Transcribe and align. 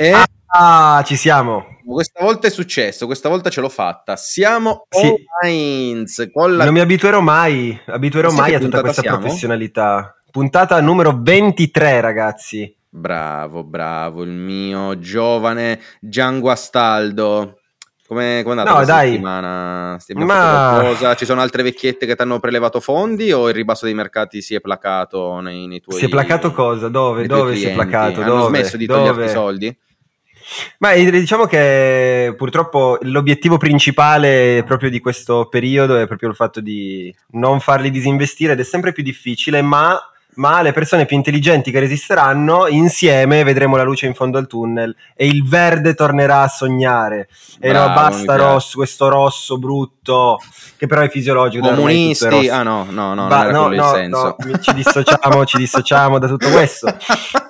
E 0.00 0.14
ah, 0.46 1.02
ci 1.04 1.14
siamo. 1.14 1.76
Questa 1.84 2.24
volta 2.24 2.46
è 2.46 2.50
successo, 2.50 3.04
questa 3.04 3.28
volta 3.28 3.50
ce 3.50 3.60
l'ho 3.60 3.68
fatta. 3.68 4.16
Siamo 4.16 4.86
sì. 4.88 5.14
Heinz. 5.44 6.30
La... 6.32 6.64
Non 6.64 6.72
mi 6.72 6.80
abituerò 6.80 7.20
mai, 7.20 7.78
abituerò 7.84 8.30
mai 8.30 8.54
a 8.54 8.60
tutta 8.60 8.80
questa 8.80 9.02
siamo? 9.02 9.18
professionalità. 9.18 10.16
Puntata 10.30 10.80
numero 10.80 11.18
23, 11.20 12.00
ragazzi. 12.00 12.74
Bravo, 12.88 13.62
bravo, 13.62 14.22
il 14.22 14.30
mio 14.30 14.98
giovane 14.98 15.78
Gian 16.00 16.40
Guastaldo. 16.40 17.58
Come, 18.10 18.40
è 18.40 18.48
andata 18.48 18.72
no, 18.72 18.84
dai. 18.84 19.10
settimana? 19.10 19.98
Ma... 20.24 21.14
Ci 21.14 21.24
sono 21.26 21.42
altre 21.42 21.62
vecchiette 21.62 22.06
che 22.06 22.16
ti 22.16 22.22
hanno 22.22 22.40
prelevato 22.40 22.80
fondi 22.80 23.30
o 23.32 23.48
il 23.48 23.54
ribasso 23.54 23.84
dei 23.84 23.94
mercati 23.94 24.40
si 24.40 24.54
è 24.54 24.60
placato 24.60 25.38
nei, 25.40 25.66
nei 25.68 25.80
tuoi 25.80 25.98
Si 25.98 26.06
è 26.06 26.08
placato 26.08 26.52
cosa? 26.52 26.88
Dove? 26.88 27.26
Dove 27.26 27.54
si 27.54 27.66
è 27.66 27.72
placato? 27.72 28.22
Hanno 28.22 28.34
Dove? 28.34 28.48
smesso 28.48 28.76
di 28.76 28.86
toglierti 28.86 29.22
i 29.22 29.28
soldi? 29.28 29.78
Ma 30.78 30.94
diciamo 30.94 31.46
che 31.46 32.34
purtroppo 32.36 32.98
l'obiettivo 33.02 33.56
principale 33.56 34.62
proprio 34.66 34.90
di 34.90 35.00
questo 35.00 35.46
periodo 35.48 35.96
è 35.96 36.06
proprio 36.06 36.28
il 36.28 36.34
fatto 36.34 36.60
di 36.60 37.14
non 37.32 37.60
farli 37.60 37.90
disinvestire 37.90 38.52
ed 38.52 38.60
è 38.60 38.64
sempre 38.64 38.92
più 38.92 39.02
difficile, 39.02 39.62
ma 39.62 39.98
ma 40.34 40.62
le 40.62 40.72
persone 40.72 41.06
più 41.06 41.16
intelligenti 41.16 41.70
che 41.70 41.80
resisteranno 41.80 42.66
insieme 42.68 43.42
vedremo 43.42 43.76
la 43.76 43.82
luce 43.82 44.06
in 44.06 44.14
fondo 44.14 44.38
al 44.38 44.46
tunnel 44.46 44.94
e 45.14 45.26
il 45.26 45.46
verde 45.46 45.94
tornerà 45.94 46.42
a 46.42 46.48
sognare. 46.48 47.28
E 47.58 47.70
Bravo, 47.70 47.88
no 47.88 47.94
basta 47.94 48.36
rosso 48.36 48.76
questo 48.76 49.08
rosso 49.08 49.58
brutto 49.58 50.38
che 50.76 50.86
però 50.86 51.02
è 51.02 51.08
fisiologico 51.10 51.68
comunisti 51.68 52.48
ah 52.48 52.62
no 52.62 52.86
no 52.88 53.14
no 53.14 53.26
ba- 53.26 53.50
no, 53.50 53.68
no, 53.68 54.06
no, 54.06 54.36
ci 54.60 54.72
dissociamo 54.72 55.44
ci 55.44 55.56
dissociamo 55.58 56.18
da 56.18 56.26
tutto 56.28 56.50
questo. 56.50 56.94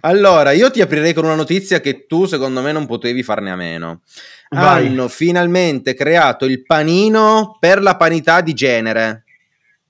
Allora 0.00 0.52
io 0.52 0.70
ti 0.70 0.80
aprirei 0.82 1.14
con 1.14 1.24
una 1.24 1.34
notizia 1.34 1.80
che 1.80 2.06
tu 2.06 2.26
secondo 2.26 2.60
me 2.60 2.72
non 2.72 2.86
potevi 2.86 3.22
farne 3.22 3.50
a 3.50 3.56
meno. 3.56 4.02
Vai. 4.50 4.86
hanno 4.86 5.08
finalmente 5.08 5.94
creato 5.94 6.44
il 6.44 6.62
panino 6.62 7.56
per 7.58 7.82
la 7.82 7.96
parità 7.96 8.40
di 8.40 8.52
genere. 8.52 9.24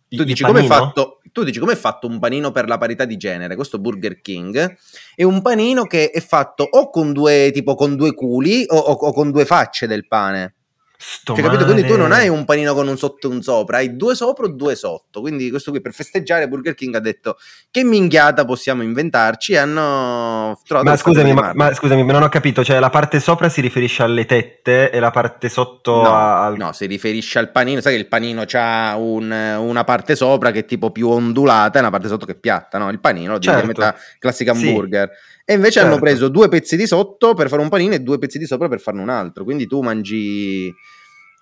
Tu 0.08 0.20
il 0.20 0.24
dici 0.24 0.44
come 0.44 0.60
è 0.60 0.64
fatto 0.64 1.13
tu 1.34 1.42
dici 1.42 1.58
come 1.58 1.72
è 1.72 1.77
fatto 1.77 2.06
un 2.06 2.20
panino 2.20 2.52
per 2.52 2.68
la 2.68 2.78
parità 2.78 3.04
di 3.04 3.16
genere? 3.16 3.56
Questo 3.56 3.80
Burger 3.80 4.20
King 4.20 4.77
è 5.16 5.24
un 5.24 5.42
panino 5.42 5.82
che 5.84 6.10
è 6.10 6.20
fatto 6.20 6.62
o 6.62 6.90
con 6.90 7.12
due, 7.12 7.50
tipo 7.52 7.74
con 7.74 7.96
due 7.96 8.14
culi 8.14 8.64
o, 8.68 8.77
o, 8.77 8.92
o 8.92 9.12
con 9.12 9.32
due 9.32 9.44
facce 9.44 9.88
del 9.88 10.06
pane. 10.06 10.55
Sto 10.96 11.34
cioè, 11.34 11.44
capito? 11.44 11.64
Quindi 11.64 11.84
tu 11.84 11.96
non 11.96 12.12
hai 12.12 12.28
un 12.28 12.44
panino 12.44 12.72
con 12.72 12.86
un 12.86 12.96
sotto 12.96 13.28
e 13.28 13.30
un 13.30 13.42
sopra, 13.42 13.78
hai 13.78 13.96
due 13.96 14.14
sopra 14.14 14.46
o 14.46 14.48
due 14.48 14.74
sotto. 14.76 15.20
Quindi 15.20 15.50
questo 15.50 15.70
qui 15.70 15.80
per 15.80 15.92
festeggiare 15.92 16.48
Burger 16.48 16.74
King 16.74 16.94
ha 16.94 17.00
detto 17.00 17.36
che 17.70 17.82
minchiata 17.82 18.44
possiamo 18.44 18.82
inventarci 18.82 19.52
e 19.52 19.58
hanno 19.58 20.58
trovato... 20.64 20.90
Ma 20.90 20.96
scusami, 20.96 21.32
ma, 21.32 21.52
ma, 21.54 21.74
scusami, 21.74 22.04
non 22.04 22.22
ho 22.22 22.28
capito, 22.28 22.62
cioè 22.62 22.78
la 22.78 22.90
parte 22.90 23.20
sopra 23.20 23.48
si 23.48 23.60
riferisce 23.60 24.02
alle 24.02 24.24
tette 24.24 24.90
e 24.90 25.00
la 25.00 25.10
parte 25.10 25.48
sotto 25.48 26.02
no, 26.02 26.14
a... 26.14 26.54
No, 26.56 26.72
si 26.72 26.86
riferisce 26.86 27.38
al 27.38 27.50
panino, 27.50 27.80
sai 27.80 27.94
che 27.94 27.98
il 27.98 28.08
panino 28.08 28.44
ha 28.52 28.96
un, 28.96 29.30
una 29.30 29.84
parte 29.84 30.14
sopra 30.14 30.52
che 30.52 30.60
è 30.60 30.64
tipo 30.64 30.90
più 30.90 31.08
ondulata 31.08 31.78
e 31.78 31.80
una 31.80 31.90
parte 31.90 32.08
sotto 32.08 32.24
che 32.24 32.32
è 32.32 32.36
piatta, 32.36 32.78
no? 32.78 32.90
Il 32.90 33.00
panino, 33.00 33.38
certo. 33.38 33.66
metà 33.66 33.96
classica 34.18 34.52
hamburger. 34.52 35.10
Sì. 35.12 35.32
E 35.46 35.54
invece 35.54 35.72
certo. 35.72 35.88
hanno 35.88 36.00
preso 36.00 36.28
due 36.28 36.48
pezzi 36.48 36.76
di 36.76 36.86
sotto 36.86 37.34
per 37.34 37.48
fare 37.48 37.60
un 37.60 37.68
panino 37.68 37.94
e 37.94 38.00
due 38.00 38.18
pezzi 38.18 38.38
di 38.38 38.46
sopra 38.46 38.68
per 38.68 38.80
farne 38.80 39.02
un 39.02 39.10
altro. 39.10 39.44
Quindi 39.44 39.66
tu 39.66 39.82
mangi 39.82 40.74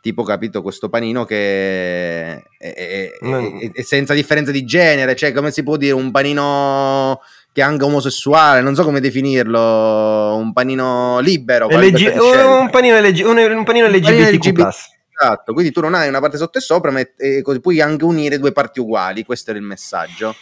tipo 0.02 0.24
capito 0.24 0.62
questo 0.62 0.88
panino 0.88 1.24
che 1.24 2.32
è, 2.32 2.42
è, 2.58 2.74
è, 2.74 3.70
è, 3.72 3.82
senza 3.82 4.12
differenza 4.14 4.50
di 4.50 4.64
genere, 4.64 5.14
cioè 5.14 5.32
come 5.32 5.52
si 5.52 5.62
può 5.62 5.76
dire 5.76 5.92
un 5.92 6.10
panino 6.10 7.20
che 7.52 7.60
è 7.60 7.64
anche 7.64 7.84
omosessuale, 7.84 8.62
non 8.62 8.74
so 8.74 8.82
come 8.82 8.98
definirlo, 8.98 10.34
un 10.34 10.52
panino 10.52 11.20
libero. 11.20 11.68
LG, 11.68 12.16
un, 12.18 12.68
panino 12.70 12.98
LG, 12.98 13.24
un, 13.24 13.38
un 13.38 13.64
panino 13.64 13.86
LGBTQ+. 13.86 14.46
LGBT, 14.48 14.74
esatto, 15.16 15.52
quindi 15.52 15.70
tu 15.70 15.80
non 15.80 15.94
hai 15.94 16.08
una 16.08 16.18
parte 16.18 16.36
sotto 16.36 16.58
e 16.58 16.62
sopra, 16.62 16.90
ma 16.90 17.00
così 17.42 17.60
puoi 17.60 17.80
anche 17.80 18.04
unire 18.04 18.40
due 18.40 18.50
parti 18.50 18.80
uguali, 18.80 19.24
questo 19.24 19.50
era 19.50 19.60
il 19.60 19.64
messaggio. 19.64 20.34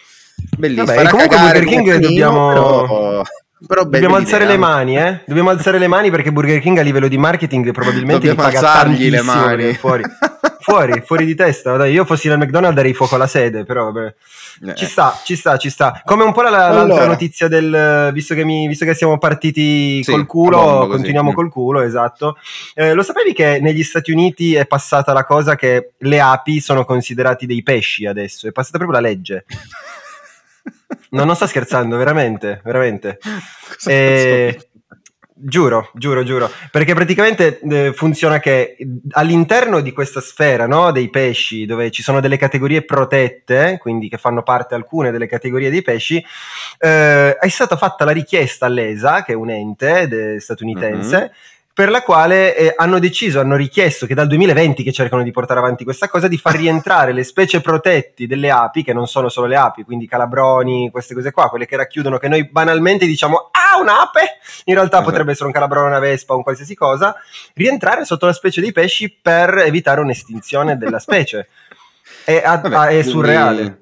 Bellissimo. 0.57 0.87
Vabbè, 0.87 1.09
comunque 1.11 1.37
Burger 1.37 1.65
King 1.65 1.97
dobbiamo... 1.97 2.49
Però... 2.49 3.23
Però 3.67 3.83
Dobbiamo 3.85 4.17
alzare 4.17 4.47
le 4.47 4.57
mani, 4.57 4.97
eh? 4.97 5.21
Dobbiamo 5.27 5.51
alzare 5.51 5.79
le 5.79 5.87
mani 5.87 6.11
perché 6.11 6.33
Burger 6.33 6.61
King 6.61 6.79
a 6.79 6.83
livello 6.83 7.09
di 7.09 7.19
marketing 7.19 7.73
probabilmente 7.73 8.29
Dobbiamo 8.29 8.49
li 8.49 8.55
paga 8.55 8.73
tantissimo 8.73 9.11
le 9.17 9.23
mani. 9.23 9.75
fuori. 9.75 10.03
fuori, 10.61 11.03
fuori 11.05 11.25
di 11.27 11.35
testa. 11.35 11.77
Dai, 11.77 11.93
io 11.93 12.05
fossi 12.05 12.29
nel 12.29 12.39
McDonald's 12.39 12.77
darei 12.77 12.95
fuoco 12.95 13.17
alla 13.17 13.27
sede, 13.27 13.65
però 13.65 13.91
vabbè. 13.91 14.15
Eh. 14.67 14.75
Ci 14.75 14.87
sta, 14.87 15.19
ci 15.25 15.37
sta, 15.37 15.59
ci 15.59 15.69
sta. 15.69 16.01
Come 16.05 16.25
un 16.25 16.33
po' 16.33 16.43
la, 16.43 16.51
l'altra 16.51 16.81
allora. 16.81 17.07
notizia 17.07 17.49
del 17.49 18.11
visto 18.15 18.35
che, 18.35 18.45
mi, 18.45 18.67
visto 18.67 18.85
che 18.87 18.95
siamo 18.95 19.19
partiti 19.19 20.03
sì, 20.03 20.11
col 20.11 20.27
culo, 20.27 20.87
continuiamo 20.89 21.33
col 21.35 21.51
culo, 21.51 21.83
esatto. 21.83 22.37
Eh, 22.75 22.95
lo 22.95 23.03
sapevi 23.03 23.35
che 23.35 23.59
negli 23.61 23.83
Stati 23.83 24.11
Uniti 24.11 24.55
è 24.55 24.67
passata 24.67 25.13
la 25.13 25.25
cosa 25.25 25.55
che 25.55 25.93
le 25.99 26.21
api 26.21 26.61
sono 26.61 26.85
considerati 26.85 27.45
dei 27.45 27.63
pesci 27.63 28.07
adesso? 28.07 28.49
È 28.49 28.53
passata 28.53 28.79
proprio 28.79 29.01
la 29.01 29.07
legge. 29.07 29.45
No, 31.11 31.25
non 31.25 31.35
sto 31.35 31.47
scherzando, 31.47 31.97
veramente, 31.97 32.61
veramente. 32.65 33.19
E... 33.87 34.71
Giuro, 35.43 35.91
giuro, 35.95 36.23
giuro, 36.23 36.51
perché 36.71 36.93
praticamente 36.93 37.61
eh, 37.61 37.95
funziona 37.95 38.39
che 38.39 38.77
all'interno 39.13 39.81
di 39.81 39.91
questa 39.91 40.21
sfera 40.21 40.67
no, 40.67 40.93
dei 40.93 41.09
pesci, 41.09 41.65
dove 41.65 41.91
ci 41.91 42.03
sono 42.03 42.21
delle 42.21 42.37
categorie 42.37 42.85
protette, 42.85 43.79
quindi 43.81 44.11
che 44.11 44.19
fanno 44.19 44.43
parte 44.43 44.75
alcune 44.75 45.11
delle 45.11 45.27
categorie 45.27 45.71
dei 45.71 45.81
pesci, 45.81 46.23
eh, 46.79 47.37
è 47.37 47.49
stata 47.49 47.79
fatta 47.79 48.05
la 48.05 48.11
richiesta 48.11 48.67
all'ESA, 48.67 49.23
che 49.23 49.33
è 49.33 49.35
un 49.35 49.49
ente 49.49 50.09
de- 50.09 50.41
statunitense, 50.41 51.17
mm-hmm 51.17 51.59
per 51.73 51.89
la 51.89 52.03
quale 52.03 52.57
eh, 52.57 52.75
hanno 52.77 52.99
deciso, 52.99 53.41
hanno 53.41 53.57
richiesto 53.57 54.05
che 54.05 54.15
dal 54.15 54.27
2020 54.27 54.83
che 54.83 54.93
cercano 54.93 55.23
di 55.23 55.31
portare 55.31 55.61
avanti 55.61 55.85
questa 55.85 56.09
cosa, 56.09 56.29
di 56.29 56.37
far 56.37 56.57
rientrare 56.57 57.13
le 57.13 57.23
specie 57.23 57.61
protetti 57.61 58.27
delle 58.27 58.51
api, 58.51 58.83
che 58.83 58.93
non 58.93 59.07
sono 59.07 59.29
solo 59.29 59.47
le 59.47 59.57
api, 59.57 59.85
quindi 59.85 60.07
calabroni, 60.07 60.91
queste 60.91 61.15
cose 61.15 61.31
qua, 61.31 61.49
quelle 61.49 61.67
che 61.67 61.77
racchiudono, 61.77 62.19
che 62.19 62.29
noi 62.29 62.49
banalmente 62.49 63.07
diciamo, 63.07 63.51
ah, 63.53 63.81
un'ape! 63.81 64.39
In 64.65 64.75
realtà 64.75 64.99
uh-huh. 64.99 65.05
potrebbe 65.05 65.31
essere 65.31 65.47
un 65.47 65.53
calabrone, 65.53 65.87
una 65.87 66.01
vespa, 66.01 66.35
un 66.35 66.43
qualsiasi 66.43 66.75
cosa, 66.75 67.15
rientrare 67.55 68.05
sotto 68.05 68.27
la 68.27 68.33
specie 68.33 68.61
dei 68.61 68.73
pesci 68.73 69.09
per 69.11 69.59
evitare 69.59 70.01
un'estinzione 70.01 70.77
della 70.77 70.99
specie. 70.99 71.49
È, 72.25 72.43
a, 72.45 72.59
Vabbè, 72.59 72.75
a, 72.75 72.89
è 72.89 73.03
surreale. 73.03 73.80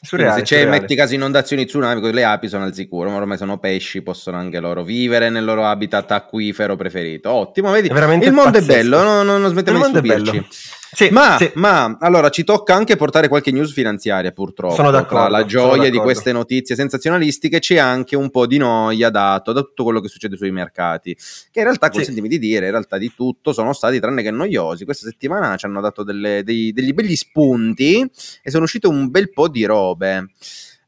Surreale, 0.00 0.38
se 0.38 0.42
c'è, 0.42 0.56
surreale. 0.58 0.80
metti 0.80 0.94
caso 0.94 1.14
inondazioni, 1.14 1.64
tsunami, 1.64 2.12
le 2.12 2.24
api 2.24 2.48
sono 2.48 2.64
al 2.64 2.74
sicuro, 2.74 3.10
ma 3.10 3.16
ormai 3.16 3.36
sono 3.36 3.58
pesci, 3.58 4.02
possono 4.02 4.36
anche 4.36 4.60
loro 4.60 4.84
vivere 4.84 5.28
nel 5.28 5.44
loro 5.44 5.64
habitat 5.64 6.12
acquifero 6.12 6.76
preferito. 6.76 7.30
Ottimo, 7.30 7.70
vedi? 7.70 7.88
il 8.26 8.32
mondo 8.32 8.52
pazzesco. 8.52 8.72
è 8.72 8.76
bello, 8.76 9.02
no, 9.02 9.22
no, 9.22 9.38
non 9.38 9.50
smettiamo 9.50 9.78
di 9.78 9.84
stupirci. 9.84 10.46
Sì, 10.90 11.08
ma, 11.10 11.36
sì. 11.38 11.50
ma, 11.54 11.96
allora 12.00 12.30
ci 12.30 12.44
tocca 12.44 12.74
anche 12.74 12.96
portare 12.96 13.28
qualche 13.28 13.50
news 13.52 13.72
finanziaria, 13.72 14.32
purtroppo. 14.32 14.74
Sono 14.74 14.90
d'accordo. 14.90 15.26
Tra 15.26 15.28
la 15.28 15.44
gioia 15.44 15.90
di 15.90 15.98
queste 15.98 16.32
notizie 16.32 16.74
sensazionalistiche 16.74 17.58
c'è 17.58 17.78
anche 17.78 18.16
un 18.16 18.30
po' 18.30 18.46
di 18.46 18.56
noia 18.56 19.10
dato 19.10 19.52
da 19.52 19.60
tutto 19.60 19.84
quello 19.84 20.00
che 20.00 20.08
succede 20.08 20.36
sui 20.36 20.50
mercati. 20.50 21.14
Che 21.14 21.58
in 21.58 21.64
realtà, 21.64 21.90
consentimi 21.90 22.30
sì. 22.30 22.38
di 22.38 22.46
dire, 22.46 22.66
in 22.66 22.70
realtà 22.72 22.96
di 22.98 23.12
tutto 23.14 23.52
sono 23.52 23.72
stati 23.72 24.00
tranne 24.00 24.22
che 24.22 24.30
noiosi. 24.30 24.84
Questa 24.84 25.06
settimana 25.06 25.56
ci 25.56 25.66
hanno 25.66 25.80
dato 25.80 26.02
delle, 26.02 26.42
dei, 26.42 26.72
degli 26.72 26.92
belli 26.92 27.16
spunti 27.16 28.08
e 28.42 28.50
sono 28.50 28.64
uscite 28.64 28.86
un 28.86 29.10
bel 29.10 29.30
po' 29.30 29.48
di 29.48 29.64
robe. 29.64 30.30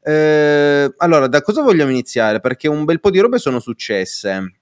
Eh, 0.03 0.93
allora, 0.97 1.27
da 1.27 1.41
cosa 1.41 1.61
vogliamo 1.61 1.91
iniziare? 1.91 2.39
Perché 2.39 2.67
un 2.67 2.85
bel 2.85 2.99
po' 2.99 3.11
di 3.11 3.19
robe 3.19 3.37
sono 3.37 3.59
successe. 3.59 4.60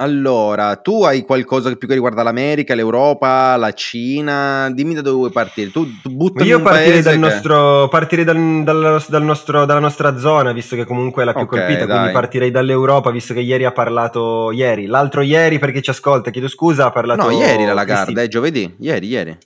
Allora, 0.00 0.76
tu 0.76 1.02
hai 1.02 1.22
qualcosa 1.22 1.74
più 1.74 1.88
che 1.88 1.94
riguarda 1.94 2.22
l'America, 2.22 2.76
l'Europa, 2.76 3.56
la 3.56 3.72
Cina? 3.72 4.70
Dimmi 4.70 4.94
da 4.94 5.00
dove 5.00 5.16
vuoi 5.16 5.30
partire. 5.32 5.72
Tu, 5.72 6.00
tu 6.00 6.10
buttami 6.10 6.48
Io 6.48 6.62
partirei, 6.62 7.02
dal 7.02 7.14
che... 7.14 7.18
nostro, 7.18 7.88
partirei 7.88 8.24
dal, 8.24 8.62
dal, 8.62 9.04
dal 9.08 9.22
nostro, 9.24 9.64
dalla 9.64 9.80
nostra 9.80 10.16
zona, 10.16 10.52
visto 10.52 10.76
che 10.76 10.84
comunque 10.84 11.22
è 11.22 11.24
la 11.24 11.32
più 11.32 11.42
okay, 11.42 11.58
colpita, 11.58 11.84
dai. 11.84 11.96
quindi 11.96 12.12
partirei 12.12 12.52
dall'Europa, 12.52 13.10
visto 13.10 13.34
che 13.34 13.40
ieri 13.40 13.64
ha 13.64 13.72
parlato, 13.72 14.52
ieri, 14.52 14.86
l'altro 14.86 15.20
ieri 15.22 15.58
perché 15.58 15.82
ci 15.82 15.90
ascolta, 15.90 16.30
chiedo 16.30 16.46
scusa, 16.46 16.86
ha 16.86 16.90
parlato... 16.92 17.24
No, 17.24 17.30
ieri 17.32 17.64
la 17.64 17.74
Lagarde, 17.74 18.22
è 18.22 18.28
giovedì, 18.28 18.72
ieri, 18.78 19.08
ieri. 19.08 19.36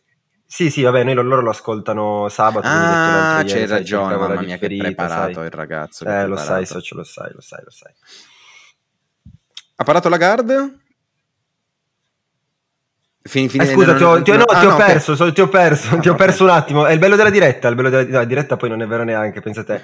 Sì, 0.44 0.68
sì, 0.68 0.82
vabbè, 0.82 1.02
noi 1.02 1.14
loro 1.14 1.40
lo 1.40 1.48
ascoltano 1.48 2.28
sabato. 2.28 2.66
Ah, 2.68 3.42
c'hai 3.46 3.66
ragione, 3.66 4.16
mamma 4.16 4.42
mia, 4.42 4.58
che 4.58 4.66
preparato 4.66 5.32
sai. 5.32 5.44
il 5.46 5.50
ragazzo. 5.50 6.04
Eh, 6.04 6.26
lo 6.26 6.36
sai, 6.36 6.66
socio, 6.66 6.94
lo 6.94 7.04
sai, 7.04 7.30
lo 7.32 7.40
sai, 7.40 7.60
lo 7.64 7.70
sai. 7.70 7.92
Ha 9.82 9.84
parlato 9.84 10.08
la 10.08 10.16
guard? 10.16 10.78
Fin, 13.20 13.48
fin, 13.48 13.62
eh, 13.62 13.66
scusa, 13.66 13.96
ti 13.96 14.04
ho, 14.04 14.22
ti 14.22 14.30
ho, 14.30 14.36
no, 14.36 14.44
ah, 14.44 14.60
ti 14.60 14.66
ho 14.66 14.70
no, 14.70 14.76
perso, 14.76 15.12
okay. 15.12 15.26
so, 15.26 15.32
ti 15.32 15.40
ho 15.40 15.48
perso, 15.48 15.96
ah, 15.96 15.98
ti 15.98 16.08
ho 16.08 16.14
perso 16.14 16.44
okay. 16.44 16.54
un 16.54 16.60
attimo. 16.62 16.86
È 16.86 16.92
il 16.92 17.00
bello 17.00 17.16
della 17.16 17.30
diretta, 17.30 17.66
il 17.66 17.74
bello 17.74 17.88
della 17.88 18.18
no, 18.20 18.24
diretta 18.24 18.56
poi 18.56 18.68
non 18.68 18.80
è 18.80 18.86
vero 18.86 19.02
neanche, 19.02 19.40
pensate. 19.40 19.82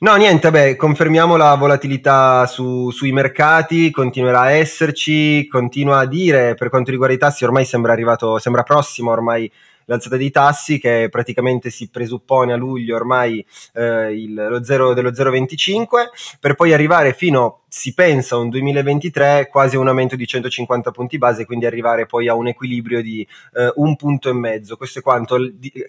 No, 0.00 0.16
niente, 0.16 0.50
beh, 0.50 0.74
confermiamo 0.74 1.36
la 1.36 1.54
volatilità 1.54 2.46
su, 2.46 2.90
sui 2.90 3.12
mercati, 3.12 3.92
continuerà 3.92 4.40
a 4.40 4.50
esserci, 4.50 5.46
continua 5.46 5.98
a 5.98 6.06
dire 6.06 6.54
per 6.54 6.68
quanto 6.68 6.90
riguarda 6.90 7.14
i 7.14 7.18
tassi, 7.18 7.44
ormai 7.44 7.64
sembra 7.64 7.92
arrivato, 7.92 8.40
sembra 8.40 8.64
prossimo 8.64 9.12
ormai 9.12 9.48
l'alzata 9.88 10.16
dei 10.16 10.30
tassi 10.30 10.78
che 10.78 11.08
praticamente 11.10 11.70
si 11.70 11.88
presuppone 11.88 12.52
a 12.52 12.56
luglio 12.56 12.94
ormai 12.94 13.44
eh, 13.74 14.12
il, 14.12 14.34
lo 14.34 14.62
0 14.62 14.94
dello 14.94 15.10
0,25 15.10 15.86
per 16.38 16.54
poi 16.54 16.72
arrivare 16.72 17.12
fino 17.12 17.62
si 17.68 17.92
pensa 17.92 18.34
a 18.34 18.38
un 18.38 18.48
2023 18.48 19.48
quasi 19.50 19.76
un 19.76 19.88
aumento 19.88 20.16
di 20.16 20.26
150 20.26 20.90
punti 20.90 21.18
base, 21.18 21.44
quindi 21.44 21.66
arrivare 21.66 22.06
poi 22.06 22.26
a 22.28 22.34
un 22.34 22.48
equilibrio 22.48 23.02
di 23.02 23.26
eh, 23.54 23.70
un 23.76 23.94
punto 23.96 24.30
e 24.30 24.32
mezzo. 24.32 24.76
Questo 24.76 25.00
è 25.00 25.02
quanto 25.02 25.36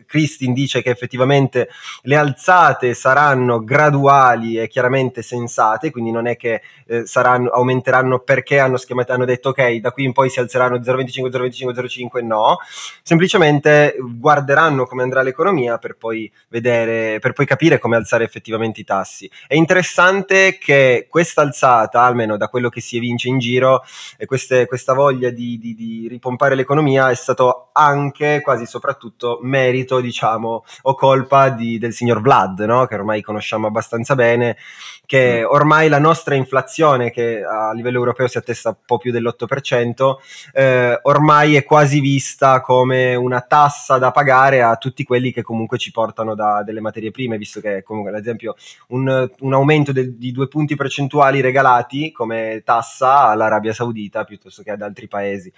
Christine 0.05 0.53
dice 0.53 0.81
che 0.81 0.89
effettivamente 0.89 1.69
le 2.03 2.15
alzate 2.15 2.93
saranno 2.93 3.63
graduali 3.63 4.59
e 4.59 4.67
chiaramente 4.67 5.21
sensate, 5.21 5.91
quindi 5.91 6.11
non 6.11 6.27
è 6.27 6.35
che 6.35 6.61
eh, 6.85 7.05
saranno, 7.05 7.49
aumenteranno 7.49 8.19
perché 8.19 8.59
hanno 8.59 8.77
schematico, 8.77 9.13
hanno 9.13 9.25
detto 9.25 9.49
ok, 9.49 9.75
da 9.75 9.91
qui 9.91 10.03
in 10.03 10.11
poi 10.11 10.29
si 10.29 10.39
alzeranno 10.39 10.77
0,25, 10.77 11.29
0,25, 11.29 12.09
0,5, 12.09 12.25
no, 12.25 12.57
semplicemente 13.01 13.95
guarderanno 13.99 14.85
come 14.85 15.03
andrà 15.03 15.21
l'economia 15.21 15.77
per 15.77 15.95
poi 15.95 16.29
vedere, 16.49 17.19
per 17.19 17.33
poi 17.33 17.45
capire 17.45 17.77
come 17.77 17.95
alzare 17.95 18.23
effettivamente 18.23 18.81
i 18.81 18.83
tassi. 18.83 19.29
È 19.47 19.55
interessante 19.55 20.57
che 20.59 21.07
questa 21.09 21.41
alzata, 21.41 21.68
almeno 21.91 22.37
da 22.37 22.47
quello 22.47 22.69
che 22.69 22.81
si 22.81 22.97
evince 22.97 23.29
in 23.29 23.39
giro, 23.39 23.83
e 24.17 24.25
queste, 24.25 24.65
questa 24.65 24.93
voglia 24.93 25.29
di, 25.29 25.57
di, 25.59 25.75
di 25.75 26.07
ripompare 26.07 26.55
l'economia 26.55 27.09
è 27.09 27.15
stato 27.15 27.69
anche, 27.73 28.41
quasi 28.41 28.65
soprattutto, 28.65 29.39
merito, 29.41 29.99
diciamo, 29.99 30.63
o 30.83 30.95
colpa 30.95 31.49
di, 31.49 31.77
del 31.77 31.93
signor 31.93 32.21
Vlad, 32.21 32.59
no? 32.61 32.85
che 32.85 32.95
ormai 32.95 33.21
conosciamo 33.21 33.67
abbastanza 33.67 34.15
bene, 34.15 34.57
che 35.05 35.41
mm. 35.41 35.45
ormai 35.45 35.89
la 35.89 35.99
nostra 35.99 36.35
inflazione, 36.35 37.11
che 37.11 37.43
a 37.43 37.73
livello 37.73 37.97
europeo 37.97 38.27
si 38.27 38.37
attesta 38.37 38.69
un 38.69 38.75
po' 38.85 38.97
più 38.97 39.11
dell'8%, 39.11 40.15
eh, 40.53 40.99
ormai 41.03 41.55
è 41.55 41.63
quasi 41.63 41.99
vista 41.99 42.61
come 42.61 43.15
una 43.15 43.41
tassa 43.41 43.97
da 43.97 44.11
pagare 44.11 44.61
a 44.61 44.75
tutti 44.75 45.03
quelli 45.03 45.31
che 45.31 45.41
comunque 45.41 45.77
ci 45.77 45.91
portano 45.91 46.35
da 46.35 46.63
delle 46.63 46.81
materie 46.81 47.11
prime, 47.11 47.37
visto 47.37 47.59
che 47.59 47.81
comunque 47.83 48.11
ad 48.11 48.19
esempio 48.19 48.55
un, 48.89 49.29
un 49.39 49.53
aumento 49.53 49.91
de, 49.91 50.17
di 50.17 50.31
due 50.31 50.47
punti 50.47 50.75
percentuali 50.75 51.41
regalati 51.59 52.11
come 52.11 52.61
tassa 52.63 53.27
all'Arabia 53.27 53.73
Saudita 53.73 54.23
piuttosto 54.23 54.63
che 54.63 54.71
ad 54.71 54.81
altri 54.81 55.07
paesi. 55.07 55.51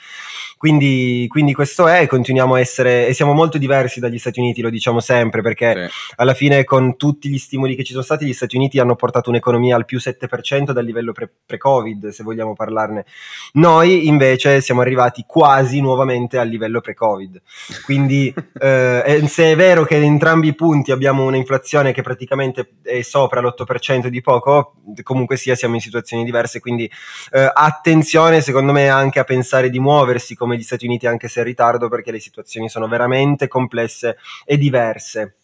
Quindi, 0.57 1.25
quindi 1.27 1.53
questo 1.53 1.87
è, 1.87 2.07
continuiamo 2.07 2.55
a 2.55 2.59
essere, 2.59 3.07
e 3.07 3.13
siamo 3.13 3.33
molto 3.33 3.57
diversi 3.57 3.99
dagli 3.99 4.19
Stati 4.19 4.39
Uniti, 4.39 4.61
lo 4.61 4.69
diciamo 4.69 4.99
sempre, 4.99 5.41
perché 5.41 5.87
sì. 5.87 6.13
alla 6.17 6.33
fine 6.33 6.63
con 6.63 6.97
tutti 6.97 7.29
gli 7.29 7.37
stimoli 7.37 7.75
che 7.75 7.83
ci 7.83 7.91
sono 7.91 8.03
stati, 8.03 8.25
gli 8.25 8.33
Stati 8.33 8.55
Uniti 8.55 8.79
hanno 8.79 8.95
portato 8.95 9.29
un 9.29 9.35
un'economia 9.41 9.75
al 9.75 9.85
più 9.85 9.97
7% 9.97 10.71
dal 10.71 10.85
livello 10.85 11.11
pre- 11.11 11.31
pre-Covid, 11.45 12.09
se 12.09 12.23
vogliamo 12.23 12.53
parlarne. 12.53 13.05
Noi 13.53 14.07
invece 14.07 14.61
siamo 14.61 14.81
arrivati 14.81 15.23
quasi 15.25 15.81
nuovamente 15.81 16.37
al 16.37 16.47
livello 16.47 16.81
pre-Covid. 16.81 17.41
Quindi 17.83 18.33
eh, 18.59 19.23
se 19.27 19.51
è 19.51 19.55
vero 19.55 19.83
che 19.83 19.95
in 19.95 20.03
entrambi 20.03 20.49
i 20.49 20.55
punti 20.55 20.91
abbiamo 20.91 21.25
un'inflazione 21.25 21.91
che 21.91 22.01
praticamente 22.01 22.75
è 22.83 23.01
sopra 23.01 23.41
l'8% 23.41 24.07
di 24.07 24.21
poco, 24.21 24.75
comunque 25.03 25.37
sia 25.37 25.55
siamo 25.55 25.75
in 25.75 25.81
situazioni 25.81 25.90
diverse, 26.23 26.59
quindi 26.59 26.89
eh, 27.31 27.51
attenzione 27.53 28.41
secondo 28.41 28.71
me 28.71 28.89
anche 28.89 29.19
a 29.19 29.23
pensare 29.23 29.69
di 29.69 29.79
muoversi 29.79 30.35
come 30.35 30.57
gli 30.57 30.63
Stati 30.63 30.85
Uniti 30.85 31.07
anche 31.07 31.27
se 31.27 31.39
in 31.39 31.45
ritardo 31.45 31.89
perché 31.89 32.11
le 32.11 32.19
situazioni 32.19 32.69
sono 32.69 32.87
veramente 32.87 33.47
complesse 33.47 34.17
e 34.45 34.57
diverse. 34.57 35.35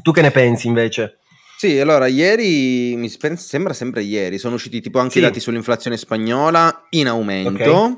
Tu 0.00 0.12
che 0.12 0.22
ne 0.22 0.30
pensi 0.30 0.68
invece? 0.68 1.18
Sì, 1.62 1.78
allora 1.78 2.06
ieri 2.08 2.96
mi 2.96 3.08
sembra 3.36 3.72
sempre 3.72 4.02
ieri, 4.02 4.38
sono 4.38 4.56
usciti 4.56 4.80
tipo 4.80 4.98
anche 4.98 5.12
sì. 5.12 5.18
i 5.18 5.22
dati 5.22 5.38
sull'inflazione 5.38 5.96
spagnola 5.96 6.86
in 6.90 7.06
aumento. 7.06 7.60
Okay. 7.60 7.94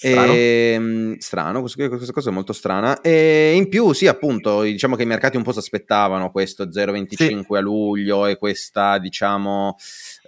Strano. 0.00 0.32
E, 0.32 0.72
ehm, 0.74 1.18
strano, 1.18 1.60
questa 1.60 2.12
cosa 2.12 2.30
è 2.30 2.32
molto 2.32 2.52
strana. 2.52 3.00
E 3.00 3.54
in 3.54 3.68
più, 3.68 3.92
sì, 3.92 4.06
appunto, 4.06 4.62
diciamo 4.62 4.94
che 4.94 5.02
i 5.02 5.06
mercati 5.06 5.36
un 5.36 5.42
po' 5.42 5.50
si 5.50 5.58
aspettavano 5.58 6.30
questo 6.30 6.66
0,25 6.66 7.16
sì. 7.16 7.54
a 7.56 7.60
luglio 7.60 8.26
e 8.26 8.36
questa, 8.36 8.98
diciamo, 8.98 9.76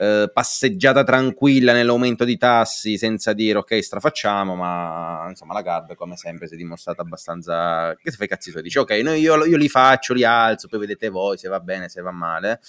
eh, 0.01 0.31
passeggiata 0.33 1.05
tranquilla 1.05 1.75
nell'aumento 1.75 2.25
di 2.25 2.39
tassi 2.39 2.97
senza 2.97 3.35
dire 3.35 3.59
ok 3.59 3.85
strafacciamo 3.85 4.55
ma 4.55 5.27
insomma 5.29 5.53
la 5.53 5.61
Gard 5.61 5.95
come 5.95 6.17
sempre 6.17 6.49
si 6.49 6.55
è 6.55 6.57
dimostrata 6.57 7.03
abbastanza 7.03 7.95
che 8.03 8.11
se 8.11 8.17
fai 8.17 8.27
cazzi 8.27 8.51
suoi 8.51 8.63
dice 8.63 8.79
ok 8.79 8.93
noi 9.03 9.21
io, 9.21 9.45
io, 9.45 9.59
li 9.59 9.69
faccio 9.69 10.15
li 10.15 10.25
alzo 10.25 10.69
poi 10.69 10.81
vedete 10.81 11.11
voi 11.11 11.37
se 11.37 11.49
va 11.49 11.61
bene 11.61 11.91
se 11.91 12.01
va 12.01 12.13
male 12.13 12.61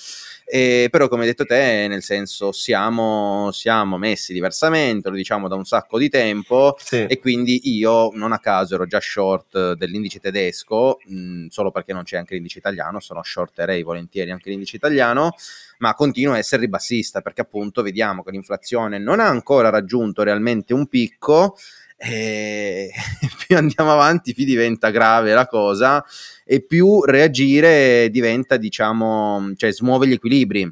e, 0.43 0.89
però 0.91 1.07
come 1.07 1.21
hai 1.21 1.29
detto 1.29 1.45
te 1.45 1.87
nel 1.87 2.03
senso 2.03 2.51
siamo, 2.51 3.49
siamo 3.53 3.97
messi 3.97 4.33
diversamente 4.33 5.07
lo 5.07 5.15
diciamo 5.15 5.47
da 5.47 5.55
un 5.55 5.63
sacco 5.63 5.97
di 5.97 6.09
tempo 6.09 6.75
sì. 6.79 7.05
e 7.05 7.17
quindi 7.19 7.61
io 7.77 8.11
non 8.13 8.33
a 8.33 8.39
caso 8.39 8.75
ero 8.75 8.85
già 8.85 8.99
short 8.99 9.75
dell'indice 9.75 10.19
tedesco 10.19 10.99
mh, 11.05 11.47
solo 11.47 11.71
perché 11.71 11.93
non 11.93 12.03
c'è 12.03 12.17
anche 12.17 12.33
l'indice 12.33 12.57
italiano 12.57 12.99
sono 12.99 13.23
shorterei 13.23 13.83
volentieri 13.83 14.31
anche 14.31 14.49
l'indice 14.49 14.75
italiano 14.75 15.33
ma 15.81 15.93
continua 15.93 16.35
a 16.35 16.37
essere 16.37 16.61
ribassista 16.61 17.21
perché 17.21 17.41
appunto 17.41 17.81
vediamo 17.81 18.23
che 18.23 18.31
l'inflazione 18.31 18.97
non 18.97 19.19
ha 19.19 19.27
ancora 19.27 19.69
raggiunto 19.69 20.23
realmente 20.23 20.73
un 20.73 20.87
picco 20.87 21.57
e 21.97 22.89
più 23.45 23.57
andiamo 23.57 23.91
avanti 23.91 24.33
più 24.33 24.45
diventa 24.45 24.89
grave 24.89 25.33
la 25.33 25.47
cosa 25.47 26.03
e 26.45 26.63
più 26.63 27.03
reagire 27.03 28.09
diventa 28.09 28.57
diciamo 28.57 29.53
cioè 29.55 29.71
smuove 29.71 30.07
gli 30.07 30.13
equilibri 30.13 30.71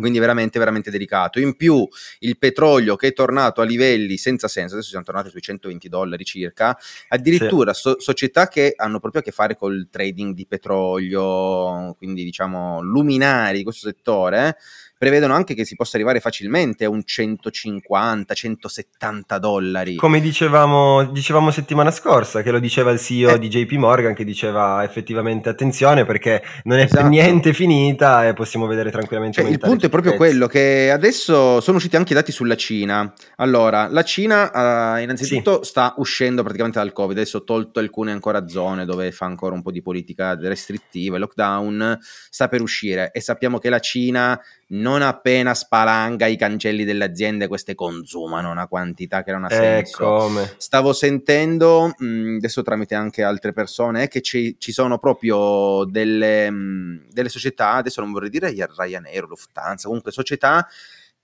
quindi 0.00 0.18
veramente 0.18 0.58
veramente 0.58 0.90
delicato. 0.90 1.38
In 1.38 1.56
più 1.56 1.86
il 2.20 2.38
petrolio 2.38 2.96
che 2.96 3.08
è 3.08 3.12
tornato 3.12 3.60
a 3.60 3.64
livelli 3.64 4.16
senza 4.16 4.48
senso, 4.48 4.74
adesso 4.74 4.90
siamo 4.90 5.04
tornati 5.04 5.30
sui 5.30 5.40
120 5.40 5.88
dollari 5.88 6.24
circa, 6.24 6.76
addirittura 7.08 7.72
sì. 7.74 7.80
so- 7.82 8.00
società 8.00 8.48
che 8.48 8.74
hanno 8.76 9.00
proprio 9.00 9.20
a 9.20 9.24
che 9.24 9.32
fare 9.32 9.56
col 9.56 9.88
trading 9.90 10.34
di 10.34 10.46
petrolio, 10.46 11.94
quindi 11.98 12.24
diciamo 12.24 12.80
luminari 12.82 13.58
di 13.58 13.64
questo 13.64 13.88
settore, 13.88 14.56
prevedono 14.98 15.34
anche 15.34 15.54
che 15.54 15.64
si 15.64 15.76
possa 15.76 15.96
arrivare 15.96 16.20
facilmente 16.20 16.84
a 16.84 16.88
un 16.88 17.02
150, 17.04 18.34
170 18.34 19.38
dollari. 19.38 19.96
Come 19.96 20.20
dicevamo, 20.20 21.04
dicevamo 21.04 21.50
settimana 21.50 21.90
scorsa, 21.90 22.42
che 22.42 22.50
lo 22.50 22.58
diceva 22.58 22.90
il 22.90 22.98
CEO 22.98 23.34
eh. 23.34 23.38
di 23.38 23.48
JP 23.48 23.72
Morgan, 23.72 24.14
che 24.14 24.24
diceva 24.24 24.82
effettivamente 24.84 25.48
attenzione 25.48 26.04
perché 26.04 26.42
non 26.64 26.78
è 26.78 26.84
esatto. 26.84 27.02
per 27.02 27.10
niente 27.10 27.52
finita 27.52 28.26
e 28.26 28.32
possiamo 28.32 28.66
vedere 28.66 28.90
tranquillamente. 28.90 29.42
Cioè, 29.42 29.50
il 29.50 29.58
punto 29.58 29.86
è 29.86 29.88
proprio 29.88 30.14
quello 30.14 30.46
che 30.46 30.90
adesso 30.90 31.60
sono 31.60 31.76
usciti 31.76 31.96
anche 31.96 32.12
i 32.12 32.16
dati 32.16 32.32
sulla 32.32 32.56
Cina. 32.56 33.12
Allora, 33.36 33.88
la 33.88 34.02
Cina 34.02 34.50
uh, 34.96 35.00
innanzitutto 35.00 35.62
sì. 35.62 35.70
sta 35.70 35.94
uscendo 35.98 36.42
praticamente 36.42 36.78
dal 36.78 36.92
Covid, 36.92 37.16
adesso 37.16 37.44
tolto 37.44 37.80
alcune 37.80 38.12
ancora 38.12 38.48
zone 38.48 38.84
dove 38.84 39.12
fa 39.12 39.26
ancora 39.26 39.54
un 39.54 39.62
po' 39.62 39.70
di 39.70 39.82
politica 39.82 40.34
restrittiva, 40.40 41.18
lockdown, 41.18 41.98
sta 42.30 42.48
per 42.48 42.62
uscire 42.62 43.10
e 43.12 43.20
sappiamo 43.20 43.58
che 43.58 43.68
la 43.68 43.78
Cina 43.78 44.40
non 44.68 45.02
appena 45.02 45.54
spalanga 45.54 46.26
i 46.26 46.36
cancelli 46.36 46.84
delle 46.84 47.04
aziende, 47.04 47.46
queste 47.46 47.74
consumano 47.74 48.50
una 48.50 48.66
quantità 48.66 49.22
che 49.22 49.30
non 49.30 49.44
ha 49.44 49.50
senso. 49.50 50.40
Eh, 50.40 50.54
Stavo 50.56 50.92
sentendo, 50.92 51.92
mh, 51.96 52.06
mm, 52.06 52.36
adesso 52.38 52.62
tramite 52.62 52.94
anche 52.94 53.22
altre 53.22 53.52
persone, 53.52 54.08
che 54.08 54.22
ci, 54.22 54.56
ci 54.58 54.72
sono 54.72 54.98
proprio 54.98 55.84
delle, 55.84 56.50
mh, 56.50 56.56
mm, 56.56 56.96
delle, 57.10 57.28
società, 57.28 57.74
adesso 57.74 58.00
non 58.00 58.10
vorrei 58.12 58.30
dire 58.30 58.50
Ryanair, 58.50 59.26
Lufthansa, 59.26 59.86
comunque 59.86 60.10
società 60.10 60.66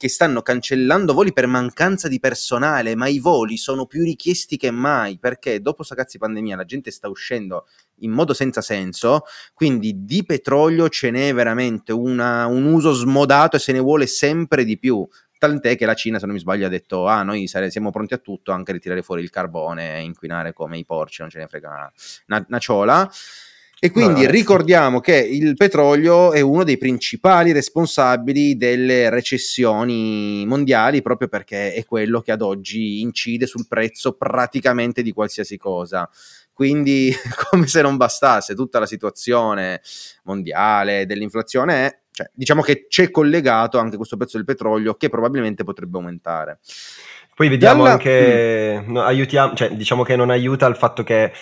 che 0.03 0.09
stanno 0.09 0.43
cancellando 0.43 1.13
voli 1.13 1.33
per 1.33 1.47
mancanza 1.47 2.09
di 2.09 2.19
personale, 2.19 2.97
ma 2.97 3.07
i 3.07 3.21
voli 3.21 3.57
sono 3.57 3.87
più 3.87 4.03
richiesti 4.03 4.57
che 4.57 4.73
mai, 4.73 5.17
perché 5.17 5.61
dopo 5.61 5.85
di 5.85 6.19
pandemia 6.19 6.57
la 6.57 6.65
gente 6.65 6.91
sta 6.91 7.09
uscendo 7.09 7.69
in 8.01 8.11
modo 8.11 8.35
senza 8.35 8.63
senso, 8.63 9.23
quindi 9.55 10.05
di 10.05 10.25
petrolio 10.25 10.89
ce 10.89 11.13
n'è 11.13 11.33
veramente 11.33 11.93
una, 11.93 12.47
un 12.47 12.65
uso 12.65 12.91
smodato 12.91 13.55
e 13.55 13.61
se 13.61 13.71
ne 13.71 13.79
vuole 13.79 14.09
sempre 14.09 14.65
di 14.65 14.77
più. 14.77 15.07
Tant'è 15.39 15.77
che 15.77 15.87
la 15.87 15.95
Cina, 15.95 16.19
se 16.19 16.27
non 16.27 16.35
mi 16.35 16.41
sbaglio, 16.41 16.67
ha 16.67 16.69
detto: 16.69 17.07
Ah, 17.07 17.23
noi 17.23 17.47
sare- 17.47 17.71
siamo 17.71 17.93
pronti 17.93 18.15
a 18.15 18.19
tutto, 18.19 18.51
anche 18.51 18.73
a 18.73 18.75
ritirare 18.75 19.03
fuori 19.03 19.23
il 19.23 19.31
carbone 19.31 19.99
e 19.99 20.01
inquinare 20.01 20.53
come 20.53 20.79
i 20.79 20.85
porci, 20.85 21.21
non 21.21 21.31
ce 21.31 21.39
ne 21.39 21.47
frega 21.47 21.93
una, 22.27 22.45
una 22.49 22.59
ciola. 22.59 23.09
E 23.85 23.91
quindi 23.91 24.31
ricordiamo 24.31 25.01
che 25.01 25.17
il 25.17 25.57
petrolio 25.57 26.31
è 26.31 26.41
uno 26.41 26.63
dei 26.63 26.79
principali 26.79 27.51
responsabili 27.51 28.57
delle 28.57 29.11
recessioni 29.11 30.45
mondiali 30.47 31.03
proprio 31.03 31.27
perché 31.27 31.75
è 31.75 31.85
quello 31.85 32.21
che 32.21 32.31
ad 32.31 32.43
oggi 32.43 33.01
incide 33.01 33.45
sul 33.45 33.67
prezzo 33.67 34.13
praticamente 34.13 35.03
di 35.03 35.11
qualsiasi 35.11 35.57
cosa. 35.57 36.09
Quindi, 36.53 37.13
come 37.51 37.67
se 37.67 37.83
non 37.83 37.97
bastasse, 37.97 38.55
tutta 38.55 38.79
la 38.79 38.87
situazione 38.87 39.81
mondiale 40.23 41.05
dell'inflazione 41.05 41.87
è, 41.87 41.99
cioè, 42.13 42.31
diciamo 42.33 42.63
che 42.63 42.87
c'è 42.87 43.11
collegato 43.11 43.79
anche 43.79 43.97
questo 43.97 44.17
prezzo 44.17 44.37
del 44.37 44.47
petrolio 44.47 44.95
che 44.95 45.09
probabilmente 45.09 45.65
potrebbe 45.65 45.97
aumentare. 45.97 46.61
Poi 47.35 47.49
vediamo 47.49 47.83
Dalla... 47.83 47.95
anche, 47.95 48.81
mm. 48.81 48.93
no, 48.93 49.03
aiutiamo, 49.03 49.55
cioè, 49.55 49.71
diciamo 49.71 50.05
che 50.05 50.15
non 50.15 50.31
aiuta 50.31 50.67
il 50.67 50.77
fatto 50.77 51.03
che 51.03 51.33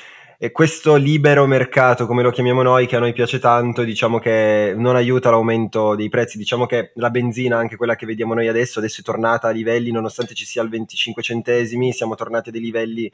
e 0.43 0.53
questo 0.53 0.97
libero 0.97 1.47
mercato, 1.47 2.07
come 2.07 2.23
lo 2.23 2.31
chiamiamo 2.31 2.63
noi, 2.63 2.87
che 2.87 2.97
a 2.97 2.99
noi 2.99 3.13
piace 3.13 3.39
tanto, 3.39 3.83
diciamo 3.83 4.19
che 4.19 4.73
non 4.75 4.97
aiuta 4.97 5.29
l'aumento 5.29 5.95
dei 5.95 6.09
prezzi. 6.09 6.39
Diciamo 6.39 6.65
che 6.65 6.93
la 6.95 7.11
benzina, 7.11 7.59
anche 7.59 7.77
quella 7.77 7.95
che 7.95 8.07
vediamo 8.07 8.33
noi 8.33 8.49
adesso, 8.49 8.79
adesso 8.79 9.03
è 9.03 9.05
tornata 9.05 9.49
a 9.49 9.51
livelli, 9.51 9.91
nonostante 9.91 10.33
ci 10.33 10.47
sia 10.47 10.63
al 10.63 10.71
25 10.71 11.23
centesimi, 11.23 11.93
siamo 11.93 12.15
tornati 12.15 12.49
a 12.49 12.53
dei 12.53 12.63
livelli 12.63 13.13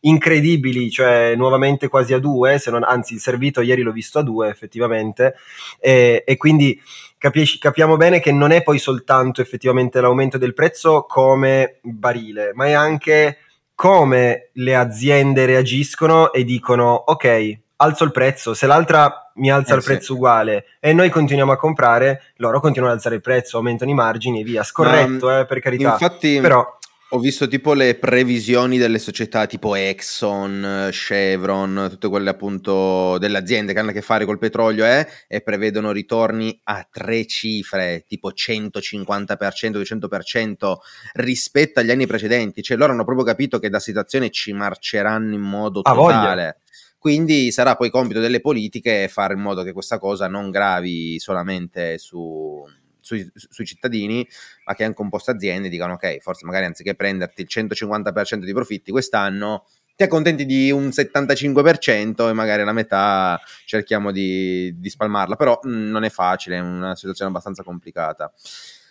incredibili, 0.00 0.90
cioè 0.90 1.34
nuovamente 1.36 1.86
quasi 1.86 2.12
a 2.12 2.18
due, 2.18 2.60
non, 2.66 2.82
anzi 2.82 3.14
il 3.14 3.20
servito 3.20 3.60
ieri 3.60 3.82
l'ho 3.82 3.92
visto 3.92 4.18
a 4.18 4.22
due 4.22 4.48
effettivamente, 4.48 5.36
e, 5.78 6.24
e 6.26 6.36
quindi 6.36 6.76
capisci, 7.16 7.60
capiamo 7.60 7.96
bene 7.96 8.18
che 8.18 8.32
non 8.32 8.50
è 8.50 8.64
poi 8.64 8.80
soltanto 8.80 9.40
effettivamente 9.40 10.00
l'aumento 10.00 10.38
del 10.38 10.54
prezzo 10.54 11.04
come 11.08 11.78
barile, 11.82 12.50
ma 12.52 12.66
è 12.66 12.72
anche 12.72 13.38
come 13.84 14.48
le 14.54 14.74
aziende 14.74 15.44
reagiscono 15.44 16.32
e 16.32 16.42
dicono 16.42 16.94
ok, 16.94 17.58
alzo 17.76 18.04
il 18.04 18.12
prezzo, 18.12 18.54
se 18.54 18.66
l'altra 18.66 19.30
mi 19.34 19.50
alza 19.50 19.74
eh, 19.74 19.76
il 19.76 19.84
prezzo 19.84 20.04
sì. 20.06 20.12
uguale 20.12 20.64
e 20.80 20.94
noi 20.94 21.10
continuiamo 21.10 21.52
a 21.52 21.58
comprare, 21.58 22.32
loro 22.36 22.60
continuano 22.60 22.92
ad 22.92 22.96
alzare 22.96 23.16
il 23.16 23.20
prezzo, 23.20 23.58
aumentano 23.58 23.90
i 23.90 23.94
margini 23.94 24.40
e 24.40 24.42
via. 24.42 24.62
Scorretto, 24.62 25.26
Ma, 25.26 25.40
eh, 25.40 25.44
per 25.44 25.60
carità. 25.60 25.90
Infatti, 25.90 26.40
Però, 26.40 26.78
ho 27.14 27.18
visto 27.20 27.46
tipo 27.46 27.74
le 27.74 27.94
previsioni 27.94 28.76
delle 28.76 28.98
società 28.98 29.46
tipo 29.46 29.76
Exxon, 29.76 30.88
Chevron, 30.90 31.86
tutte 31.88 32.08
quelle 32.08 32.28
appunto 32.28 33.18
delle 33.18 33.38
aziende 33.38 33.72
che 33.72 33.78
hanno 33.78 33.90
a 33.90 33.92
che 33.92 34.02
fare 34.02 34.24
col 34.24 34.38
petrolio 34.38 34.84
eh, 34.84 35.06
e 35.28 35.40
prevedono 35.40 35.92
ritorni 35.92 36.58
a 36.64 36.84
tre 36.90 37.24
cifre, 37.26 38.04
tipo 38.08 38.32
150%, 38.32 39.36
200% 39.36 40.74
rispetto 41.12 41.78
agli 41.78 41.92
anni 41.92 42.08
precedenti. 42.08 42.62
Cioè 42.62 42.76
loro 42.76 42.90
hanno 42.90 43.04
proprio 43.04 43.24
capito 43.24 43.60
che 43.60 43.70
da 43.70 43.78
situazione 43.78 44.30
ci 44.30 44.52
marceranno 44.52 45.34
in 45.34 45.40
modo 45.40 45.82
totale. 45.82 46.62
Quindi 46.98 47.52
sarà 47.52 47.76
poi 47.76 47.90
compito 47.90 48.18
delle 48.18 48.40
politiche 48.40 49.06
fare 49.08 49.34
in 49.34 49.40
modo 49.40 49.62
che 49.62 49.72
questa 49.72 50.00
cosa 50.00 50.26
non 50.26 50.50
gravi 50.50 51.20
solamente 51.20 51.96
su 51.98 52.60
sui, 53.04 53.30
sui, 53.34 53.66
cittadini, 53.66 54.26
ma 54.64 54.74
che 54.74 54.84
anche 54.84 55.02
un 55.02 55.10
po' 55.10 55.20
aziende 55.22 55.68
dicano 55.68 55.92
ok, 55.94 56.18
forse 56.20 56.46
magari 56.46 56.64
anziché 56.64 56.94
prenderti 56.94 57.42
il 57.42 57.48
150% 57.50 58.44
di 58.44 58.52
profitti 58.54 58.90
quest'anno, 58.90 59.66
ti 59.94 60.02
accontenti 60.02 60.46
di 60.46 60.70
un 60.70 60.88
75% 60.88 62.28
e 62.28 62.32
magari 62.32 62.64
la 62.64 62.72
metà 62.72 63.38
cerchiamo 63.66 64.10
di, 64.10 64.74
di 64.78 64.88
spalmarla, 64.88 65.36
però 65.36 65.60
mh, 65.62 65.68
mm, 65.68 65.90
non 65.90 66.04
è 66.04 66.10
facile, 66.10 66.56
è 66.56 66.60
una 66.60 66.96
situazione 66.96 67.30
abbastanza 67.30 67.62
complicata. 67.62 68.32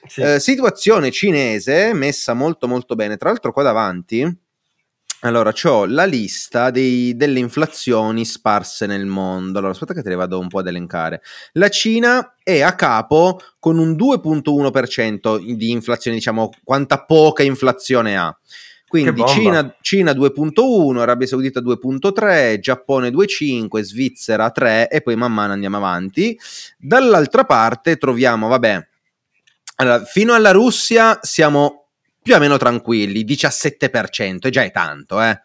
Sì. 0.05 0.21
Eh, 0.21 0.39
situazione 0.39 1.11
cinese 1.11 1.93
messa 1.93 2.33
molto 2.33 2.67
molto 2.67 2.93
bene, 2.95 3.17
tra 3.17 3.29
l'altro 3.29 3.51
qua 3.51 3.63
davanti 3.63 4.42
allora, 5.23 5.53
ho 5.63 5.85
la 5.85 6.05
lista 6.05 6.69
dei, 6.69 7.15
delle 7.15 7.39
inflazioni 7.39 8.25
sparse 8.25 8.85
nel 8.85 9.05
mondo. 9.05 9.57
Allora, 9.57 9.73
aspetta 9.73 9.93
che 9.93 10.01
te 10.01 10.09
le 10.09 10.15
vado 10.15 10.37
un 10.37 10.49
po' 10.49 10.59
ad 10.59 10.67
elencare. 10.67 11.21
La 11.53 11.69
Cina 11.69 12.35
è 12.43 12.61
a 12.61 12.75
capo 12.75 13.39
con 13.57 13.77
un 13.77 13.93
2.1% 13.93 15.55
di 15.55 15.71
inflazione, 15.71 16.17
diciamo, 16.17 16.49
quanta 16.63 17.05
poca 17.05 17.41
inflazione 17.43 18.17
ha. 18.17 18.37
Quindi 18.85 19.23
Cina, 19.25 19.75
Cina 19.81 20.11
2.1, 20.11 20.99
Arabia 20.99 21.25
Saudita 21.25 21.61
2.3, 21.61 22.59
Giappone 22.59 23.09
2.5, 23.09 23.81
Svizzera 23.81 24.51
3 24.51 24.89
e 24.89 25.01
poi 25.01 25.15
man 25.15 25.33
mano 25.33 25.53
andiamo 25.53 25.77
avanti. 25.77 26.37
Dall'altra 26.77 27.43
parte 27.45 27.97
troviamo, 27.97 28.47
vabbè, 28.49 28.87
allora, 29.77 30.03
fino 30.03 30.33
alla 30.33 30.51
Russia 30.51 31.17
siamo 31.23 31.82
più 32.23 32.33
o 32.33 32.39
meno 32.39 32.57
tranquilli, 32.57 33.23
17%, 33.23 34.47
e 34.47 34.49
già 34.49 34.63
è 34.63 34.71
tanto, 34.71 35.21
eh. 35.21 35.39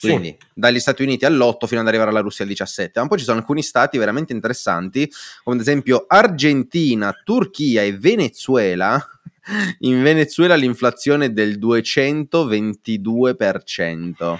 Quindi 0.00 0.36
sì. 0.38 0.46
dagli 0.52 0.80
Stati 0.80 1.02
Uniti 1.02 1.24
all'8 1.24 1.66
fino 1.66 1.80
ad 1.80 1.86
arrivare 1.86 2.10
alla 2.10 2.20
Russia 2.20 2.44
al 2.44 2.50
17. 2.50 3.00
Ma 3.00 3.06
poi 3.06 3.18
ci 3.18 3.24
sono 3.24 3.38
alcuni 3.38 3.62
stati 3.62 3.96
veramente 3.96 4.32
interessanti, 4.32 5.10
come 5.42 5.56
ad 5.56 5.62
esempio 5.62 6.04
Argentina, 6.06 7.12
Turchia 7.24 7.82
e 7.82 7.96
Venezuela. 7.96 9.02
In 9.80 10.02
Venezuela 10.02 10.54
l'inflazione 10.56 11.26
è 11.26 11.30
del 11.30 11.58
222%. 11.58 14.38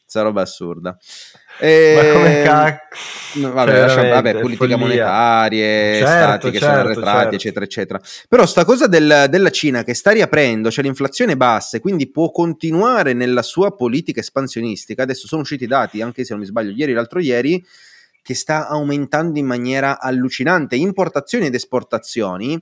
Questa 0.00 0.22
roba 0.22 0.42
assurda. 0.42 0.96
E... 1.58 1.94
Ma 1.96 2.12
come 2.12 2.42
cacchio? 2.42 3.52
Vabbè, 3.52 3.70
cioè, 3.70 3.80
lascia, 3.80 4.08
vabbè 4.08 4.38
politiche 4.38 4.76
monetarie, 4.76 5.98
certo, 5.98 6.06
stati 6.06 6.50
che 6.50 6.58
certo, 6.58 6.74
sono 6.74 6.88
arretrati, 6.88 7.18
certo. 7.18 7.34
eccetera, 7.34 7.64
eccetera. 7.64 8.00
Però 8.28 8.46
sta 8.46 8.64
cosa 8.64 8.86
del, 8.86 9.26
della 9.28 9.50
Cina 9.50 9.82
che 9.82 9.94
sta 9.94 10.12
riaprendo, 10.12 10.70
cioè 10.70 10.84
l'inflazione 10.84 11.36
bassa 11.36 11.76
e 11.76 11.80
quindi 11.80 12.08
può 12.10 12.30
continuare 12.30 13.12
nella 13.12 13.42
sua 13.42 13.74
politica 13.74 14.20
espansionistica. 14.20 15.02
Adesso 15.02 15.26
sono 15.26 15.42
usciti 15.42 15.64
i 15.64 15.68
dati, 15.68 16.00
anche 16.00 16.24
se 16.24 16.32
non 16.32 16.42
mi 16.42 16.46
sbaglio, 16.46 16.72
ieri 16.72 16.92
l'altro 16.92 17.18
ieri, 17.18 17.64
che 18.22 18.34
sta 18.34 18.68
aumentando 18.68 19.38
in 19.38 19.46
maniera 19.46 20.00
allucinante 20.00 20.76
importazioni 20.76 21.46
ed 21.46 21.54
esportazioni. 21.54 22.60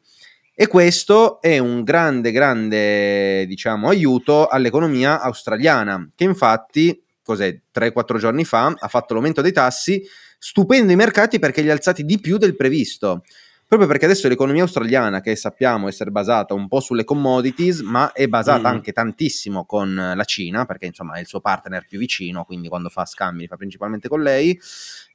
E 0.54 0.66
questo 0.66 1.40
è 1.40 1.58
un 1.58 1.82
grande, 1.82 2.30
grande, 2.30 3.46
diciamo, 3.46 3.88
aiuto 3.88 4.48
all'economia 4.48 5.20
australiana, 5.20 6.10
che 6.14 6.24
infatti 6.24 7.02
cos'è, 7.32 7.60
3-4 7.74 8.18
giorni 8.18 8.44
fa, 8.44 8.74
ha 8.78 8.88
fatto 8.88 9.14
l'aumento 9.14 9.40
dei 9.40 9.52
tassi, 9.52 10.02
stupendo 10.38 10.92
i 10.92 10.96
mercati 10.96 11.38
perché 11.38 11.62
li 11.62 11.70
ha 11.70 11.72
alzati 11.72 12.04
di 12.04 12.20
più 12.20 12.36
del 12.36 12.56
previsto. 12.56 13.22
Proprio 13.66 13.88
perché 13.88 14.04
adesso 14.04 14.28
l'economia 14.28 14.62
australiana, 14.62 15.22
che 15.22 15.34
sappiamo 15.34 15.88
essere 15.88 16.10
basata 16.10 16.52
un 16.52 16.68
po' 16.68 16.80
sulle 16.80 17.04
commodities, 17.04 17.80
ma 17.80 18.12
è 18.12 18.26
basata 18.28 18.68
mm. 18.68 18.72
anche 18.72 18.92
tantissimo 18.92 19.64
con 19.64 19.94
la 19.94 20.24
Cina, 20.24 20.66
perché 20.66 20.84
insomma 20.84 21.14
è 21.14 21.20
il 21.20 21.26
suo 21.26 21.40
partner 21.40 21.86
più 21.88 21.98
vicino, 21.98 22.44
quindi 22.44 22.68
quando 22.68 22.90
fa 22.90 23.06
scambi 23.06 23.40
li 23.40 23.46
fa 23.46 23.56
principalmente 23.56 24.08
con 24.08 24.20
lei. 24.20 24.60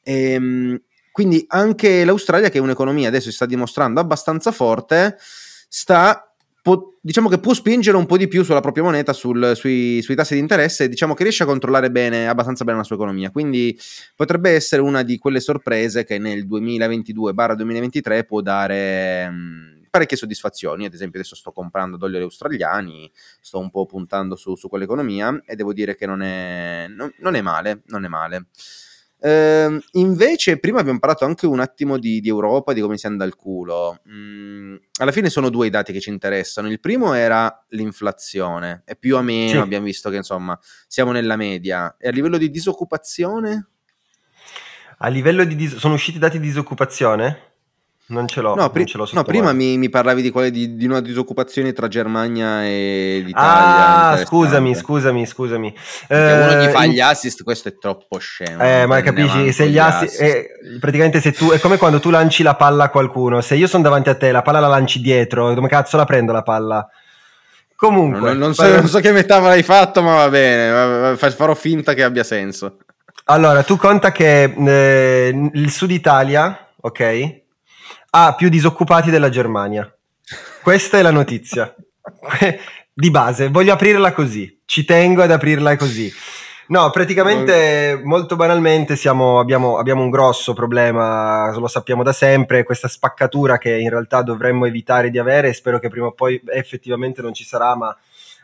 E, 0.01 0.31
ehm, 0.31 0.81
quindi 1.11 1.45
anche 1.49 2.03
l'Australia, 2.03 2.49
che 2.49 2.57
è 2.57 2.61
un'economia 2.61 3.09
adesso 3.09 3.29
si 3.29 3.35
sta 3.35 3.45
dimostrando 3.45 3.99
abbastanza 3.99 4.51
forte, 4.51 5.17
sta 5.67 6.26
può, 6.67 6.97
diciamo 6.99 7.29
che 7.29 7.39
può 7.39 7.53
spingere 7.53 7.95
un 7.95 8.05
po' 8.05 8.17
di 8.17 8.27
più 8.27 8.43
sulla 8.43 8.59
propria 8.59 8.83
moneta, 8.83 9.13
sul, 9.13 9.53
sui, 9.55 10.01
sui, 10.01 10.15
tassi 10.15 10.33
di 10.33 10.41
interesse 10.41 10.83
e 10.83 10.89
diciamo 10.89 11.13
che 11.13 11.23
riesce 11.23 11.43
a 11.43 11.45
controllare 11.45 11.89
bene, 11.89 12.27
abbastanza 12.27 12.65
bene 12.65 12.79
la 12.79 12.83
sua 12.83 12.97
economia. 12.97 13.31
Quindi 13.31 13.79
potrebbe 14.17 14.49
essere 14.49 14.81
una 14.81 15.01
di 15.01 15.17
quelle 15.17 15.39
sorprese 15.39 16.03
che 16.03 16.17
nel 16.17 16.45
2022-2023 16.45 18.25
può 18.25 18.41
dare 18.41 19.29
mh, 19.29 19.87
parecchie 19.89 20.17
soddisfazioni. 20.17 20.83
Ad 20.83 20.93
esempio, 20.93 21.19
adesso 21.19 21.35
sto 21.35 21.53
comprando 21.53 21.95
dollari 21.95 22.23
australiani, 22.23 23.09
sto 23.39 23.59
un 23.59 23.69
po' 23.69 23.85
puntando 23.85 24.35
su, 24.35 24.55
su 24.55 24.67
quell'economia 24.67 25.41
e 25.45 25.55
devo 25.55 25.71
dire 25.71 25.95
che 25.95 26.05
non 26.05 26.21
è, 26.21 26.87
non, 26.89 27.09
non 27.19 27.35
è 27.35 27.41
male, 27.41 27.83
non 27.85 28.03
è 28.03 28.09
male. 28.09 28.47
Uh, 29.19 29.79
invece, 29.93 30.59
prima 30.59 30.79
abbiamo 30.79 30.99
parlato 30.99 31.25
anche 31.25 31.47
un 31.47 31.59
attimo 31.59 31.97
di, 31.97 32.19
di 32.19 32.29
Europa, 32.29 32.73
di 32.73 32.81
come 32.81 32.97
si 32.97 33.07
anda 33.07 33.23
al 33.23 33.35
culo. 33.35 34.01
Mm, 34.09 34.75
alla 34.99 35.11
fine 35.11 35.29
sono 35.29 35.49
due 35.49 35.67
i 35.67 35.69
dati 35.71 35.91
che 35.91 35.99
ci 35.99 36.09
interessano. 36.09 36.69
Il 36.69 36.79
primo 36.79 37.13
era 37.13 37.65
l'inflazione, 37.69 38.83
e 38.85 38.95
più 38.95 39.15
o 39.15 39.21
meno 39.21 39.49
sì. 39.49 39.57
abbiamo 39.57 39.85
visto 39.85 40.09
che 40.09 40.17
insomma 40.17 40.57
siamo 40.87 41.11
nella 41.11 41.35
media. 41.35 41.95
E 41.97 42.07
a 42.07 42.11
livello 42.11 42.37
di 42.37 42.49
disoccupazione? 42.51 43.67
A 44.99 45.07
livello 45.09 45.43
di 45.43 45.55
dis- 45.55 45.77
sono 45.77 45.95
usciti 45.95 46.19
dati 46.19 46.39
di 46.39 46.47
disoccupazione? 46.47 47.56
Non 48.09 48.25
ce 48.25 48.39
l'ho, 48.39 48.55
no, 48.55 48.69
pri- 48.69 48.85
ce 48.85 48.97
l'ho 48.97 49.05
no 49.11 49.23
prima 49.23 49.51
mi, 49.51 49.77
mi, 49.77 49.89
parlavi 49.89 50.21
di, 50.21 50.29
quale, 50.29 50.49
di, 50.49 50.77
di, 50.77 50.85
una 50.85 51.01
disoccupazione 51.01 51.73
tra 51.73 51.89
Germania 51.89 52.63
e 52.63 53.21
l'Italia. 53.25 54.21
Ah, 54.21 54.25
scusami, 54.25 54.73
scusami, 54.75 55.25
scusami. 55.25 55.75
Eh, 56.07 56.39
uno 56.39 56.63
gli 56.63 56.67
fa 56.69 56.85
gli 56.85 57.01
assist, 57.01 57.43
questo 57.43 57.67
è 57.67 57.77
troppo 57.77 58.17
scemo. 58.17 58.63
Eh, 58.63 58.85
ma 58.85 59.01
capisci, 59.01 59.51
se 59.51 59.67
gli 59.67 59.77
assist, 59.77 60.21
eh, 60.21 60.51
praticamente 60.79 61.19
se 61.19 61.33
tu, 61.33 61.49
è 61.49 61.59
come 61.59 61.75
quando 61.75 61.99
tu 61.99 62.09
lanci 62.09 62.43
la 62.43 62.55
palla 62.55 62.85
a 62.85 62.89
qualcuno, 62.89 63.41
se 63.41 63.55
io 63.55 63.67
sono 63.67 63.83
davanti 63.83 64.07
a 64.07 64.15
te, 64.15 64.31
la 64.31 64.41
palla 64.41 64.61
la 64.61 64.67
lanci 64.67 65.01
dietro, 65.01 65.53
come 65.53 65.67
cazzo 65.67 65.97
la 65.97 66.05
prendo 66.05 66.31
la 66.31 66.43
palla? 66.43 66.89
Comunque. 67.75 68.29
Non, 68.29 68.37
non, 68.37 68.53
so, 68.53 68.65
non 68.73 68.87
so, 68.87 68.99
che 68.99 69.11
metafora 69.11 69.51
hai 69.51 69.63
fatto, 69.63 70.01
ma 70.01 70.15
va 70.15 70.29
bene, 70.29 71.17
farò 71.17 71.53
finta 71.55 71.93
che 71.93 72.03
abbia 72.03 72.23
senso. 72.23 72.77
Allora, 73.25 73.63
tu 73.63 73.75
conta 73.75 74.13
che 74.13 74.43
eh, 74.43 75.49
il 75.53 75.71
sud 75.71 75.91
Italia, 75.91 76.69
ok? 76.79 77.45
Ha 78.25 78.33
più 78.33 78.49
disoccupati 78.49 79.11
della 79.11 79.29
Germania. 79.29 79.91
Questa 80.63 80.97
è 80.97 81.01
la 81.01 81.11
notizia. 81.11 81.73
Di 82.93 83.11
base, 83.11 83.49
voglio 83.49 83.73
aprirla 83.73 84.11
così. 84.11 84.61
Ci 84.65 84.85
tengo 84.85 85.21
ad 85.21 85.29
aprirla 85.29 85.75
così. 85.75 86.11
No, 86.69 86.89
praticamente 86.89 88.01
molto 88.03 88.35
banalmente 88.35 88.95
siamo, 88.95 89.39
abbiamo, 89.39 89.77
abbiamo, 89.77 90.01
un 90.01 90.09
grosso 90.09 90.53
problema, 90.53 91.55
lo 91.55 91.67
sappiamo 91.67 92.03
da 92.03 92.11
sempre, 92.11 92.63
questa 92.63 92.89
spaccatura 92.89 93.57
che 93.57 93.77
in 93.77 93.89
realtà 93.89 94.21
dovremmo 94.21 94.65
evitare 94.65 95.09
di 95.09 95.17
avere 95.17 95.53
spero 95.53 95.79
che 95.79 95.87
prima 95.87 96.07
o 96.07 96.11
poi 96.11 96.41
effettivamente 96.47 97.21
non 97.21 97.33
ci 97.33 97.45
sarà, 97.45 97.73
ma 97.77 97.95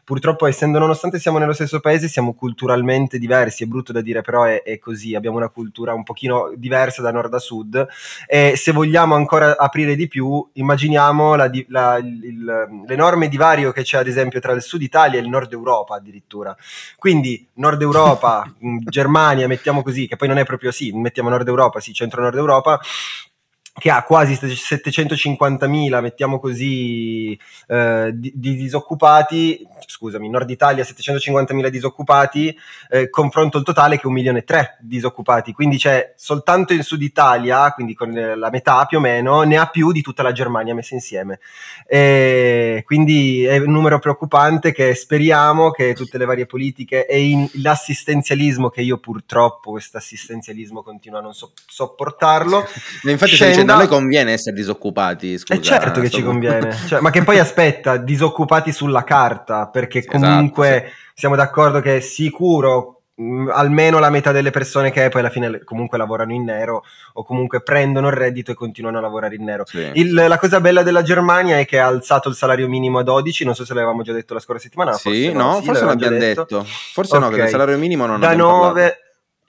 purtroppo 0.03 0.45
essendo 0.45 0.79
nonostante 0.79 1.19
siamo 1.19 1.37
nello 1.37 1.53
stesso 1.53 1.79
paese 1.79 2.07
siamo 2.07 2.33
culturalmente 2.33 3.17
diversi, 3.17 3.63
è 3.63 3.67
brutto 3.67 3.91
da 3.91 4.01
dire 4.01 4.21
però 4.21 4.43
è, 4.43 4.61
è 4.63 4.79
così, 4.79 5.15
abbiamo 5.15 5.37
una 5.37 5.49
cultura 5.49 5.93
un 5.93 6.03
pochino 6.03 6.51
diversa 6.55 7.01
da 7.01 7.11
nord 7.11 7.33
a 7.33 7.39
sud. 7.39 7.87
E 8.27 8.55
se 8.55 8.71
vogliamo 8.71 9.15
ancora 9.15 9.57
aprire 9.57 9.95
di 9.95 10.07
più 10.07 10.47
immaginiamo 10.53 11.35
la, 11.35 11.49
la, 11.67 11.97
il, 11.97 12.83
l'enorme 12.87 13.27
divario 13.27 13.71
che 13.71 13.83
c'è 13.83 13.97
ad 13.97 14.07
esempio 14.07 14.39
tra 14.39 14.51
il 14.53 14.61
sud 14.61 14.81
Italia 14.81 15.19
e 15.19 15.23
il 15.23 15.29
nord 15.29 15.51
Europa 15.51 15.95
addirittura, 15.95 16.55
quindi 16.97 17.47
nord 17.55 17.81
Europa, 17.81 18.51
Germania 18.83 19.47
mettiamo 19.47 19.81
così, 19.83 20.07
che 20.07 20.15
poi 20.15 20.27
non 20.27 20.37
è 20.37 20.45
proprio 20.45 20.71
sì, 20.71 20.91
mettiamo 20.91 21.29
nord 21.29 21.47
Europa, 21.47 21.79
sì, 21.79 21.93
centro-nord 21.93 22.35
Europa, 22.35 22.79
che 23.75 23.89
ha 23.89 24.03
quasi 24.03 24.33
750.000, 24.33 25.99
mettiamo 25.99 26.39
così, 26.39 27.37
eh, 27.67 28.11
di, 28.13 28.31
di, 28.35 28.55
disoccupati, 28.55 29.67
scusami, 29.87 30.29
Nord 30.29 30.49
Italia 30.51 30.83
750.000 30.83 31.67
disoccupati, 31.69 32.55
eh, 32.89 33.09
confronto 33.09 33.57
il 33.57 33.63
totale 33.63 33.95
che 33.95 34.03
è 34.03 34.05
1 34.05 34.13
milione 34.13 34.39
e 34.39 34.43
3 34.43 34.77
disoccupati, 34.81 35.53
quindi 35.53 35.77
c'è 35.77 36.13
soltanto 36.15 36.73
in 36.73 36.83
Sud 36.83 37.01
Italia, 37.01 37.71
quindi 37.71 37.95
con 37.95 38.11
la 38.13 38.49
metà 38.51 38.85
più 38.85 38.99
o 38.99 39.01
meno, 39.01 39.41
ne 39.41 39.57
ha 39.57 39.65
più 39.65 39.91
di 39.91 40.01
tutta 40.01 40.21
la 40.21 40.31
Germania 40.31 40.75
messa 40.75 40.93
insieme. 40.93 41.39
E 41.87 42.83
quindi 42.85 43.43
è 43.43 43.57
un 43.57 43.71
numero 43.71 43.97
preoccupante 43.97 44.71
che 44.71 44.93
speriamo 44.93 45.71
che 45.71 45.93
tutte 45.95 46.19
le 46.19 46.25
varie 46.25 46.45
politiche 46.45 47.07
e 47.07 47.21
in, 47.21 47.49
l'assistenzialismo, 47.53 48.69
che 48.69 48.81
io 48.81 48.99
purtroppo 48.99 49.71
questo 49.71 49.97
assistenzialismo 49.97 50.83
continuo 50.83 51.17
a 51.17 51.21
non 51.21 51.33
so, 51.33 51.53
sopportarlo. 51.65 52.67
Infatti 53.03 53.31
scenda... 53.65 53.73
a 53.73 53.77
noi 53.77 53.87
conviene 53.87 54.31
essere 54.33 54.55
disoccupati, 54.55 55.37
scusa. 55.37 55.53
È 55.53 55.57
eh, 55.57 55.61
certo 55.61 56.01
che 56.01 56.09
ci 56.09 56.23
conviene, 56.23 56.75
cioè, 56.87 56.99
ma 56.99 57.09
che 57.09 57.23
poi 57.23 57.39
aspetta, 57.39 57.97
disoccupati 57.97 58.71
sulla 58.71 59.03
carta, 59.03 59.67
perché 59.67 60.05
comunque 60.05 60.67
esatto, 60.67 60.87
sì. 60.87 61.11
siamo 61.15 61.35
d'accordo 61.35 61.79
che 61.79 61.97
è 61.97 61.99
sicuro 61.99 63.01
mh, 63.15 63.23
mm, 63.23 63.49
almeno 63.51 63.99
la 63.99 64.09
metà 64.09 64.31
delle 64.31 64.51
persone 64.51 64.91
che 64.91 65.09
poi 65.09 65.21
alla 65.21 65.29
fine 65.29 65.63
comunque 65.63 65.97
lavorano 65.97 66.33
in 66.33 66.43
nero 66.43 66.83
o 67.13 67.23
comunque 67.23 67.61
prendono 67.61 68.07
il 68.07 68.13
reddito 68.13 68.51
e 68.51 68.55
continuano 68.55 68.97
a 68.97 69.01
lavorare 69.01 69.35
in 69.35 69.43
nero. 69.43 69.65
Sì. 69.65 69.89
Il, 69.93 70.13
la 70.13 70.37
cosa 70.37 70.59
bella 70.59 70.83
della 70.83 71.01
Germania 71.01 71.59
è 71.59 71.65
che 71.65 71.79
ha 71.79 71.87
alzato 71.87 72.29
il 72.29 72.35
salario 72.35 72.67
minimo 72.67 72.99
a 72.99 73.03
12, 73.03 73.45
non 73.45 73.55
so 73.55 73.65
se 73.65 73.73
l'avevamo 73.73 74.01
già 74.01 74.13
detto 74.13 74.33
la 74.33 74.39
scorsa 74.39 74.63
settimana. 74.63 74.93
Sì, 74.93 75.03
forse 75.03 75.31
no, 75.33 75.59
sì, 75.59 75.65
forse 75.65 75.85
l'abbiamo 75.85 76.17
detto. 76.17 76.41
detto. 76.41 76.65
Forse 76.65 77.15
okay. 77.15 77.29
no, 77.29 77.35
che 77.35 77.41
il 77.43 77.49
salario 77.49 77.77
minimo 77.77 78.05
non 78.05 78.19
da 78.19 78.35
9 78.35 78.97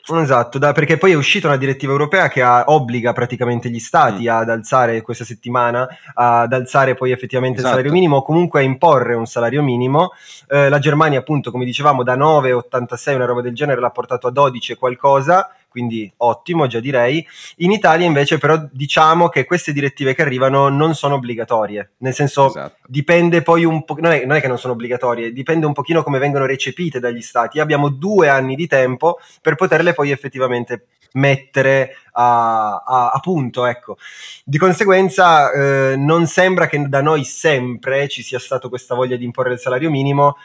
Esatto, 0.06 0.58
da, 0.58 0.72
perché 0.72 0.98
poi 0.98 1.12
è 1.12 1.14
uscita 1.14 1.46
una 1.46 1.56
direttiva 1.56 1.92
europea 1.92 2.28
che 2.28 2.42
ha, 2.42 2.64
obbliga 2.66 3.14
praticamente 3.14 3.70
gli 3.70 3.78
stati 3.78 4.24
mm. 4.24 4.28
ad 4.28 4.50
alzare 4.50 5.00
questa 5.00 5.24
settimana, 5.24 5.88
ad 6.12 6.52
alzare 6.52 6.94
poi 6.94 7.10
effettivamente 7.10 7.60
esatto. 7.60 7.72
il 7.72 7.78
salario 7.78 7.98
minimo 7.98 8.16
o 8.16 8.22
comunque 8.22 8.60
a 8.60 8.62
imporre 8.62 9.14
un 9.14 9.26
salario 9.26 9.62
minimo. 9.62 10.10
Eh, 10.46 10.68
la 10.68 10.78
Germania 10.78 11.20
appunto, 11.20 11.50
come 11.50 11.64
dicevamo, 11.64 12.02
da 12.02 12.16
9,86 12.16 13.14
una 13.14 13.24
roba 13.24 13.40
del 13.40 13.54
genere 13.54 13.80
l'ha 13.80 13.90
portato 13.90 14.26
a 14.26 14.30
12 14.30 14.72
e 14.72 14.76
qualcosa 14.76 15.48
quindi 15.74 16.08
ottimo 16.18 16.68
già 16.68 16.78
direi. 16.78 17.26
In 17.56 17.72
Italia 17.72 18.06
invece 18.06 18.38
però 18.38 18.64
diciamo 18.70 19.28
che 19.28 19.44
queste 19.44 19.72
direttive 19.72 20.14
che 20.14 20.22
arrivano 20.22 20.68
non 20.68 20.94
sono 20.94 21.16
obbligatorie, 21.16 21.94
nel 21.98 22.14
senso 22.14 22.46
esatto. 22.46 22.76
dipende 22.86 23.42
poi 23.42 23.64
un 23.64 23.84
po', 23.84 23.96
non 23.98 24.12
è, 24.12 24.24
non 24.24 24.36
è, 24.36 24.40
che 24.40 24.46
non 24.46 24.56
sono 24.56 24.74
obbligatorie, 24.74 25.32
dipende 25.32 25.66
un 25.66 25.72
pochino 25.72 26.04
come 26.04 26.20
vengono 26.20 26.46
recepite 26.46 27.00
dagli 27.00 27.20
stati. 27.20 27.58
Abbiamo 27.58 27.88
due 27.88 28.28
anni 28.28 28.54
di 28.54 28.68
tempo 28.68 29.18
per 29.42 29.56
poterle 29.56 29.94
poi 29.94 30.12
effettivamente 30.12 30.86
mettere 31.14 31.96
a, 32.12 32.76
a, 32.76 33.10
a 33.10 33.18
punto. 33.18 33.66
Ecco. 33.66 33.96
Di 34.44 34.58
conseguenza 34.58 35.50
eh, 35.50 35.96
non 35.96 36.28
sembra 36.28 36.68
che 36.68 36.88
da 36.88 37.02
noi 37.02 37.24
sempre 37.24 38.06
ci 38.06 38.22
sia 38.22 38.38
stata 38.38 38.68
questa 38.68 38.94
voglia 38.94 39.16
di 39.16 39.24
imporre 39.24 39.54
il 39.54 39.58
salario 39.58 39.90
minimo, 39.90 40.36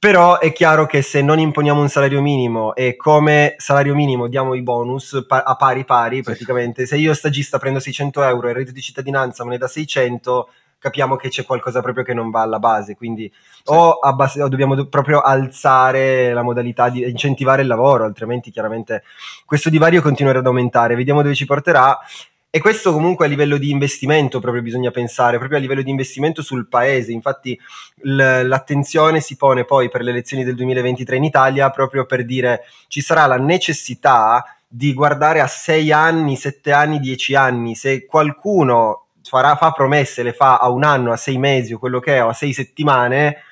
però 0.00 0.38
è 0.38 0.50
chiaro 0.54 0.86
che 0.86 1.02
se 1.02 1.20
non 1.20 1.38
imponiamo 1.38 1.78
un 1.78 1.90
salario 1.90 2.22
minimo 2.22 2.74
e 2.74 2.96
come 2.96 3.54
salario 3.58 3.94
minimo 3.94 4.28
diamo 4.28 4.54
i 4.54 4.62
bonus 4.62 5.26
pa- 5.28 5.42
a 5.42 5.56
pari 5.56 5.84
pari, 5.84 6.22
praticamente, 6.22 6.86
se 6.86 6.96
io 6.96 7.12
stagista 7.12 7.58
prendo 7.58 7.80
600 7.80 8.22
euro 8.22 8.46
e 8.46 8.50
il 8.50 8.56
reddito 8.56 8.72
di 8.72 8.80
cittadinanza 8.80 9.44
me 9.44 9.50
ne 9.50 9.58
dà 9.58 9.68
600, 9.68 10.48
capiamo 10.78 11.16
che 11.16 11.28
c'è 11.28 11.44
qualcosa 11.44 11.82
proprio 11.82 12.02
che 12.02 12.14
non 12.14 12.30
va 12.30 12.40
alla 12.40 12.58
base. 12.58 12.96
Quindi 12.96 13.30
sì. 13.30 13.62
o, 13.66 13.98
abbass- 13.98 14.40
o, 14.40 14.48
dobbiamo 14.48 14.74
do- 14.74 14.86
proprio 14.86 15.20
alzare 15.20 16.32
la 16.32 16.42
modalità 16.42 16.88
di 16.88 17.06
incentivare 17.06 17.60
il 17.60 17.68
lavoro, 17.68 18.04
altrimenti 18.04 18.50
chiaramente 18.50 19.02
questo 19.44 19.68
divario 19.68 20.00
continuerà 20.00 20.38
ad 20.38 20.46
aumentare. 20.46 20.96
Vediamo 20.96 21.20
dove 21.20 21.34
ci 21.34 21.44
porterà. 21.44 21.98
E 22.52 22.58
questo 22.58 22.92
comunque 22.92 23.26
a 23.26 23.28
livello 23.28 23.58
di 23.58 23.70
investimento 23.70 24.40
proprio 24.40 24.60
bisogna 24.60 24.90
pensare, 24.90 25.38
proprio 25.38 25.58
a 25.58 25.60
livello 25.60 25.82
di 25.82 25.90
investimento 25.90 26.42
sul 26.42 26.66
paese. 26.66 27.12
Infatti 27.12 27.56
l- 28.02 28.42
l'attenzione 28.42 29.20
si 29.20 29.36
pone 29.36 29.64
poi 29.64 29.88
per 29.88 30.02
le 30.02 30.10
elezioni 30.10 30.42
del 30.42 30.56
2023 30.56 31.16
in 31.16 31.22
Italia 31.22 31.70
proprio 31.70 32.06
per 32.06 32.24
dire 32.24 32.62
ci 32.88 33.02
sarà 33.02 33.26
la 33.26 33.36
necessità 33.36 34.44
di 34.66 34.92
guardare 34.92 35.40
a 35.40 35.46
sei 35.46 35.92
anni, 35.92 36.34
sette 36.34 36.72
anni, 36.72 36.98
dieci 36.98 37.36
anni. 37.36 37.76
Se 37.76 38.04
qualcuno 38.04 39.06
farà, 39.22 39.54
fa 39.54 39.70
promesse, 39.70 40.24
le 40.24 40.32
fa 40.32 40.58
a 40.58 40.70
un 40.70 40.82
anno, 40.82 41.12
a 41.12 41.16
sei 41.16 41.38
mesi 41.38 41.72
o 41.72 41.78
quello 41.78 42.00
che 42.00 42.16
è, 42.16 42.24
o 42.24 42.30
a 42.30 42.32
sei 42.32 42.52
settimane, 42.52 43.44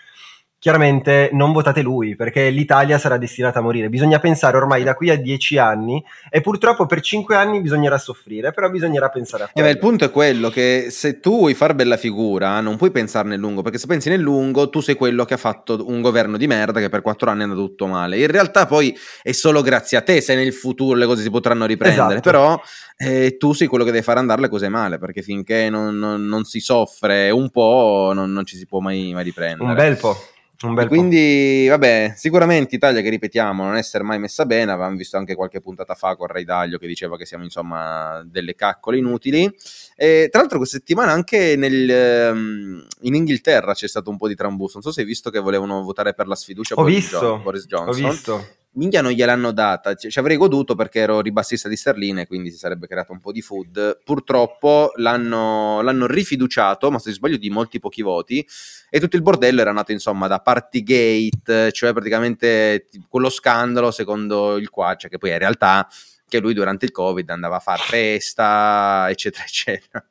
chiaramente 0.61 1.31
non 1.33 1.53
votate 1.53 1.83
lui 1.83 2.17
perché 2.17 2.51
l'Italia 2.51 2.99
sarà 2.99 3.17
destinata 3.17 3.61
a 3.61 3.63
morire. 3.63 3.89
Bisogna 3.89 4.19
pensare 4.19 4.57
ormai 4.57 4.83
da 4.83 4.95
qui 4.95 5.11
a 5.11 5.17
dieci 5.17 5.57
anni 5.57 6.05
e 6.31 6.41
purtroppo 6.41 6.87
per 6.87 7.01
cinque 7.01 7.37
anni 7.37 7.61
bisognerà 7.61 7.97
soffrire, 7.97 8.53
però 8.53 8.69
bisognerà 8.69 9.09
pensare 9.09 9.45
a 9.45 9.49
quello. 9.49 9.67
Eh 9.67 9.71
beh, 9.71 9.79
il 9.79 9.85
punto 9.85 10.05
è 10.05 10.11
quello 10.11 10.51
che 10.51 10.89
se 10.91 11.21
tu 11.21 11.39
vuoi 11.39 11.55
far 11.55 11.75
bella 11.75 11.97
figura 11.97 12.61
non 12.61 12.77
puoi 12.77 12.91
pensare 12.91 13.29
nel 13.29 13.39
lungo 13.39 13.63
perché 13.63 13.79
se 13.79 13.87
pensi 13.87 14.09
nel 14.09 14.21
lungo 14.21 14.69
tu 14.69 14.81
sei 14.81 14.97
quello 14.97 15.25
che 15.25 15.35
ha 15.35 15.39
fatto 15.39 15.85
un 15.87 16.01
governo 16.01 16.37
di 16.37 16.47
merda 16.47 16.81
che 16.81 16.89
per 16.89 17.03
quattro 17.03 17.31
anni 17.31 17.41
è 17.41 17.45
andato 17.45 17.65
tutto 17.65 17.87
male. 17.87 18.19
In 18.19 18.27
realtà 18.27 18.67
poi 18.67 18.97
è 19.23 19.33
solo 19.33 19.63
grazie 19.63 19.97
a 19.97 20.03
te 20.03 20.21
se 20.21 20.35
nel 20.35 20.53
futuro 20.53 20.99
le 20.99 21.07
cose 21.07 21.23
si 21.23 21.31
potranno 21.31 21.67
riprendere, 21.67 22.15
esatto. 22.15 22.21
però 22.21 22.61
eh, 22.97 23.37
tu 23.37 23.53
sei 23.53 23.69
quello 23.69 23.85
che 23.85 23.93
deve 23.93 24.03
far 24.03 24.19
andare 24.19 24.41
le 24.41 24.49
cose 24.49 24.69
male 24.69 24.99
perché 24.99 25.23
finché 25.23 25.71
non, 25.71 25.97
non, 25.97 26.27
non 26.27 26.43
si 26.43 26.59
soffre 26.59 27.31
un 27.31 27.49
po' 27.51 28.11
non, 28.13 28.33
non 28.33 28.45
ci 28.45 28.57
si 28.57 28.67
può 28.67 28.81
mai, 28.81 29.13
mai 29.13 29.23
riprendere. 29.23 29.69
Un 29.69 29.75
bel 29.75 29.97
po'. 29.97 30.17
Quindi, 30.89 31.69
vabbè, 31.69 32.15
sicuramente 32.17 32.75
Italia 32.75 33.01
che 33.01 33.11
ripetiamo 33.11 33.63
non 33.63 33.77
essere 33.77 34.03
mai 34.03 34.19
messa 34.19 34.45
bene, 34.45 34.73
avevamo 34.73 34.97
visto 34.97 35.17
anche 35.17 35.37
qualche 35.37 35.61
puntata 35.61 35.95
fa 35.95 36.17
con 36.17 36.27
Ray 36.27 36.43
Daglio 36.43 36.79
che 36.79 36.89
diceva 36.89 37.17
che 37.17 37.27
siamo 37.27 37.45
insomma 37.45 38.25
delle 38.27 38.57
caccole 38.57 38.99
inutili. 38.99 39.49
E, 39.95 40.29
tra 40.31 40.41
l'altro 40.41 40.59
questa 40.59 40.79
settimana 40.79 41.13
anche 41.13 41.55
nel, 41.57 42.33
um, 42.33 42.87
in 43.03 43.15
Inghilterra 43.15 43.73
c'è 43.73 43.87
stato 43.87 44.11
un 44.11 44.17
po' 44.17 44.27
di 44.27 44.35
trambusto, 44.35 44.81
non 44.81 44.83
so 44.83 44.93
se 44.93 45.03
hai 45.03 45.07
visto 45.07 45.31
che 45.31 45.39
volevano 45.39 45.83
votare 45.83 46.13
per 46.13 46.27
la 46.27 46.35
sfiducia 46.35 46.75
ho 46.75 46.83
Boris, 46.83 46.97
visto, 46.97 47.39
Boris 47.39 47.67
Johnson. 47.67 48.05
Ho 48.05 48.11
visto 48.11 48.49
minchia 48.79 49.03
non 49.03 49.13
gliel'hanno 49.13 49.53
data, 49.53 49.95
ci, 49.95 50.09
ci 50.09 50.19
avrei 50.19 50.37
goduto 50.37 50.75
perché 50.75 51.01
ero 51.01 51.21
ribassista 51.21 51.69
di 51.69 51.77
sterline, 51.77 52.27
quindi 52.27 52.51
si 52.51 52.57
sarebbe 52.57 52.87
creato 52.87 53.13
un 53.13 53.21
po' 53.21 53.33
di 53.33 53.43
food. 53.43 54.01
Purtroppo 54.03 54.93
l'hanno, 54.97 55.83
l'hanno 55.83 56.07
rifiduciato, 56.07 56.91
ma 56.91 56.99
se 56.99 57.13
sbaglio 57.13 57.37
di 57.37 57.51
molti 57.51 57.79
pochi 57.81 58.03
voti, 58.03 58.47
e 58.89 59.01
tutto 59.01 59.17
il 59.17 59.23
bordello 59.23 59.61
era 59.61 59.73
nato 59.73 59.93
insomma 59.93 60.29
da 60.29 60.39
Partygate, 60.39 61.73
cioè 61.73 61.93
praticamente 61.93 62.87
quello 63.09 63.29
scandalo 63.29 63.91
secondo 63.91 64.57
il 64.57 64.71
qua, 64.71 64.95
cioè 64.95 65.11
che 65.11 65.19
poi 65.19 65.31
in 65.31 65.39
realtà 65.39 65.87
che 66.27 66.39
lui 66.39 66.55
durante 66.55 66.85
il 66.85 66.93
Covid 66.93 67.29
andava 67.31 67.57
a 67.57 67.61
far 67.61 67.81
festa, 67.81 69.07
eccetera, 69.11 69.45
eccetera. 69.45 70.07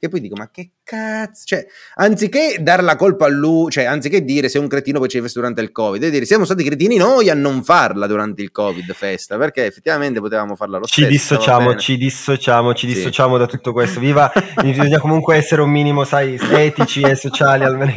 E 0.00 0.08
poi 0.08 0.20
dico, 0.20 0.36
ma 0.36 0.48
che 0.50 0.70
cazzo? 0.84 1.42
Cioè, 1.44 1.66
anziché 1.96 2.58
dare 2.60 2.82
la 2.82 2.94
colpa 2.94 3.26
a 3.26 3.28
lui, 3.28 3.70
cioè, 3.70 3.84
anziché 3.84 4.22
dire 4.24 4.48
sei 4.48 4.60
un 4.60 4.68
cretino 4.68 5.00
poi 5.00 5.08
ci 5.08 5.20
festa 5.20 5.40
durante 5.40 5.60
il 5.60 5.72
Covid, 5.72 6.02
e 6.02 6.10
dire 6.10 6.24
siamo 6.24 6.44
stati 6.44 6.62
cretini 6.62 6.96
noi 6.96 7.30
a 7.30 7.34
non 7.34 7.64
farla 7.64 8.06
durante 8.06 8.40
il 8.42 8.52
Covid 8.52 8.92
festa, 8.92 9.36
perché 9.36 9.66
effettivamente 9.66 10.20
potevamo 10.20 10.54
farla 10.54 10.78
lo 10.78 10.84
ci 10.84 11.02
stesso. 11.02 11.08
Dissociamo, 11.08 11.74
ci 11.74 11.96
dissociamo, 11.96 12.74
ci 12.74 12.86
dissociamo 12.86 13.34
sì. 13.34 13.40
da 13.40 13.46
tutto 13.46 13.72
questo. 13.72 13.98
Viva, 13.98 14.30
bisogna 14.62 15.00
comunque 15.00 15.34
essere 15.34 15.62
un 15.62 15.70
minimo, 15.70 16.04
sai, 16.04 16.38
etici 16.38 17.00
e 17.00 17.16
sociali 17.16 17.64
almeno 17.64 17.92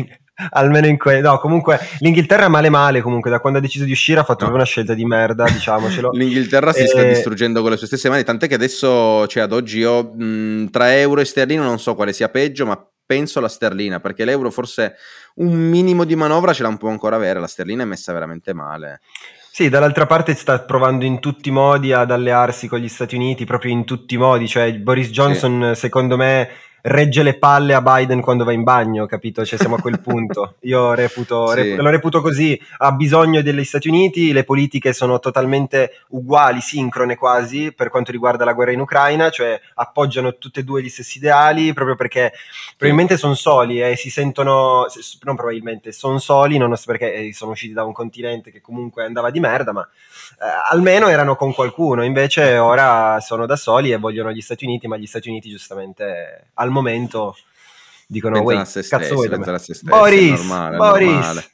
almeno 0.49 0.87
in 0.87 0.97
quello. 0.97 1.31
No, 1.31 1.39
comunque 1.39 1.79
l'Inghilterra 1.99 2.45
è 2.45 2.49
male 2.49 2.69
male 2.69 3.01
comunque, 3.01 3.29
da 3.29 3.39
quando 3.39 3.59
ha 3.59 3.61
deciso 3.61 3.85
di 3.85 3.91
uscire 3.91 4.19
ha 4.19 4.23
fatto 4.23 4.47
no. 4.47 4.53
una 4.53 4.65
scelta 4.65 4.93
di 4.93 5.05
merda, 5.05 5.45
diciamocelo. 5.45 6.11
L'Inghilterra 6.13 6.73
si 6.73 6.85
sta 6.85 7.03
distruggendo 7.03 7.61
con 7.61 7.71
le 7.71 7.77
sue 7.77 7.87
stesse 7.87 8.09
mani, 8.09 8.23
tant'è 8.23 8.47
che 8.47 8.55
adesso, 8.55 9.27
cioè 9.27 9.43
ad 9.43 9.53
oggi 9.53 9.79
io 9.79 10.13
mh, 10.13 10.69
tra 10.69 10.97
euro 10.97 11.21
e 11.21 11.25
sterlino 11.25 11.63
non 11.63 11.79
so 11.79 11.95
quale 11.95 12.13
sia 12.13 12.29
peggio, 12.29 12.65
ma 12.65 12.85
penso 13.05 13.39
la 13.41 13.49
sterlina, 13.49 13.99
perché 13.99 14.23
l'euro 14.23 14.51
forse 14.51 14.95
un 15.35 15.51
minimo 15.51 16.05
di 16.05 16.15
manovra 16.15 16.53
ce 16.53 16.63
la 16.63 16.75
può 16.77 16.89
ancora 16.89 17.17
avere, 17.17 17.39
la 17.39 17.47
sterlina 17.47 17.83
è 17.83 17.85
messa 17.85 18.13
veramente 18.13 18.53
male. 18.53 19.01
Sì, 19.53 19.67
dall'altra 19.67 20.05
parte 20.05 20.33
sta 20.33 20.59
provando 20.59 21.03
in 21.03 21.19
tutti 21.19 21.49
i 21.49 21.51
modi 21.51 21.91
ad 21.91 22.09
allearsi 22.09 22.69
con 22.69 22.79
gli 22.79 22.87
Stati 22.87 23.15
Uniti, 23.15 23.43
proprio 23.43 23.73
in 23.73 23.83
tutti 23.83 24.15
i 24.15 24.17
modi, 24.17 24.47
cioè 24.47 24.73
Boris 24.75 25.09
Johnson 25.09 25.71
sì. 25.73 25.81
secondo 25.81 26.15
me 26.15 26.47
regge 26.81 27.23
le 27.23 27.37
palle 27.37 27.73
a 27.73 27.81
Biden 27.81 28.21
quando 28.21 28.43
va 28.43 28.51
in 28.51 28.63
bagno, 28.63 29.05
capito? 29.05 29.45
Cioè 29.45 29.59
siamo 29.59 29.75
a 29.75 29.81
quel 29.81 29.99
punto. 29.99 30.55
Io 30.61 30.93
reputo, 30.93 31.47
sì. 31.49 31.55
rep- 31.55 31.79
lo 31.79 31.89
reputo 31.89 32.21
così, 32.21 32.59
ha 32.77 32.91
bisogno 32.91 33.41
degli 33.41 33.63
Stati 33.63 33.87
Uniti, 33.87 34.31
le 34.31 34.43
politiche 34.43 34.93
sono 34.93 35.19
totalmente 35.19 36.03
uguali, 36.09 36.61
sincrone 36.61 37.15
quasi, 37.15 37.71
per 37.71 37.89
quanto 37.89 38.11
riguarda 38.11 38.45
la 38.45 38.53
guerra 38.53 38.71
in 38.71 38.79
Ucraina, 38.79 39.29
cioè 39.29 39.59
appoggiano 39.75 40.37
tutti 40.37 40.59
e 40.59 40.63
due 40.63 40.81
gli 40.81 40.89
stessi 40.89 41.17
ideali, 41.17 41.73
proprio 41.73 41.95
perché 41.95 42.33
probabilmente 42.77 43.17
sono 43.17 43.33
soli 43.33 43.81
e 43.81 43.95
si 43.95 44.09
sentono, 44.09 44.85
non 45.23 45.35
probabilmente, 45.35 45.91
sono 45.91 46.19
soli, 46.19 46.57
non 46.57 46.75
so 46.75 46.83
perché 46.85 47.13
eh, 47.13 47.33
sono 47.33 47.51
usciti 47.51 47.73
da 47.73 47.83
un 47.83 47.93
continente 47.93 48.51
che 48.51 48.61
comunque 48.61 49.05
andava 49.05 49.29
di 49.29 49.39
merda, 49.39 49.71
ma 49.71 49.81
eh, 49.81 50.45
almeno 50.71 51.07
erano 51.07 51.35
con 51.35 51.53
qualcuno, 51.53 52.03
invece 52.03 52.57
ora 52.57 53.19
sono 53.19 53.45
da 53.45 53.55
soli 53.55 53.91
e 53.91 53.97
vogliono 53.97 54.31
gli 54.31 54.41
Stati 54.41 54.65
Uniti, 54.65 54.87
ma 54.87 54.97
gli 54.97 55.05
Stati 55.05 55.29
Uniti 55.29 55.49
giustamente 55.49 56.49
al 56.71 56.83
momento 56.83 57.35
dicono 58.07 58.37
pensano 58.37 58.61
a 58.61 58.65
se 58.65 58.83
stessi, 58.83 59.29
pensano 59.29 59.55
a 59.55 59.59
se 59.59 59.73
stessi, 59.73 59.85
Boris, 59.85 60.39
normale, 60.39 60.77
Boris. 60.77 61.09
Normale. 61.09 61.49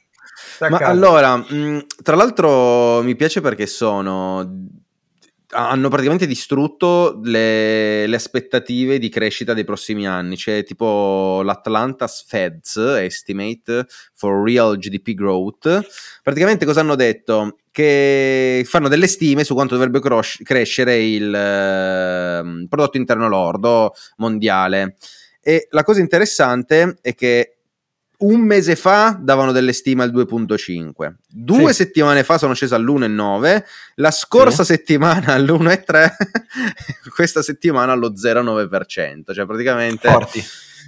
Ma 0.70 0.78
allora, 0.78 1.36
mh, 1.36 1.86
tra 2.02 2.16
l'altro 2.16 3.02
mi 3.02 3.14
piace 3.14 3.40
perché 3.40 3.66
sono 3.66 4.76
hanno 5.50 5.88
praticamente 5.88 6.26
distrutto 6.26 7.20
le, 7.22 8.06
le, 8.06 8.16
aspettative 8.16 8.98
di 8.98 9.08
crescita 9.08 9.54
dei 9.54 9.64
prossimi 9.64 10.06
anni. 10.06 10.36
C'è 10.36 10.62
tipo 10.64 11.40
l'Atlanta's 11.42 12.24
Feds 12.26 12.76
Estimate 12.76 13.86
for 14.14 14.42
Real 14.42 14.76
GDP 14.76 15.14
Growth. 15.14 15.86
Praticamente 16.22 16.66
cosa 16.66 16.80
hanno 16.80 16.96
detto? 16.96 17.58
Che 17.78 18.64
fanno 18.66 18.88
delle 18.88 19.06
stime 19.06 19.44
su 19.44 19.54
quanto 19.54 19.74
dovrebbe 19.74 20.00
cros- 20.00 20.40
crescere 20.42 21.00
il 21.00 21.32
eh, 21.32 22.66
prodotto 22.68 22.96
interno 22.96 23.28
lordo 23.28 23.94
mondiale. 24.16 24.96
E 25.40 25.68
la 25.70 25.84
cosa 25.84 26.00
interessante 26.00 26.98
è 27.00 27.14
che 27.14 27.58
un 28.18 28.40
mese 28.40 28.74
fa 28.74 29.16
davano 29.20 29.52
delle 29.52 29.72
stime 29.72 30.02
al 30.02 30.12
2.5, 30.12 31.14
due 31.28 31.68
sì. 31.68 31.84
settimane 31.84 32.24
fa 32.24 32.36
sono 32.36 32.52
scese 32.52 32.74
all'1,9, 32.74 33.62
la 33.94 34.10
scorsa 34.10 34.64
sì. 34.64 34.72
settimana 34.72 35.34
all'1,3, 35.34 36.10
questa 37.14 37.42
settimana 37.42 37.92
allo 37.92 38.12
0,9%, 38.12 39.32
cioè 39.32 39.46
praticamente 39.46 40.08
Forti. 40.10 40.42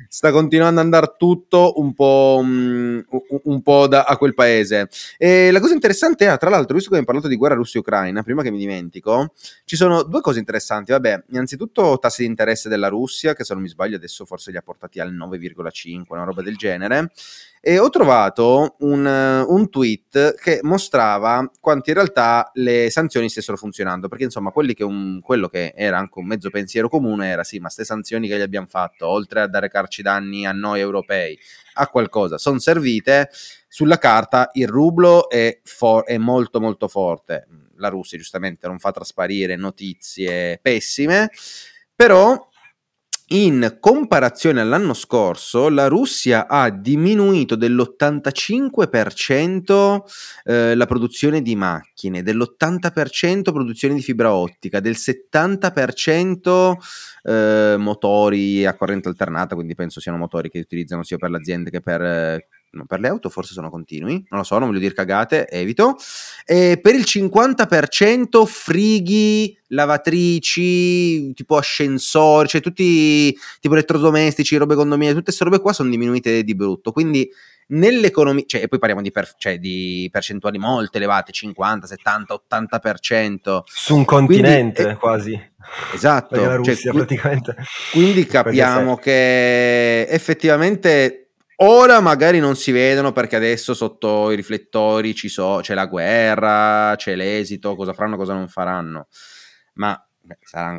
Sta 0.08 0.30
continuando 0.30 0.80
ad 0.80 0.84
andare 0.86 1.14
tutto 1.16 1.74
un 1.76 1.94
po', 1.94 2.38
um, 2.42 3.04
un 3.44 3.62
po 3.62 3.86
da, 3.86 4.04
a 4.04 4.16
quel 4.16 4.34
paese. 4.34 4.88
E 5.16 5.50
la 5.50 5.60
cosa 5.60 5.74
interessante 5.74 6.26
è, 6.26 6.38
tra 6.38 6.50
l'altro, 6.50 6.74
visto 6.74 6.90
che 6.90 6.96
abbiamo 6.96 7.06
parlato 7.06 7.28
di 7.28 7.36
guerra 7.36 7.54
Russia-Ucraina, 7.54 8.22
prima 8.22 8.42
che 8.42 8.50
mi 8.50 8.58
dimentico, 8.58 9.32
ci 9.64 9.76
sono 9.76 10.02
due 10.02 10.20
cose 10.20 10.38
interessanti. 10.38 10.92
Vabbè, 10.92 11.24
innanzitutto 11.30 11.98
tassi 12.00 12.22
di 12.22 12.28
interesse 12.28 12.68
della 12.68 12.88
Russia, 12.88 13.34
che 13.34 13.44
se 13.44 13.54
non 13.54 13.62
mi 13.62 13.68
sbaglio 13.68 13.96
adesso 13.96 14.24
forse 14.24 14.50
li 14.50 14.56
ha 14.56 14.62
portati 14.62 15.00
al 15.00 15.12
9,5, 15.12 16.04
una 16.08 16.24
roba 16.24 16.42
del 16.42 16.56
genere 16.56 17.10
e 17.62 17.78
ho 17.78 17.90
trovato 17.90 18.76
un, 18.80 19.04
un, 19.04 19.68
tweet 19.68 20.34
che 20.36 20.60
mostrava 20.62 21.50
quanto 21.60 21.90
in 21.90 21.96
realtà 21.96 22.50
le 22.54 22.88
sanzioni 22.88 23.28
stessero 23.28 23.58
funzionando, 23.58 24.08
perché 24.08 24.24
insomma 24.24 24.50
che 24.50 24.82
un, 24.82 25.20
quello 25.20 25.48
che 25.48 25.74
era 25.76 25.98
anche 25.98 26.18
un 26.18 26.26
mezzo 26.26 26.48
pensiero 26.48 26.88
comune 26.88 27.28
era 27.28 27.44
sì, 27.44 27.58
ma 27.58 27.64
queste 27.64 27.84
sanzioni 27.84 28.28
che 28.28 28.38
gli 28.38 28.42
abbiamo 28.42 28.66
fatto, 28.66 29.06
oltre 29.06 29.42
a 29.42 29.46
dare 29.46 29.68
carci 29.68 30.00
danni 30.00 30.46
a 30.46 30.52
noi 30.52 30.80
europei, 30.80 31.38
a 31.74 31.86
qualcosa, 31.88 32.38
sono 32.38 32.58
servite, 32.58 33.28
sulla 33.68 33.98
carta 33.98 34.48
il 34.54 34.66
rublo 34.66 35.28
è, 35.28 35.60
for- 35.62 36.04
è 36.04 36.16
molto 36.16 36.60
molto 36.60 36.88
forte, 36.88 37.46
la 37.76 37.88
Russia 37.88 38.16
giustamente 38.16 38.68
non 38.68 38.78
fa 38.78 38.90
trasparire 38.90 39.56
notizie 39.56 40.58
pessime, 40.62 41.30
però 41.94 42.48
in 43.32 43.76
comparazione 43.78 44.60
all'anno 44.60 44.92
scorso, 44.92 45.68
la 45.68 45.86
Russia 45.86 46.48
ha 46.48 46.68
diminuito 46.70 47.54
dell'85% 47.54 50.00
eh, 50.44 50.74
la 50.74 50.86
produzione 50.86 51.40
di 51.40 51.54
macchine, 51.54 52.22
dell'80% 52.22 53.52
produzione 53.52 53.94
di 53.94 54.02
fibra 54.02 54.34
ottica, 54.34 54.80
del 54.80 54.96
70% 54.96 56.72
eh, 57.22 57.76
motori 57.78 58.66
a 58.66 58.74
corrente 58.74 59.08
alternata, 59.08 59.54
quindi 59.54 59.76
penso 59.76 60.00
siano 60.00 60.18
motori 60.18 60.50
che 60.50 60.58
utilizzano 60.58 61.04
sia 61.04 61.16
per 61.16 61.30
le 61.30 61.36
aziende 61.36 61.70
che 61.70 61.80
per 61.80 62.02
eh, 62.02 62.48
no, 62.70 62.84
per 62.86 63.00
le 63.00 63.08
auto 63.08 63.28
forse 63.28 63.52
sono 63.52 63.70
continui, 63.70 64.24
non 64.28 64.40
lo 64.40 64.44
so, 64.44 64.58
non 64.58 64.68
voglio 64.68 64.80
dire 64.80 64.94
cagate, 64.94 65.48
evito. 65.48 65.96
E 66.44 66.78
per 66.80 66.94
il 66.94 67.04
50% 67.06 68.44
frighi, 68.46 69.56
lavatrici, 69.68 71.32
tipo 71.32 71.56
ascensori, 71.56 72.48
cioè 72.48 72.60
tutti 72.60 73.36
tipo 73.60 73.74
elettrodomestici, 73.74 74.56
robe 74.56 74.74
condominio, 74.74 75.12
tutte 75.12 75.24
queste 75.26 75.44
robe 75.44 75.60
qua 75.60 75.72
sono 75.72 75.90
diminuite 75.90 76.42
di 76.42 76.54
brutto, 76.54 76.92
quindi 76.92 77.28
nell'economia, 77.70 78.44
cioè, 78.46 78.62
e 78.62 78.68
poi 78.68 78.78
parliamo 78.78 79.02
di, 79.02 79.10
per, 79.10 79.34
cioè, 79.36 79.58
di, 79.58 80.08
percentuali 80.10 80.58
molto 80.58 80.96
elevate, 80.96 81.32
50, 81.32 81.86
70, 81.86 82.42
80%. 82.48 83.60
Su 83.64 83.96
un 83.96 84.04
continente 84.04 84.82
quindi, 84.82 84.98
quasi. 84.98 85.50
Esatto. 85.94 86.36
La 86.40 86.56
Russia 86.56 86.74
cioè, 86.74 86.92
praticamente. 86.92 87.56
Quindi 87.92 88.26
capiamo 88.26 88.96
che 88.96 90.02
effettivamente 90.08 91.29
Ora 91.62 92.00
magari 92.00 92.38
non 92.38 92.56
si 92.56 92.72
vedono 92.72 93.12
perché 93.12 93.36
adesso 93.36 93.74
sotto 93.74 94.30
i 94.30 94.36
riflettori 94.36 95.14
so, 95.14 95.58
c'è 95.60 95.74
la 95.74 95.84
guerra, 95.84 96.94
c'è 96.96 97.14
l'esito, 97.14 97.76
cosa 97.76 97.92
faranno, 97.92 98.16
cosa 98.16 98.32
non 98.32 98.48
faranno. 98.48 99.08
Ma 99.74 100.02
beh, 100.22 100.38
sarà, 100.40 100.78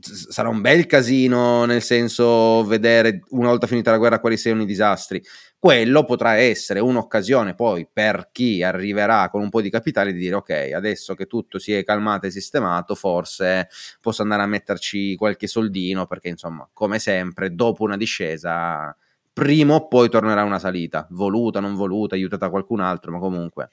sarà, 0.00 0.48
un 0.48 0.60
bel 0.60 0.86
casino 0.86 1.64
nel 1.64 1.80
senso 1.80 2.64
vedere 2.64 3.20
una 3.30 3.48
volta 3.50 3.68
finita 3.68 3.92
la 3.92 3.98
guerra 3.98 4.18
quali 4.18 4.36
siano 4.36 4.62
i 4.62 4.66
disastri. 4.66 5.22
Quello 5.56 6.04
potrà 6.04 6.34
essere 6.34 6.80
un'occasione 6.80 7.54
poi 7.54 7.88
per 7.90 8.30
chi 8.32 8.64
arriverà 8.64 9.28
con 9.30 9.42
un 9.42 9.48
po' 9.48 9.60
di 9.62 9.70
capitale 9.70 10.12
di 10.12 10.18
dire 10.18 10.34
ok, 10.34 10.72
adesso 10.74 11.14
che 11.14 11.26
tutto 11.26 11.60
si 11.60 11.72
è 11.72 11.84
calmato 11.84 12.26
e 12.26 12.32
sistemato, 12.32 12.96
forse 12.96 13.68
posso 14.00 14.22
andare 14.22 14.42
a 14.42 14.46
metterci 14.46 15.14
qualche 15.14 15.46
soldino 15.46 16.06
perché 16.06 16.30
insomma, 16.30 16.68
come 16.72 16.98
sempre, 16.98 17.54
dopo 17.54 17.84
una 17.84 17.96
discesa 17.96 18.94
prima 19.34 19.74
o 19.74 19.88
poi 19.88 20.08
tornerà 20.08 20.44
una 20.44 20.58
salita, 20.58 21.06
voluta, 21.10 21.60
non 21.60 21.74
voluta, 21.74 22.14
aiutata 22.14 22.46
da 22.46 22.50
qualcun 22.50 22.80
altro, 22.80 23.10
ma 23.10 23.18
comunque. 23.18 23.70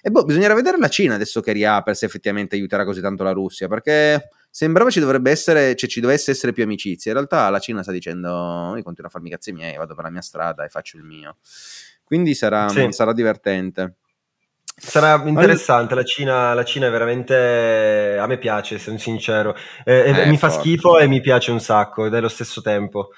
E 0.00 0.10
boh, 0.10 0.24
bisognerà 0.24 0.54
vedere 0.54 0.78
la 0.78 0.88
Cina 0.88 1.14
adesso 1.14 1.40
che 1.40 1.52
riapre 1.52 1.94
se 1.94 2.06
effettivamente 2.06 2.56
aiuterà 2.56 2.84
così 2.84 3.00
tanto 3.00 3.22
la 3.22 3.30
Russia, 3.30 3.68
perché 3.68 4.30
sembrava 4.50 4.90
ci 4.90 4.98
dovrebbe 4.98 5.30
essere, 5.30 5.76
cioè 5.76 5.88
ci 5.88 6.00
dovesse 6.00 6.32
essere 6.32 6.52
più 6.52 6.64
amicizia. 6.64 7.12
In 7.12 7.18
realtà 7.18 7.48
la 7.50 7.60
Cina 7.60 7.82
sta 7.82 7.92
dicendo: 7.92 8.72
Io 8.74 8.82
continuo 8.82 9.08
a 9.08 9.12
farmi 9.12 9.28
i 9.28 9.30
cazzi 9.30 9.52
miei, 9.52 9.76
vado 9.76 9.94
per 9.94 10.04
la 10.04 10.10
mia 10.10 10.22
strada 10.22 10.64
e 10.64 10.68
faccio 10.68 10.96
il 10.96 11.04
mio. 11.04 11.36
Quindi 12.02 12.34
sarà, 12.34 12.68
sì. 12.68 12.88
sarà 12.90 13.12
divertente. 13.12 13.96
Sarà 14.74 15.22
interessante, 15.24 15.94
la 15.94 16.02
Cina, 16.02 16.54
la 16.54 16.64
Cina, 16.64 16.88
è 16.88 16.90
veramente... 16.90 18.16
a 18.18 18.26
me 18.26 18.38
piace, 18.38 18.78
sono 18.78 18.98
sincero. 18.98 19.54
Eh, 19.84 20.10
eh, 20.10 20.26
mi 20.26 20.36
fa 20.36 20.48
forte. 20.48 20.64
schifo 20.64 20.98
e 20.98 21.06
mi 21.06 21.20
piace 21.20 21.52
un 21.52 21.60
sacco 21.60 22.06
ed 22.06 22.14
è 22.14 22.20
lo 22.20 22.28
stesso 22.28 22.60
tempo. 22.60 23.10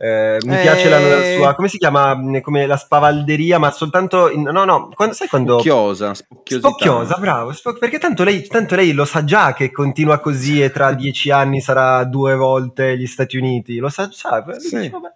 Eh, 0.00 0.38
mi 0.42 0.56
eh... 0.56 0.60
piace 0.60 0.88
la, 0.88 1.00
la, 1.00 1.34
sua, 1.34 1.54
come 1.56 1.66
si 1.66 1.76
chiama? 1.76 2.16
Come 2.40 2.66
la 2.66 2.76
spavalderia, 2.76 3.58
ma 3.58 3.72
soltanto, 3.72 4.30
in, 4.30 4.42
no, 4.42 4.64
no, 4.64 4.90
quando, 4.94 5.12
sai 5.12 5.26
quando... 5.26 5.54
Spocchiosa, 5.54 6.14
spocchiosa, 6.14 7.16
bravo, 7.16 7.52
spo- 7.52 7.72
perché 7.72 7.98
tanto 7.98 8.22
lei, 8.22 8.46
tanto 8.46 8.76
lei, 8.76 8.92
lo 8.92 9.04
sa 9.04 9.24
già 9.24 9.54
che 9.54 9.72
continua 9.72 10.20
così 10.20 10.62
e 10.62 10.70
tra 10.70 10.92
dieci 10.92 11.32
anni 11.32 11.60
sarà 11.60 12.04
due 12.04 12.36
volte 12.36 12.96
gli 12.96 13.08
Stati 13.08 13.36
Uniti, 13.36 13.78
lo 13.78 13.88
sa 13.88 14.06
già, 14.06 14.44
sì. 14.56 14.76
dice, 14.76 14.90
vabbè, 14.90 15.08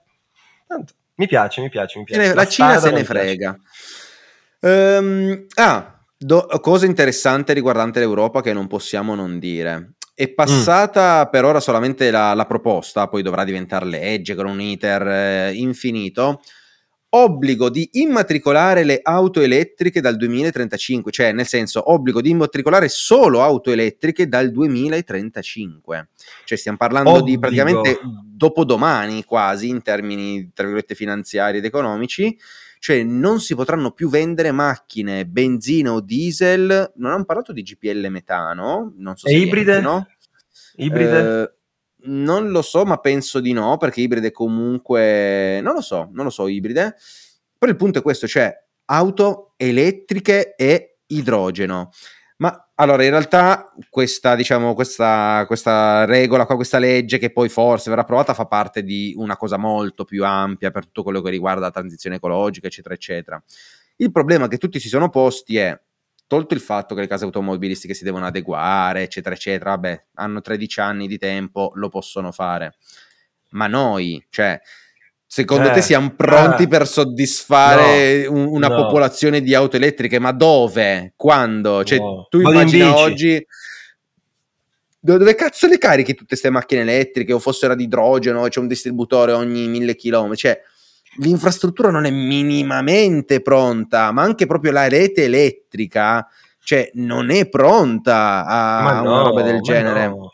tanto, 0.66 0.92
mi 1.14 1.28
piace, 1.28 1.60
mi 1.60 1.68
piace, 1.68 1.98
mi 2.00 2.04
piace. 2.04 2.28
La, 2.28 2.34
la 2.34 2.46
Cina 2.48 2.78
se 2.78 2.90
ne 2.90 3.04
frega. 3.04 3.56
Um, 4.62 5.46
ah, 5.54 6.00
do, 6.18 6.48
cosa 6.60 6.86
interessante 6.86 7.52
riguardante 7.52 8.00
l'Europa 8.00 8.40
che 8.40 8.52
non 8.52 8.66
possiamo 8.66 9.14
non 9.14 9.38
dire. 9.38 9.92
È 10.14 10.28
passata 10.28 11.24
mm. 11.26 11.30
per 11.30 11.44
ora 11.44 11.60
solamente 11.60 12.10
la, 12.10 12.34
la, 12.34 12.44
proposta, 12.44 13.08
poi 13.08 13.22
dovrà 13.22 13.44
diventare 13.44 13.86
legge 13.86 14.34
con 14.34 14.46
un 14.46 14.60
iter 14.60 15.06
eh, 15.06 15.52
infinito. 15.54 16.42
Obbligo 17.14 17.68
di 17.68 17.88
immatricolare 17.92 18.84
le 18.84 19.00
auto 19.02 19.40
elettriche 19.40 20.00
dal 20.00 20.16
2035, 20.16 21.12
cioè 21.12 21.32
nel 21.32 21.46
senso 21.46 21.92
obbligo 21.92 22.22
di 22.22 22.30
immatricolare 22.30 22.88
solo 22.88 23.42
auto 23.42 23.70
elettriche 23.70 24.28
dal 24.28 24.50
2035. 24.50 26.08
Cioè 26.44 26.58
stiamo 26.58 26.78
parlando 26.78 27.10
obbligo. 27.10 27.26
di 27.26 27.38
praticamente 27.38 28.00
dopodomani 28.02 29.24
quasi 29.24 29.68
in 29.68 29.82
termini 29.82 30.52
tra 30.54 30.64
virgolette 30.64 30.94
finanziari 30.94 31.58
ed 31.58 31.64
economici 31.66 32.36
cioè 32.82 33.04
non 33.04 33.38
si 33.38 33.54
potranno 33.54 33.92
più 33.92 34.08
vendere 34.08 34.50
macchine 34.50 35.24
benzina 35.24 35.92
o 35.92 36.00
diesel, 36.00 36.92
non 36.96 37.12
hanno 37.12 37.24
parlato 37.24 37.52
di 37.52 37.62
GPL 37.62 38.08
metano, 38.10 38.92
non 38.96 39.14
so 39.14 39.28
e 39.28 39.30
se 39.30 39.36
ibride? 39.36 39.80
Niente, 39.80 39.88
no? 39.88 40.06
Ibride? 40.84 41.42
Eh, 41.42 41.52
non 42.10 42.50
lo 42.50 42.60
so, 42.60 42.84
ma 42.84 42.96
penso 42.98 43.38
di 43.38 43.52
no, 43.52 43.76
perché 43.76 44.00
ibride 44.00 44.32
comunque 44.32 45.60
non 45.62 45.74
lo 45.74 45.80
so, 45.80 46.08
non 46.10 46.24
lo 46.24 46.30
so 46.30 46.48
ibride. 46.48 46.96
Però 47.56 47.70
il 47.70 47.78
punto 47.78 48.00
è 48.00 48.02
questo, 48.02 48.26
cioè 48.26 48.52
auto 48.86 49.54
elettriche 49.58 50.56
e 50.56 50.98
idrogeno. 51.06 51.92
Ma 52.42 52.72
allora, 52.74 53.04
in 53.04 53.10
realtà, 53.10 53.72
questa, 53.88 54.34
diciamo, 54.34 54.74
questa, 54.74 55.44
questa 55.46 56.04
regola, 56.06 56.44
questa 56.44 56.80
legge 56.80 57.18
che 57.18 57.30
poi 57.30 57.48
forse 57.48 57.88
verrà 57.88 58.02
approvata 58.02 58.34
fa 58.34 58.46
parte 58.46 58.82
di 58.82 59.14
una 59.16 59.36
cosa 59.36 59.56
molto 59.58 60.02
più 60.02 60.24
ampia 60.24 60.72
per 60.72 60.86
tutto 60.86 61.04
quello 61.04 61.20
che 61.22 61.30
riguarda 61.30 61.60
la 61.60 61.70
transizione 61.70 62.16
ecologica, 62.16 62.66
eccetera, 62.66 62.94
eccetera. 62.96 63.40
Il 63.94 64.10
problema 64.10 64.48
che 64.48 64.58
tutti 64.58 64.80
si 64.80 64.88
sono 64.88 65.08
posti 65.08 65.56
è, 65.56 65.80
tolto 66.26 66.54
il 66.54 66.60
fatto 66.60 66.96
che 66.96 67.02
le 67.02 67.06
case 67.06 67.24
automobilistiche 67.26 67.94
si 67.94 68.02
devono 68.02 68.26
adeguare, 68.26 69.02
eccetera, 69.02 69.36
eccetera, 69.36 69.70
vabbè, 69.70 70.06
hanno 70.14 70.40
13 70.40 70.80
anni 70.80 71.06
di 71.06 71.18
tempo, 71.18 71.70
lo 71.76 71.90
possono 71.90 72.32
fare. 72.32 72.74
Ma 73.50 73.68
noi, 73.68 74.20
cioè, 74.30 74.60
Secondo 75.34 75.70
eh, 75.70 75.72
te 75.72 75.80
siamo 75.80 76.12
pronti 76.14 76.64
eh, 76.64 76.68
per 76.68 76.86
soddisfare 76.86 78.24
no, 78.24 78.32
un, 78.32 78.46
una 78.48 78.68
no. 78.68 78.74
popolazione 78.74 79.40
di 79.40 79.54
auto 79.54 79.76
elettriche? 79.76 80.18
Ma 80.18 80.30
dove? 80.30 81.14
Quando? 81.16 81.82
Cioè, 81.84 81.98
no. 81.98 82.26
tu 82.28 82.40
immagina 82.40 82.94
oggi 82.94 83.42
dove 85.00 85.34
cazzo 85.34 85.68
le 85.68 85.78
carichi 85.78 86.12
tutte 86.12 86.26
queste 86.26 86.50
macchine 86.50 86.82
elettriche 86.82 87.32
o 87.32 87.38
fossero 87.38 87.72
ad 87.72 87.80
idrogeno, 87.80 88.46
c'è 88.46 88.60
un 88.60 88.66
distributore 88.66 89.32
ogni 89.32 89.68
mille 89.68 89.96
chilometri? 89.96 90.36
Cioè, 90.36 90.60
l'infrastruttura 91.20 91.88
non 91.88 92.04
è 92.04 92.10
minimamente 92.10 93.40
pronta, 93.40 94.12
ma 94.12 94.20
anche 94.20 94.44
proprio 94.44 94.72
la 94.72 94.86
rete 94.86 95.24
elettrica, 95.24 96.28
cioè, 96.62 96.90
non 96.96 97.30
è 97.30 97.48
pronta 97.48 98.44
a, 98.44 98.98
a 98.98 99.00
una 99.00 99.22
roba 99.22 99.40
del 99.40 99.62
genere. 99.62 100.08
No 100.08 100.30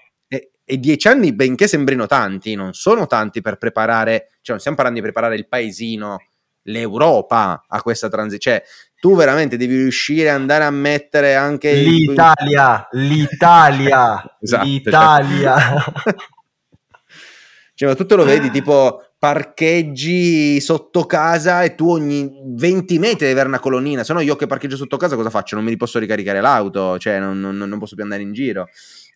e 0.69 0.79
dieci 0.79 1.09
anni, 1.09 1.33
benché 1.33 1.67
sembrino 1.67 2.07
tanti, 2.07 2.55
non 2.55 2.75
sono 2.75 3.07
tanti 3.07 3.41
per 3.41 3.57
preparare, 3.57 4.33
cioè 4.43 4.51
non 4.51 4.59
stiamo 4.59 4.77
parlando 4.77 5.01
di 5.01 5.07
preparare 5.07 5.35
il 5.35 5.49
paesino, 5.49 6.19
l'Europa 6.65 7.65
a 7.67 7.81
questa 7.81 8.11
transizione. 8.11 8.59
Cioè, 8.59 8.69
tu 9.01 9.17
veramente 9.17 9.57
devi 9.57 9.77
riuscire 9.77 10.29
ad 10.29 10.41
andare 10.41 10.65
a 10.65 10.71
mettere 10.71 11.35
anche 11.37 11.73
l'Italia, 11.73 12.87
il... 12.93 13.07
l'Italia, 13.07 14.37
esatto, 14.41 14.65
cioè. 14.65 14.73
l'Italia. 14.73 15.57
Cioè. 15.59 16.15
cioè, 17.75 17.89
ma 17.89 17.95
tu 17.95 18.05
te 18.05 18.15
lo 18.15 18.25
vedi 18.25 18.51
tipo 18.51 19.05
parcheggi 19.19 20.61
sotto 20.61 21.07
casa 21.07 21.63
e 21.63 21.75
tu 21.75 21.89
ogni 21.89 22.31
20 22.45 22.99
metri 22.99 23.21
devi 23.21 23.33
avere 23.33 23.49
una 23.49 23.59
colonnina, 23.59 24.05
se 24.05 24.13
no 24.13 24.21
io 24.21 24.37
che 24.37 24.47
parcheggio 24.47 24.77
sotto 24.77 24.99
casa 24.99 25.17
cosa 25.17 25.31
faccio? 25.31 25.57
Non 25.57 25.65
mi 25.65 25.77
posso 25.79 25.99
ricaricare 25.99 26.43
l'auto, 26.43 26.99
cioè 26.99 27.19
non, 27.19 27.41
non, 27.41 27.57
non 27.57 27.79
posso 27.79 27.95
più 27.95 28.05
andare 28.05 28.21
in 28.21 28.35
giro 28.35 28.69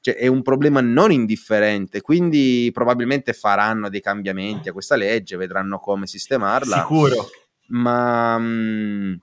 cioè, 0.02 0.16
è 0.16 0.26
un 0.26 0.42
problema 0.42 0.80
non 0.80 1.12
indifferente, 1.12 2.00
quindi 2.00 2.70
probabilmente 2.72 3.32
faranno 3.32 3.88
dei 3.88 4.00
cambiamenti 4.00 4.68
a 4.68 4.72
questa 4.72 4.96
legge, 4.96 5.36
vedranno 5.36 5.78
come 5.78 6.08
sistemarla. 6.08 6.80
Sicuro. 6.80 7.30
Ma 7.68 8.36
mh, 8.36 8.44
mm, 8.44 9.14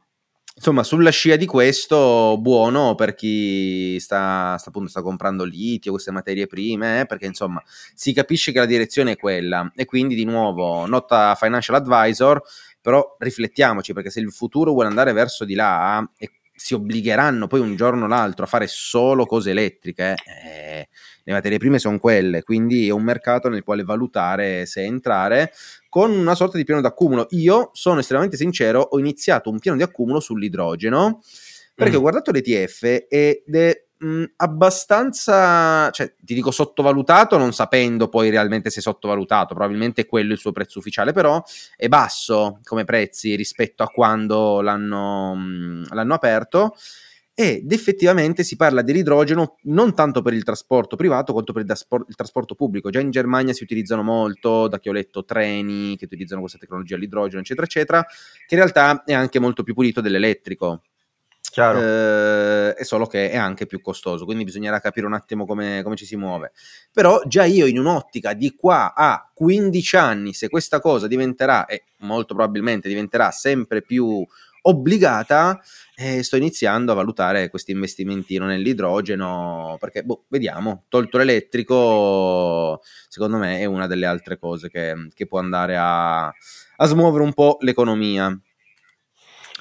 insomma, 0.55 0.83
sulla 0.83 1.09
scia 1.09 1.35
di 1.35 1.45
questo, 1.45 2.37
buono 2.39 2.95
per 2.95 3.13
chi 3.13 3.99
sta, 3.99 4.55
sta, 4.57 4.69
appunto, 4.69 4.89
sta 4.89 5.01
comprando 5.01 5.43
litio, 5.43 5.91
queste 5.91 6.11
materie 6.11 6.47
prime, 6.47 7.01
eh, 7.01 7.05
perché 7.05 7.25
insomma 7.25 7.61
si 7.93 8.13
capisce 8.13 8.53
che 8.53 8.59
la 8.59 8.65
direzione 8.65 9.11
è 9.11 9.17
quella. 9.17 9.69
E 9.75 9.83
quindi, 9.83 10.15
di 10.15 10.23
nuovo, 10.23 10.85
nota 10.85 11.35
financial 11.35 11.75
advisor, 11.75 12.41
però 12.79 13.17
riflettiamoci, 13.19 13.91
perché 13.91 14.09
se 14.09 14.21
il 14.21 14.31
futuro 14.31 14.71
vuole 14.71 14.87
andare 14.87 15.11
verso 15.11 15.43
di 15.43 15.55
là, 15.55 16.09
e 16.17 16.38
si 16.59 16.73
obbligheranno 16.73 17.47
poi 17.47 17.61
un 17.61 17.75
giorno 17.77 18.03
o 18.03 18.07
l'altro 18.07 18.43
a 18.43 18.47
fare 18.47 18.67
solo 18.67 19.25
cose 19.25 19.51
elettriche, 19.51 20.15
eh, 20.43 20.89
le 21.23 21.33
materie 21.33 21.57
prime 21.57 21.79
sono 21.79 21.99
quelle, 21.99 22.43
quindi 22.43 22.87
è 22.87 22.91
un 22.91 23.03
mercato 23.03 23.47
nel 23.47 23.63
quale 23.63 23.83
valutare 23.83 24.65
se 24.65 24.83
entrare 24.83 25.53
con 25.87 26.11
una 26.11 26.35
sorta 26.35 26.57
di 26.57 26.65
piano 26.65 26.81
d'accumulo. 26.81 27.27
Io 27.29 27.69
sono 27.73 28.01
estremamente 28.01 28.35
sincero, 28.35 28.81
ho 28.81 28.99
iniziato 28.99 29.49
un 29.49 29.59
piano 29.59 29.77
di 29.77 29.83
accumulo 29.83 30.19
sull'idrogeno 30.19 31.21
perché 31.73 31.93
mm. 31.93 31.97
ho 31.97 32.01
guardato 32.01 32.31
l'ETF 32.31 33.05
ed 33.07 33.55
è 33.55 33.83
mh, 33.99 34.23
abbastanza, 34.37 35.89
cioè 35.91 36.13
ti 36.19 36.33
dico 36.33 36.51
sottovalutato, 36.51 37.37
non 37.37 37.53
sapendo 37.53 38.07
poi 38.09 38.29
realmente 38.29 38.69
se 38.69 38.79
è 38.79 38.81
sottovalutato, 38.81 39.53
probabilmente 39.53 40.01
è 40.01 40.05
quello 40.05 40.33
il 40.33 40.39
suo 40.39 40.51
prezzo 40.51 40.79
ufficiale, 40.79 41.13
però 41.13 41.41
è 41.75 41.87
basso 41.87 42.59
come 42.63 42.85
prezzi 42.85 43.35
rispetto 43.35 43.83
a 43.83 43.87
quando 43.87 44.61
l'hanno, 44.61 45.35
mh, 45.35 45.93
l'hanno 45.93 46.13
aperto 46.13 46.75
ed 47.39 47.71
effettivamente 47.71 48.43
si 48.43 48.57
parla 48.57 48.81
dell'idrogeno 48.81 49.55
non 49.63 49.93
tanto 49.95 50.21
per 50.21 50.33
il 50.33 50.43
trasporto 50.43 50.97
privato 50.97 51.31
quanto 51.31 51.53
per 51.53 51.61
il, 51.61 51.69
daspor- 51.69 52.03
il, 52.09 52.15
trasporto 52.15 52.53
pubblico. 52.53 52.89
Già 52.89 52.99
in 52.99 53.11
Germania 53.11 53.53
si 53.53 53.63
utilizzano 53.63 54.03
molto, 54.03 54.67
da 54.67 54.77
che 54.77 54.89
ho 54.89 54.91
letto, 54.91 55.23
treni 55.23 55.95
che 55.95 56.03
utilizzano 56.03 56.41
questa 56.41 56.57
tecnologia 56.57 56.95
all'idrogeno, 56.95 57.39
eccetera, 57.39 57.65
eccetera, 57.65 58.05
che 58.45 58.55
in 58.55 58.59
realtà 58.59 59.03
è 59.05 59.13
anche 59.13 59.39
molto 59.39 59.63
più 59.63 59.73
pulito 59.73 60.01
dell'elettrico. 60.01 60.81
Eh, 61.79 62.73
è 62.73 62.83
solo 62.83 63.05
che 63.05 63.29
è 63.29 63.37
anche 63.37 63.65
più 63.65 63.81
costoso, 63.81 64.25
quindi 64.25 64.43
bisognerà 64.43 64.79
capire 64.79 65.05
un 65.05 65.13
attimo 65.13 65.45
come, 65.45 65.81
come, 65.83 65.95
ci 65.95 66.05
si 66.05 66.15
muove. 66.15 66.51
Però 66.91 67.21
già 67.25 67.43
io 67.43 67.65
in 67.65 67.77
un'ottica 67.79 68.33
di 68.33 68.55
qua 68.55 68.93
a 68.95 69.29
15 69.33 69.95
anni, 69.97 70.33
se 70.33 70.49
questa 70.49 70.79
cosa 70.79 71.07
diventerà, 71.07 71.65
e 71.65 71.83
molto 71.99 72.33
probabilmente 72.33 72.87
diventerà 72.87 73.31
sempre 73.31 73.81
più 73.81 74.25
obbligata, 74.61 75.59
eh, 75.95 76.23
sto 76.23 76.35
iniziando 76.35 76.91
a 76.91 76.95
valutare 76.95 77.49
questi 77.49 77.71
investimenti 77.71 78.37
nell'idrogeno, 78.37 79.77
perché 79.79 80.03
boh, 80.03 80.25
vediamo, 80.27 80.85
tolto 80.89 81.17
l'elettrico, 81.17 82.81
secondo 83.07 83.37
me 83.37 83.59
è 83.59 83.65
una 83.65 83.87
delle 83.87 84.05
altre 84.05 84.37
cose 84.37 84.69
che, 84.69 85.09
che 85.13 85.27
può 85.27 85.39
andare 85.39 85.75
a, 85.77 86.25
a 86.27 86.85
smuovere 86.85 87.23
un 87.23 87.33
po' 87.33 87.57
l'economia. 87.61 88.37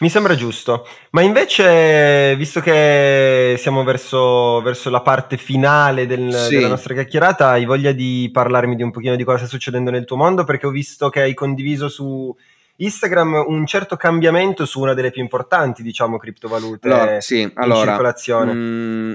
Mi 0.00 0.08
sembra 0.08 0.36
giusto, 0.36 0.86
ma 1.10 1.22
invece, 1.22 2.36
visto 2.36 2.60
che 2.60 3.56
siamo 3.58 3.82
verso, 3.82 4.60
verso 4.62 4.90
la 4.90 5.00
parte 5.00 5.36
finale 5.36 6.06
del, 6.06 6.32
sì. 6.32 6.54
della 6.54 6.68
nostra 6.68 6.94
chiacchierata, 6.94 7.48
hai 7.48 7.64
voglia 7.64 7.90
di 7.90 8.30
parlarmi 8.32 8.76
di 8.76 8.84
un 8.84 8.92
pochino 8.92 9.16
di 9.16 9.24
cosa 9.24 9.38
sta 9.38 9.46
succedendo 9.48 9.90
nel 9.90 10.04
tuo 10.04 10.16
mondo? 10.16 10.44
Perché 10.44 10.66
ho 10.66 10.70
visto 10.70 11.08
che 11.08 11.22
hai 11.22 11.34
condiviso 11.34 11.88
su 11.88 12.32
Instagram 12.76 13.44
un 13.48 13.66
certo 13.66 13.96
cambiamento 13.96 14.64
su 14.64 14.80
una 14.80 14.94
delle 14.94 15.10
più 15.10 15.20
importanti, 15.20 15.82
diciamo, 15.82 16.16
criptovalute 16.16 16.88
allora, 16.88 17.20
sì, 17.20 17.40
in 17.40 17.50
allora, 17.54 17.86
circolazione. 17.86 18.52
Mh, 18.52 18.56
mm, 18.56 19.12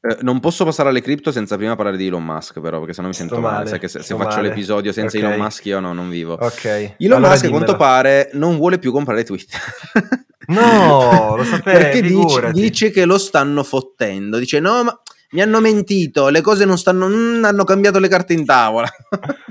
eh, 0.00 0.18
non 0.20 0.38
posso 0.38 0.64
passare 0.64 0.90
alle 0.90 1.00
cripto 1.00 1.32
senza 1.32 1.56
prima 1.56 1.74
parlare 1.74 1.96
di 1.96 2.06
Elon 2.06 2.24
Musk, 2.24 2.60
però, 2.60 2.78
perché 2.78 2.94
sennò 2.94 3.08
mi 3.08 3.14
sento 3.14 3.40
male. 3.40 3.56
male. 3.56 3.68
Sai 3.68 3.78
che 3.80 3.88
se, 3.88 4.02
se 4.02 4.14
faccio 4.14 4.36
male. 4.36 4.48
l'episodio 4.48 4.92
senza 4.92 5.16
okay. 5.16 5.28
Elon 5.28 5.42
Musk 5.42 5.64
io 5.66 5.80
no, 5.80 5.92
non 5.92 6.08
vivo. 6.08 6.34
Ok. 6.34 6.94
Elon 6.98 7.16
allora 7.18 7.32
Musk, 7.32 7.44
a 7.44 7.48
quanto 7.48 7.76
pare, 7.76 8.30
non 8.34 8.56
vuole 8.56 8.78
più 8.78 8.92
comprare 8.92 9.24
Twitter. 9.24 9.58
no, 10.48 11.34
lo 11.36 11.42
sapevo. 11.44 11.78
Perché 11.78 12.02
dice, 12.02 12.52
dice, 12.52 12.90
che 12.90 13.04
lo 13.04 13.18
stanno 13.18 13.64
fottendo. 13.64 14.38
Dice, 14.38 14.60
no, 14.60 14.84
ma 14.84 15.02
mi 15.30 15.42
hanno 15.42 15.60
mentito, 15.60 16.28
le 16.28 16.40
cose 16.40 16.64
non 16.64 16.78
stanno... 16.78 17.08
Mm, 17.08 17.44
hanno 17.44 17.64
cambiato 17.64 17.98
le 17.98 18.08
carte 18.08 18.34
in 18.34 18.44
tavola. 18.44 18.88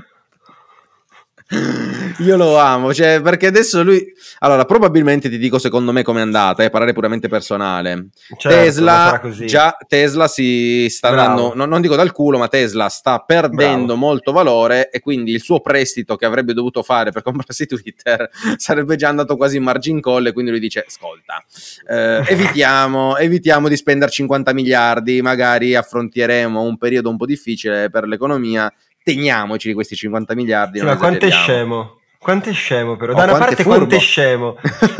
Io 1.50 2.36
lo 2.36 2.58
amo, 2.58 2.92
cioè, 2.92 3.22
perché 3.22 3.46
adesso 3.46 3.82
lui. 3.82 4.04
Allora, 4.40 4.66
probabilmente 4.66 5.30
ti 5.30 5.38
dico 5.38 5.58
secondo 5.58 5.92
me 5.92 6.02
com'è 6.02 6.20
andata, 6.20 6.62
eh, 6.62 6.68
parere 6.68 6.92
puramente 6.92 7.28
personale. 7.28 8.08
Certo, 8.36 8.48
Tesla, 8.48 9.20
già 9.46 9.74
Tesla 9.86 10.28
si 10.28 10.88
sta 10.90 11.08
andando, 11.08 11.54
no, 11.54 11.64
non 11.64 11.80
dico 11.80 11.96
dal 11.96 12.12
culo, 12.12 12.36
ma 12.36 12.48
Tesla 12.48 12.90
sta 12.90 13.20
perdendo 13.20 13.86
Bravo. 13.86 13.98
molto 13.98 14.32
valore 14.32 14.90
e 14.90 15.00
quindi 15.00 15.32
il 15.32 15.40
suo 15.40 15.60
prestito 15.60 16.16
che 16.16 16.26
avrebbe 16.26 16.52
dovuto 16.52 16.82
fare 16.82 17.12
per 17.12 17.22
comprarsi 17.22 17.66
Twitter 17.66 18.28
sarebbe 18.56 18.96
già 18.96 19.08
andato 19.08 19.36
quasi 19.36 19.56
in 19.56 19.62
margin 19.62 20.02
call 20.02 20.26
e 20.26 20.32
quindi 20.32 20.50
lui 20.50 20.60
dice, 20.60 20.84
ascolta, 20.86 21.42
eh, 21.88 22.24
evitiamo, 22.26 23.16
evitiamo 23.18 23.68
di 23.68 23.76
spendere 23.76 24.10
50 24.10 24.52
miliardi, 24.52 25.22
magari 25.22 25.74
affronteremo 25.74 26.60
un 26.60 26.76
periodo 26.76 27.08
un 27.08 27.16
po' 27.16 27.26
difficile 27.26 27.88
per 27.88 28.06
l'economia 28.06 28.70
teniamoci 29.02 29.68
di 29.68 29.74
questi 29.74 29.96
50 29.96 30.34
miliardi. 30.34 30.78
Sì, 30.78 30.84
ma 30.84 30.96
quanto 30.96 31.26
è 31.26 31.30
scemo. 31.30 31.96
Quanto 32.20 32.48
è 32.48 32.52
scemo 32.52 32.96
però, 32.96 33.14
da 33.14 33.22
una 33.22 33.38
parte 33.38 33.62
quanto 33.62 33.94
è 33.94 33.98
scemo 34.00 34.56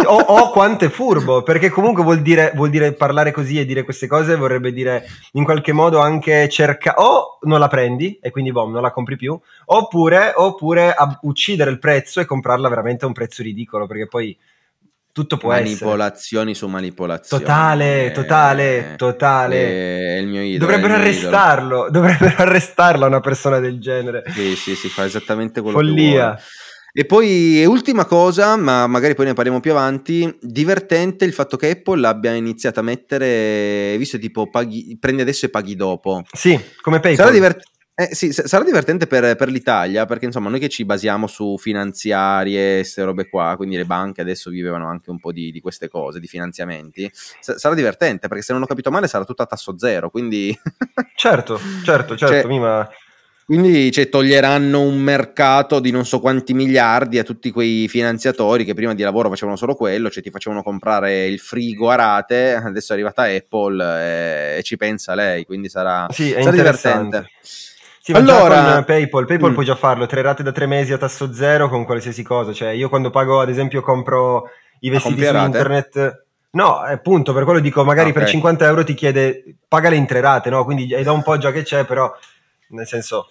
o, 0.06 0.14
o 0.14 0.50
quanto 0.50 0.84
è 0.84 0.88
furbo, 0.88 1.42
perché 1.42 1.68
comunque 1.68 2.04
vuol 2.04 2.22
dire, 2.22 2.52
vuol 2.54 2.70
dire, 2.70 2.92
parlare 2.92 3.32
così 3.32 3.58
e 3.58 3.64
dire 3.64 3.82
queste 3.82 4.06
cose 4.06 4.36
vorrebbe 4.36 4.72
dire 4.72 5.04
in 5.32 5.42
qualche 5.42 5.72
modo 5.72 5.98
anche 5.98 6.48
cercare, 6.48 6.96
o 7.00 7.38
non 7.42 7.58
la 7.58 7.66
prendi 7.66 8.20
e 8.22 8.30
quindi 8.30 8.52
boh, 8.52 8.68
non 8.68 8.82
la 8.82 8.92
compri 8.92 9.16
più, 9.16 9.38
oppure, 9.64 10.32
oppure 10.36 10.94
uccidere 11.22 11.70
il 11.70 11.80
prezzo 11.80 12.20
e 12.20 12.24
comprarla 12.24 12.68
veramente 12.68 13.04
a 13.04 13.08
un 13.08 13.14
prezzo 13.14 13.42
ridicolo, 13.42 13.88
perché 13.88 14.06
poi 14.06 14.38
tutto 15.18 15.36
può 15.36 15.50
manipolazioni 15.50 16.52
essere. 16.52 16.66
su 16.66 16.72
manipolazioni. 16.72 17.42
Totale, 17.42 18.12
totale, 18.12 18.94
totale. 18.96 20.16
È 20.16 20.18
il 20.18 20.28
mio 20.28 20.42
idolo. 20.42 20.70
Dovrebbero 20.70 20.94
arrestarlo, 20.94 21.86
idolo. 21.86 21.90
dovrebbero 21.98 22.36
arrestarla 22.36 23.06
una 23.06 23.20
persona 23.20 23.58
del 23.58 23.80
genere. 23.80 24.22
Sì, 24.28 24.54
sì, 24.54 24.76
si 24.76 24.88
fa 24.88 25.04
esattamente 25.04 25.60
quello 25.60 25.78
Follia. 25.78 26.36
che 26.36 27.00
E 27.00 27.04
poi, 27.04 27.64
ultima 27.64 28.04
cosa, 28.04 28.56
ma 28.56 28.86
magari 28.86 29.14
poi 29.14 29.26
ne 29.26 29.34
parliamo 29.34 29.58
più 29.58 29.72
avanti, 29.72 30.32
divertente 30.40 31.24
il 31.24 31.32
fatto 31.32 31.56
che 31.56 31.70
Apple 31.70 32.06
abbia 32.06 32.32
iniziato 32.34 32.78
a 32.78 32.84
mettere, 32.84 33.96
visto 33.98 34.18
tipo, 34.18 34.48
paghi, 34.48 34.96
prendi 35.00 35.22
adesso 35.22 35.46
e 35.46 35.50
paghi 35.50 35.74
dopo. 35.74 36.22
Sì, 36.32 36.58
come 36.80 37.00
PayPal. 37.00 37.24
Sarà 37.24 37.30
divertente 37.30 37.76
Eh, 38.00 38.14
sì, 38.14 38.32
sarà 38.32 38.62
divertente 38.62 39.08
per, 39.08 39.34
per, 39.34 39.48
l'Italia 39.48 40.06
perché 40.06 40.26
insomma 40.26 40.48
noi 40.48 40.60
che 40.60 40.68
ci 40.68 40.84
basiamo 40.84 41.26
su 41.26 41.56
finanziarie, 41.58 42.76
queste 42.76 43.02
robe 43.02 43.28
qua, 43.28 43.54
quindi 43.56 43.76
le 43.76 43.86
banche 43.86 44.20
adesso 44.20 44.50
vivevano 44.50 44.86
anche 44.86 45.10
un 45.10 45.18
po' 45.18 45.32
di, 45.32 45.50
di 45.50 45.58
queste 45.58 45.88
cose, 45.88 46.20
di 46.20 46.28
finanziamenti, 46.28 47.10
S- 47.12 47.56
sarà 47.56 47.74
divertente 47.74 48.28
perché 48.28 48.44
se 48.44 48.52
non 48.52 48.62
ho 48.62 48.66
capito 48.66 48.92
male 48.92 49.08
sarà 49.08 49.24
tutto 49.24 49.42
a 49.42 49.46
tasso 49.46 49.76
zero, 49.76 50.10
quindi... 50.10 50.56
certo, 51.16 51.58
certo, 51.82 52.16
certo, 52.16 52.34
cioè, 52.34 52.44
Mima... 52.46 52.88
Quindi 53.44 53.90
cioè, 53.90 54.08
toglieranno 54.08 54.80
un 54.80 55.00
mercato 55.00 55.80
di 55.80 55.90
non 55.90 56.06
so 56.06 56.20
quanti 56.20 56.54
miliardi 56.54 57.18
a 57.18 57.24
tutti 57.24 57.50
quei 57.50 57.88
finanziatori 57.88 58.64
che 58.64 58.74
prima 58.74 58.94
di 58.94 59.02
lavoro 59.02 59.28
facevano 59.28 59.56
solo 59.56 59.74
quello, 59.74 60.08
cioè 60.08 60.22
ti 60.22 60.30
facevano 60.30 60.62
comprare 60.62 61.26
il 61.26 61.40
frigo 61.40 61.90
a 61.90 61.96
rate, 61.96 62.54
adesso 62.54 62.92
è 62.92 62.94
arrivata 62.94 63.22
Apple 63.22 63.82
e, 63.82 64.58
e 64.58 64.62
ci 64.62 64.76
pensa 64.76 65.16
lei, 65.16 65.44
quindi 65.44 65.68
sarà, 65.68 66.06
sì, 66.10 66.30
sarà 66.30 66.52
divertente. 66.52 67.30
Sì, 68.08 68.14
allora, 68.14 68.72
con 68.72 68.84
PayPal, 68.84 69.26
PayPal 69.26 69.50
mm. 69.50 69.52
puoi 69.52 69.66
già 69.66 69.74
farlo, 69.74 70.06
tre 70.06 70.22
rate 70.22 70.42
da 70.42 70.50
tre 70.50 70.64
mesi 70.64 70.94
a 70.94 70.96
tasso 70.96 71.30
zero 71.34 71.68
con 71.68 71.84
qualsiasi 71.84 72.22
cosa. 72.22 72.54
Cioè, 72.54 72.70
io 72.70 72.88
quando 72.88 73.10
pago, 73.10 73.42
ad 73.42 73.50
esempio, 73.50 73.82
compro 73.82 74.48
i 74.80 74.88
vestiti 74.88 75.22
su 75.26 75.36
internet. 75.36 76.24
No, 76.52 76.78
appunto, 76.78 77.34
per 77.34 77.44
quello 77.44 77.60
dico, 77.60 77.84
magari 77.84 78.08
okay. 78.08 78.22
per 78.22 78.30
50 78.30 78.66
euro 78.66 78.82
ti 78.82 78.94
chiede 78.94 79.56
pagale 79.68 79.96
in 79.96 80.06
tre 80.06 80.22
rate, 80.22 80.48
no? 80.48 80.64
Quindi 80.64 80.90
è 80.90 81.02
da 81.02 81.12
un 81.12 81.22
po' 81.22 81.36
già 81.36 81.52
che 81.52 81.64
c'è, 81.64 81.84
però 81.84 82.10
nel 82.68 82.86
senso. 82.86 83.28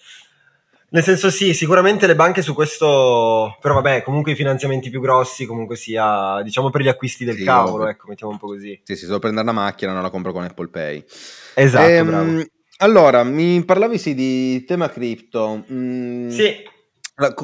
Nel 0.90 1.02
senso 1.02 1.32
sì, 1.32 1.56
sicuramente 1.56 2.06
le 2.06 2.16
banche 2.16 2.44
su 2.44 2.54
questo, 2.54 3.58
però 3.60 3.74
vabbè, 3.74 4.04
comunque 4.04 4.34
i 4.34 4.36
finanziamenti 4.36 4.92
più 4.92 5.02
grossi, 5.02 5.48
comunque 5.48 5.76
sia, 5.76 6.40
diciamo 6.44 6.70
per 6.70 6.82
gli 6.82 6.88
acquisti 6.88 7.26
del 7.26 7.36
sì, 7.36 7.44
cavolo, 7.44 7.88
ecco, 7.88 8.08
mettiamo 8.10 8.32
un 8.32 8.38
po' 8.38 8.48
così. 8.48 8.80
Sì, 8.84 8.94
sì, 8.94 9.02
se 9.02 9.08
devo 9.08 9.18
prendere 9.20 9.50
una 9.50 9.60
macchina 9.60 9.92
non 9.92 10.04
la 10.04 10.12
compro 10.12 10.32
con 10.32 10.44
Apple 10.44 10.68
Pay. 10.68 11.04
Esatto, 11.56 11.90
ehm, 11.90 12.06
bravo. 12.06 12.44
Allora, 12.78 13.24
mi 13.24 13.63
parlavi 13.66 13.98
sì 13.98 14.13
di 14.13 14.63
tema 14.66 14.90
cripto. 14.90 15.66
Mm, 15.72 16.30
sì. 16.30 16.56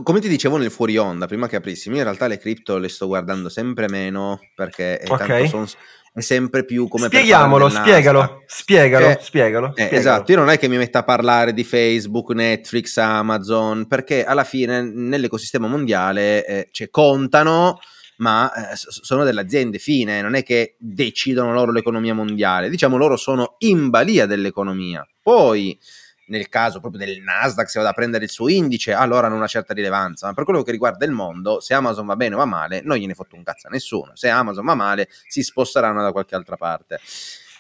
Come 0.03 0.19
ti 0.19 0.27
dicevo 0.27 0.57
nel 0.57 0.69
fuori 0.69 0.97
onda, 0.97 1.25
prima 1.25 1.47
che 1.47 1.55
aprissimo, 1.55 1.95
in 1.95 2.03
realtà 2.03 2.27
le 2.27 2.37
cripto 2.37 2.77
le 2.77 2.89
sto 2.89 3.07
guardando 3.07 3.49
sempre 3.49 3.89
meno 3.89 4.39
perché 4.53 4.99
è, 4.99 5.11
okay. 5.11 5.47
son, 5.47 5.65
è 6.13 6.21
sempre 6.21 6.63
più 6.63 6.87
come 6.87 7.07
Spieghiamolo, 7.07 7.69
spiegalo, 7.69 8.43
spiegalo, 8.45 9.07
eh, 9.07 9.17
spiegalo, 9.19 9.69
eh, 9.69 9.73
spiegalo. 9.73 9.95
Esatto, 9.95 10.31
io 10.31 10.37
non 10.37 10.51
è 10.51 10.59
che 10.59 10.67
mi 10.67 10.77
metta 10.77 10.99
a 10.99 11.03
parlare 11.03 11.53
di 11.53 11.63
Facebook, 11.63 12.29
Netflix, 12.29 12.97
Amazon, 12.97 13.87
perché 13.87 14.23
alla 14.23 14.43
fine 14.43 14.83
nell'ecosistema 14.83 15.65
mondiale 15.65 16.45
eh, 16.45 16.67
cioè, 16.69 16.91
contano 16.91 17.79
ma 18.17 18.71
eh, 18.71 18.75
sono 18.75 19.23
delle 19.23 19.41
aziende 19.41 19.79
fine, 19.79 20.21
non 20.21 20.35
è 20.35 20.43
che 20.43 20.75
decidono 20.79 21.53
loro 21.53 21.71
l'economia 21.71 22.13
mondiale, 22.13 22.69
diciamo 22.69 22.97
loro 22.97 23.17
sono 23.17 23.55
in 23.59 23.89
balia 23.89 24.25
dell'economia. 24.25 25.07
Poi 25.21 25.77
nel 26.25 26.49
caso 26.49 26.79
proprio 26.79 27.05
del 27.05 27.21
Nasdaq, 27.21 27.69
se 27.69 27.79
vado 27.79 27.91
a 27.91 27.93
prendere 27.93 28.23
il 28.23 28.29
suo 28.29 28.47
indice, 28.47 28.93
allora 28.93 29.27
hanno 29.27 29.35
una 29.35 29.47
certa 29.47 29.73
rilevanza. 29.73 30.27
Ma 30.27 30.33
per 30.33 30.45
quello 30.45 30.63
che 30.63 30.71
riguarda 30.71 31.05
il 31.05 31.11
mondo, 31.11 31.59
se 31.59 31.73
Amazon 31.73 32.05
va 32.05 32.15
bene 32.15 32.35
o 32.35 32.37
va 32.37 32.45
male, 32.45 32.81
non 32.81 32.97
gliene 32.97 33.13
fotte 33.13 33.35
un 33.35 33.43
cazzo 33.43 33.67
a 33.67 33.69
nessuno. 33.69 34.15
Se 34.15 34.29
Amazon 34.29 34.65
va 34.65 34.75
male, 34.75 35.09
si 35.27 35.43
sposteranno 35.43 36.01
da 36.01 36.11
qualche 36.11 36.35
altra 36.35 36.55
parte. 36.55 36.99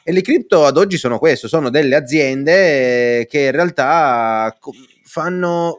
E 0.03 0.11
le 0.11 0.21
cripto 0.21 0.65
ad 0.65 0.77
oggi 0.77 0.97
sono 0.97 1.17
questo, 1.17 1.47
sono 1.47 1.69
delle 1.69 1.95
aziende 1.95 3.25
che 3.29 3.39
in 3.39 3.51
realtà 3.51 4.57
fanno 5.03 5.77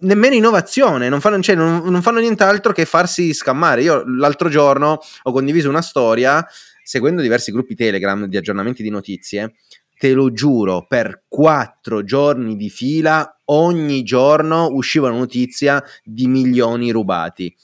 nemmeno 0.00 0.34
innovazione, 0.34 1.08
non 1.08 1.20
fanno, 1.20 1.40
cioè, 1.40 1.54
non, 1.54 1.82
non 1.84 2.02
fanno 2.02 2.20
nient'altro 2.20 2.72
che 2.72 2.84
farsi 2.84 3.32
scammare. 3.32 3.82
Io 3.82 4.04
l'altro 4.06 4.48
giorno 4.48 5.00
ho 5.22 5.32
condiviso 5.32 5.68
una 5.68 5.82
storia 5.82 6.46
seguendo 6.82 7.20
diversi 7.20 7.52
gruppi 7.52 7.74
Telegram 7.74 8.24
di 8.26 8.36
aggiornamenti 8.36 8.82
di 8.82 8.90
notizie. 8.90 9.54
Te 9.98 10.12
lo 10.12 10.32
giuro, 10.32 10.86
per 10.88 11.24
quattro 11.28 12.04
giorni 12.04 12.56
di 12.56 12.70
fila, 12.70 13.36
ogni 13.46 14.02
giorno 14.04 14.68
usciva 14.70 15.08
una 15.08 15.18
notizia 15.18 15.82
di 16.04 16.28
milioni 16.28 16.90
rubati 16.90 17.54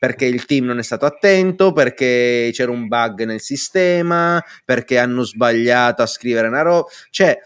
perché 0.00 0.24
il 0.24 0.46
team 0.46 0.64
non 0.64 0.78
è 0.78 0.82
stato 0.82 1.04
attento, 1.04 1.72
perché 1.72 2.48
c'era 2.54 2.70
un 2.70 2.88
bug 2.88 3.24
nel 3.24 3.42
sistema, 3.42 4.42
perché 4.64 4.96
hanno 4.98 5.24
sbagliato 5.24 6.00
a 6.00 6.06
scrivere 6.06 6.48
una 6.48 6.62
roba. 6.62 6.88
Cioè, 7.10 7.38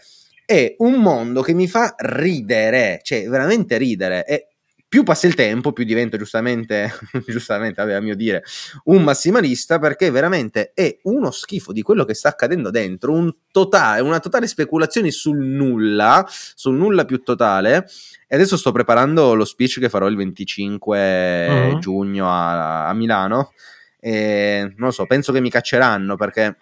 è 0.45 0.75
un 0.79 1.01
mondo 1.01 1.41
che 1.41 1.53
mi 1.53 1.67
fa 1.67 1.95
ridere, 1.97 2.99
cioè 3.03 3.27
veramente 3.27 3.77
ridere. 3.77 4.25
E 4.25 4.47
più 4.87 5.03
passa 5.03 5.27
il 5.27 5.33
tempo, 5.33 5.73
più 5.73 5.83
divento 5.83 6.15
giustamente, 6.15 6.89
giustamente, 7.27 7.81
aveva 7.81 7.99
mio 7.99 8.15
dire, 8.15 8.43
un 8.85 9.03
massimalista 9.03 9.77
perché 9.79 10.09
veramente 10.09 10.71
è 10.73 10.99
uno 11.03 11.31
schifo 11.31 11.73
di 11.73 11.81
quello 11.81 12.05
che 12.05 12.13
sta 12.13 12.29
accadendo 12.29 12.69
dentro, 12.69 13.11
un 13.11 13.29
totale, 13.51 14.01
una 14.01 14.19
totale 14.19 14.47
speculazione 14.47 15.11
sul 15.11 15.43
nulla, 15.43 16.25
sul 16.27 16.75
nulla 16.75 17.03
più 17.03 17.21
totale. 17.23 17.87
E 18.27 18.35
adesso 18.35 18.55
sto 18.55 18.71
preparando 18.71 19.33
lo 19.33 19.43
speech 19.43 19.79
che 19.79 19.89
farò 19.89 20.07
il 20.07 20.15
25 20.15 21.47
uh-huh. 21.47 21.53
Mm-hmm. 21.53 21.79
giugno 21.79 22.29
a, 22.29 22.87
a 22.87 22.93
Milano. 22.93 23.51
E 23.99 24.61
non 24.77 24.87
lo 24.87 24.91
so, 24.91 25.05
penso 25.07 25.33
che 25.33 25.41
mi 25.41 25.49
cacceranno 25.49 26.15
perché 26.15 26.57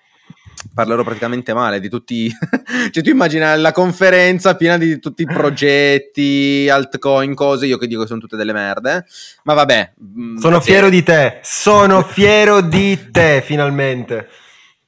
parlerò 0.74 1.04
praticamente 1.04 1.54
male 1.54 1.80
di 1.80 1.90
tutti. 1.90 2.30
cioè, 2.92 3.04
tu 3.04 3.10
immagina 3.10 3.56
la 3.56 3.72
conferenza 3.72 4.56
piena 4.56 4.78
di 4.78 5.00
tutti 5.00 5.24
i 5.24 5.26
progetti, 5.26 6.70
altcoin, 6.70 7.34
cose. 7.34 7.66
Io 7.66 7.78
che 7.78 7.88
dico 7.88 8.02
che 8.02 8.08
sono 8.08 8.20
tutte 8.20 8.38
delle 8.38 8.54
merde. 8.54 9.06
Ma 9.44 9.54
vabbè. 9.54 9.94
Mm, 10.02 10.38
sono 10.38 10.60
fiero 10.62 10.90
di 10.90 11.04
te. 11.04 11.40
Sono 11.42 12.04
fiero 12.04 12.62
di 12.62 13.10
te, 13.12 13.42
finalmente. 13.44 14.28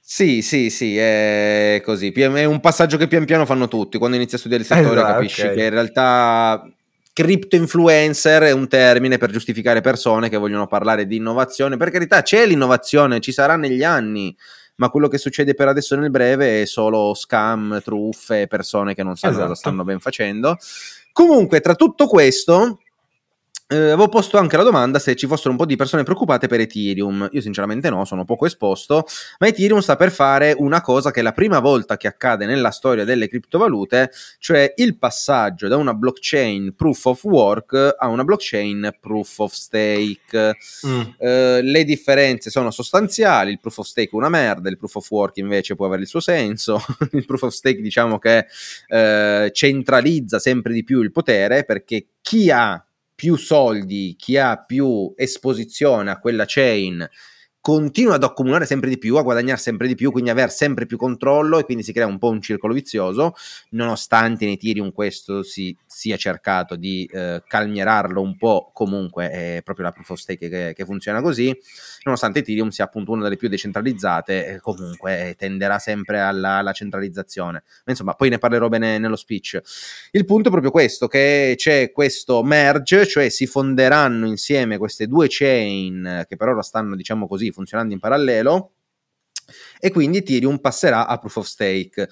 Sì, 0.08 0.44
sì, 0.44 0.70
sì, 0.70 0.98
è 0.98 1.82
così. 1.84 2.12
È 2.12 2.46
un 2.46 2.60
passaggio 2.60 2.96
che 2.96 3.08
pian 3.08 3.26
piano 3.26 3.46
fanno 3.46 3.68
tutti. 3.68 3.98
Quando 3.98 4.16
inizi 4.16 4.36
a 4.36 4.38
studiare 4.38 4.64
il 4.64 4.70
settore, 4.70 5.00
esatto, 5.00 5.14
capisci 5.14 5.42
okay. 5.42 5.56
che 5.56 5.64
in 5.64 5.70
realtà 5.72 6.70
crypto 7.12 7.56
influencer 7.56 8.44
è 8.44 8.52
un 8.52 8.68
termine 8.68 9.18
per 9.18 9.32
giustificare 9.32 9.80
persone 9.82 10.30
che 10.30 10.38
vogliono 10.38 10.68
parlare 10.68 11.08
di 11.08 11.16
innovazione. 11.16 11.78
Per 11.78 11.90
carità, 11.90 12.22
c'è 12.22 12.46
l'innovazione, 12.46 13.20
ci 13.20 13.32
sarà 13.32 13.56
negli 13.56 13.84
anni 13.84 14.36
ma 14.76 14.90
quello 14.90 15.08
che 15.08 15.18
succede 15.18 15.54
per 15.54 15.68
adesso 15.68 15.96
nel 15.96 16.10
breve 16.12 16.62
è 16.62 16.66
solo 16.66 17.14
scam, 17.14 17.82
truffe, 17.82 18.48
persone 18.48 18.94
che 18.94 19.04
non 19.04 19.16
sanno 19.16 19.34
esatto. 19.34 19.48
cosa 19.50 19.60
stanno 19.60 19.84
ben 19.84 20.00
facendo. 20.00 20.58
Comunque, 21.12 21.62
tra 21.62 21.76
tutto 21.76 22.08
questo, 22.08 22.80
eh, 23.68 23.76
avevo 23.78 24.10
posto 24.10 24.38
anche 24.38 24.58
la 24.58 24.64
domanda 24.64 25.00
se 25.00 25.16
ci 25.16 25.26
fossero 25.26 25.50
un 25.50 25.58
po' 25.58 25.66
di 25.66 25.76
persone 25.76 26.04
preoccupate 26.04 26.48
per 26.48 26.60
Ethereum. 26.60 27.28
Io 27.32 27.42
sinceramente 27.42 27.90
no, 27.90 28.06
sono 28.06 28.24
poco 28.24 28.46
esposto, 28.46 29.06
ma 29.40 29.48
Ethereum 29.48 29.80
sta 29.80 29.96
per 29.96 30.12
fare 30.12 30.54
una 30.56 30.82
cosa 30.82 31.10
che 31.10 31.22
è 31.22 31.24
la 31.24 31.32
prima 31.32 31.60
volta 31.60 31.98
che 31.98 32.06
accade 32.08 32.46
nella 32.46 32.70
storia 32.70 33.06
delle 33.06 33.28
criptovalute, 33.28 34.12
cioè 34.38 34.72
il 34.78 35.00
passaggio 35.00 35.68
da 35.68 35.78
una 35.78 35.96
blockchain 35.96 36.76
proof 36.76 37.06
of 37.06 37.24
work 37.24 37.96
a 37.98 38.08
una 38.08 38.24
blockchain 38.24 38.98
proof 39.00 39.40
of 39.40 39.52
stake. 39.52 40.56
Mm. 40.86 41.02
Eh, 41.18 41.62
le 41.64 41.84
differenze 41.86 42.52
sono 42.52 42.70
sostanziali, 42.70 43.52
il 43.52 43.60
proof 43.60 43.80
of 43.80 43.88
stake 43.88 44.12
è 44.12 44.16
una 44.16 44.30
merda, 44.30 44.70
il 44.70 44.78
proof 44.78 44.96
of 44.96 45.10
work 45.10 45.38
invece 45.38 45.74
può 45.74 45.88
avere 45.88 46.04
il 46.04 46.08
suo 46.08 46.20
senso, 46.20 46.80
il 47.14 47.26
proof 47.26 47.42
of 47.42 47.54
stake 47.54 47.82
diciamo 47.82 48.20
che 48.20 48.46
eh, 48.90 49.50
centralizza 49.52 50.38
sempre 50.38 50.72
di 50.72 50.84
più 50.84 51.02
il 51.02 51.12
potere 51.12 51.64
perché 51.64 52.10
chi 52.22 52.52
ha 52.52 52.85
più 53.16 53.38
soldi, 53.38 54.16
chi 54.18 54.38
ha 54.38 54.64
più 54.64 55.14
esposizione 55.16 56.12
a 56.12 56.20
quella 56.20 56.44
chain 56.46 57.08
continua 57.66 58.14
ad 58.14 58.24
accumulare 58.24 58.68
sempre 58.68 58.90
di 58.90 59.00
più, 59.00 59.16
a 59.16 59.24
guadagnare 59.24 59.58
sempre 59.58 59.88
di 59.88 59.96
più, 59.96 60.12
quindi 60.12 60.30
avere 60.30 60.52
sempre 60.52 60.86
più 60.86 60.98
controllo 60.98 61.58
e 61.58 61.64
quindi 61.64 61.82
si 61.82 61.94
crea 61.94 62.06
un 62.06 62.20
po' 62.20 62.30
un 62.30 62.40
circolo 62.40 62.76
vizioso, 62.76 63.34
nonostante 63.72 64.46
in 64.46 64.52
Ethereum 64.52 64.92
questo 64.92 65.42
si 65.42 65.76
sia 65.88 66.16
cercato 66.16 66.76
di 66.76 67.10
eh, 67.12 67.42
calmierarlo 67.48 68.22
un 68.22 68.38
po', 68.38 68.70
comunque 68.72 69.32
è 69.32 69.62
proprio 69.64 69.86
la 69.86 69.92
proof 69.92 70.12
of 70.12 70.20
stake 70.20 70.48
che, 70.48 70.74
che, 70.76 70.86
funziona 70.86 71.24
così, 71.24 71.58
nonostante 72.04 72.40
Ethereum 72.40 72.70
sia 72.70 72.86
appunto 72.86 73.14
una 73.14 73.24
delle 73.24 73.36
più 73.36 73.50
decentralizzate, 73.50 74.46
eh, 74.46 74.60
comunque 74.60 75.34
tenderà 75.36 75.80
sempre 75.80 76.20
alla, 76.20 76.58
alla, 76.58 76.72
centralizzazione. 76.72 77.64
Insomma, 77.88 78.14
poi 78.14 78.30
ne 78.30 78.38
parlerò 78.38 78.68
bene 78.68 79.00
nello 79.00 79.16
speech. 79.16 79.60
Il 80.12 80.26
punto 80.26 80.50
è 80.50 80.52
proprio 80.52 80.70
questo, 80.70 81.08
che 81.08 81.56
c'è 81.58 81.92
questo 81.92 82.44
merge, 82.44 83.08
cioè 83.08 83.30
si 83.30 83.48
fonderanno 83.48 84.28
insieme 84.28 84.78
queste 84.78 85.08
due 85.08 85.26
chain 85.30 86.26
che 86.28 86.36
per 86.36 86.50
ora 86.50 86.62
stanno, 86.62 86.96
diciamo 86.96 87.28
così, 87.28 87.54
funzionando 87.56 87.94
in 87.94 88.00
parallelo 88.00 88.74
e 89.80 89.92
quindi 89.92 90.18
Ethereum 90.18 90.60
passerà 90.60 91.08
a 91.08 91.18
proof 91.18 91.38
of 91.38 91.46
stake. 91.48 92.10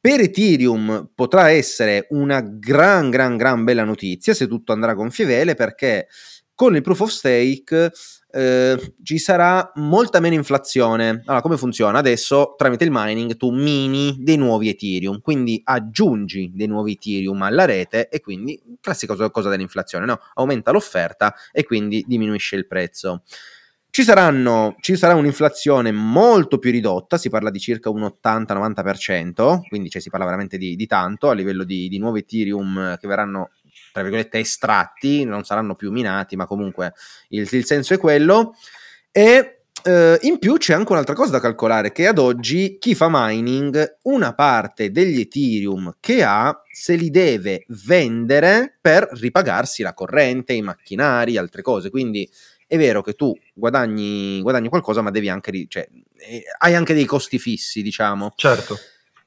Per 0.00 0.20
Ethereum 0.20 1.10
potrà 1.14 1.50
essere 1.50 2.06
una 2.10 2.40
gran, 2.40 3.10
gran, 3.10 3.36
gran 3.36 3.64
bella 3.64 3.84
notizia 3.84 4.34
se 4.34 4.46
tutto 4.46 4.72
andrà 4.72 4.94
gonfie 4.94 5.24
vele 5.24 5.54
perché 5.54 6.08
con 6.54 6.76
il 6.76 6.82
proof 6.82 7.00
of 7.00 7.10
stake 7.10 7.90
eh, 8.30 8.94
ci 9.02 9.18
sarà 9.18 9.72
molta 9.76 10.20
meno 10.20 10.34
inflazione. 10.34 11.22
Allora, 11.24 11.40
come 11.40 11.56
funziona? 11.56 11.98
Adesso 11.98 12.54
tramite 12.56 12.84
il 12.84 12.90
mining 12.92 13.36
tu 13.36 13.50
mini 13.50 14.16
dei 14.20 14.36
nuovi 14.36 14.68
Ethereum, 14.68 15.20
quindi 15.20 15.60
aggiungi 15.64 16.50
dei 16.52 16.66
nuovi 16.66 16.92
Ethereum 16.92 17.40
alla 17.42 17.64
rete 17.64 18.08
e 18.08 18.20
quindi 18.20 18.60
classica 18.80 19.30
cosa 19.30 19.48
dell'inflazione, 19.48 20.04
no? 20.04 20.18
Aumenta 20.34 20.70
l'offerta 20.70 21.34
e 21.52 21.64
quindi 21.64 22.04
diminuisce 22.06 22.56
il 22.56 22.66
prezzo. 22.66 23.22
Ci, 23.94 24.02
saranno, 24.02 24.74
ci, 24.80 24.96
sarà 24.96 25.14
un'inflazione 25.14 25.92
molto 25.92 26.58
più 26.58 26.72
ridotta, 26.72 27.16
si 27.16 27.28
parla 27.28 27.48
di 27.48 27.60
circa 27.60 27.90
un 27.90 28.02
80-90%, 28.02 29.68
quindi 29.68 29.88
cioè, 29.88 30.02
si 30.02 30.10
parla 30.10 30.24
veramente 30.24 30.58
di, 30.58 30.74
di 30.74 30.86
tanto 30.88 31.30
a 31.30 31.32
livello 31.32 31.62
di, 31.62 31.86
di, 31.86 31.98
nuovi 31.98 32.18
Ethereum 32.18 32.98
che 32.98 33.06
verranno, 33.06 33.50
tra 33.92 34.02
virgolette, 34.02 34.40
estratti, 34.40 35.22
non 35.22 35.44
saranno 35.44 35.76
più 35.76 35.92
minati, 35.92 36.34
ma 36.34 36.46
comunque 36.46 36.92
il, 37.28 37.48
il 37.48 37.64
senso 37.64 37.94
è 37.94 37.98
quello. 37.98 38.56
E 39.12 39.60
Uh, 39.86 40.16
in 40.20 40.38
più 40.38 40.56
c'è 40.56 40.72
anche 40.72 40.92
un'altra 40.92 41.14
cosa 41.14 41.32
da 41.32 41.40
calcolare, 41.40 41.92
che 41.92 42.06
ad 42.06 42.16
oggi 42.16 42.78
chi 42.78 42.94
fa 42.94 43.08
mining 43.10 43.98
una 44.04 44.32
parte 44.32 44.90
degli 44.90 45.20
Ethereum 45.20 45.96
che 46.00 46.22
ha 46.22 46.58
se 46.70 46.94
li 46.94 47.10
deve 47.10 47.66
vendere 47.84 48.78
per 48.80 49.06
ripagarsi 49.12 49.82
la 49.82 49.92
corrente, 49.92 50.54
i 50.54 50.62
macchinari, 50.62 51.36
altre 51.36 51.60
cose. 51.60 51.90
Quindi 51.90 52.26
è 52.74 52.78
vero 52.78 53.02
che 53.02 53.14
tu 53.14 53.36
guadagni, 53.52 54.40
guadagni 54.40 54.68
qualcosa, 54.68 55.00
ma 55.00 55.10
devi 55.10 55.28
anche, 55.28 55.66
cioè, 55.68 55.88
eh, 56.16 56.42
hai 56.58 56.74
anche 56.74 56.94
dei 56.94 57.04
costi 57.04 57.38
fissi, 57.38 57.82
diciamo. 57.82 58.32
Certo. 58.36 58.76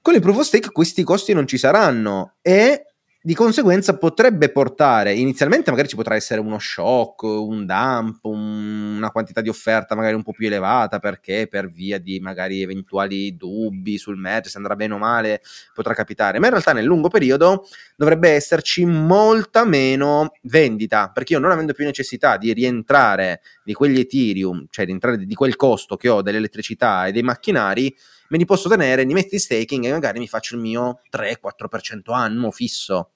Con 0.01 0.13
il 0.15 0.21
proof 0.21 0.37
of 0.37 0.45
stake 0.45 0.71
questi 0.71 1.03
costi 1.03 1.33
non 1.33 1.47
ci 1.47 1.57
saranno 1.57 2.35
e 2.41 2.86
di 3.27 3.35
conseguenza 3.35 3.97
potrebbe 3.97 4.47
portare, 4.47 5.13
inizialmente 5.13 5.69
magari 5.69 5.89
ci 5.89 5.97
potrà 5.97 6.15
essere 6.15 6.39
uno 6.39 6.59
shock, 6.59 7.23
un 7.23 7.65
dump, 7.65 8.23
un, 8.23 8.95
una 8.95 9.11
quantità 9.11 9.41
di 9.41 9.49
offerta 9.49 9.95
magari 9.95 10.15
un 10.15 10.23
po' 10.23 10.31
più 10.31 10.47
elevata 10.47 10.99
perché 10.99 11.45
per 11.49 11.69
via 11.69 11.97
di 11.97 12.21
magari 12.21 12.61
eventuali 12.61 13.35
dubbi 13.35 13.97
sul 13.97 14.15
merge, 14.15 14.47
se 14.47 14.55
andrà 14.55 14.77
bene 14.77 14.93
o 14.93 14.97
male, 14.97 15.41
potrà 15.73 15.93
capitare, 15.93 16.39
ma 16.39 16.45
in 16.45 16.51
realtà 16.53 16.71
nel 16.71 16.85
lungo 16.85 17.09
periodo 17.09 17.65
dovrebbe 17.97 18.29
esserci 18.29 18.85
molta 18.85 19.65
meno 19.65 20.31
vendita, 20.43 21.11
perché 21.13 21.33
io 21.33 21.39
non 21.39 21.51
avendo 21.51 21.73
più 21.73 21.83
necessità 21.83 22.37
di 22.37 22.53
rientrare 22.53 23.41
di 23.65 23.73
quegli 23.73 23.99
Ethereum, 23.99 24.67
cioè 24.69 24.85
di 24.85 24.93
entrare 24.93 25.17
di 25.17 25.35
quel 25.35 25.57
costo 25.57 25.97
che 25.97 26.07
ho 26.07 26.21
dell'elettricità 26.21 27.07
e 27.07 27.11
dei 27.11 27.23
macchinari, 27.23 27.93
me 28.29 28.37
li 28.37 28.45
posso 28.45 28.69
tenere, 28.69 29.03
li 29.03 29.13
metti 29.13 29.35
in 29.35 29.41
staking 29.41 29.85
e 29.85 29.91
magari 29.91 30.19
mi 30.19 30.27
faccio 30.27 30.55
il 30.55 30.61
mio 30.61 31.01
3-4% 31.11 32.13
annuo 32.13 32.51
fisso. 32.51 33.11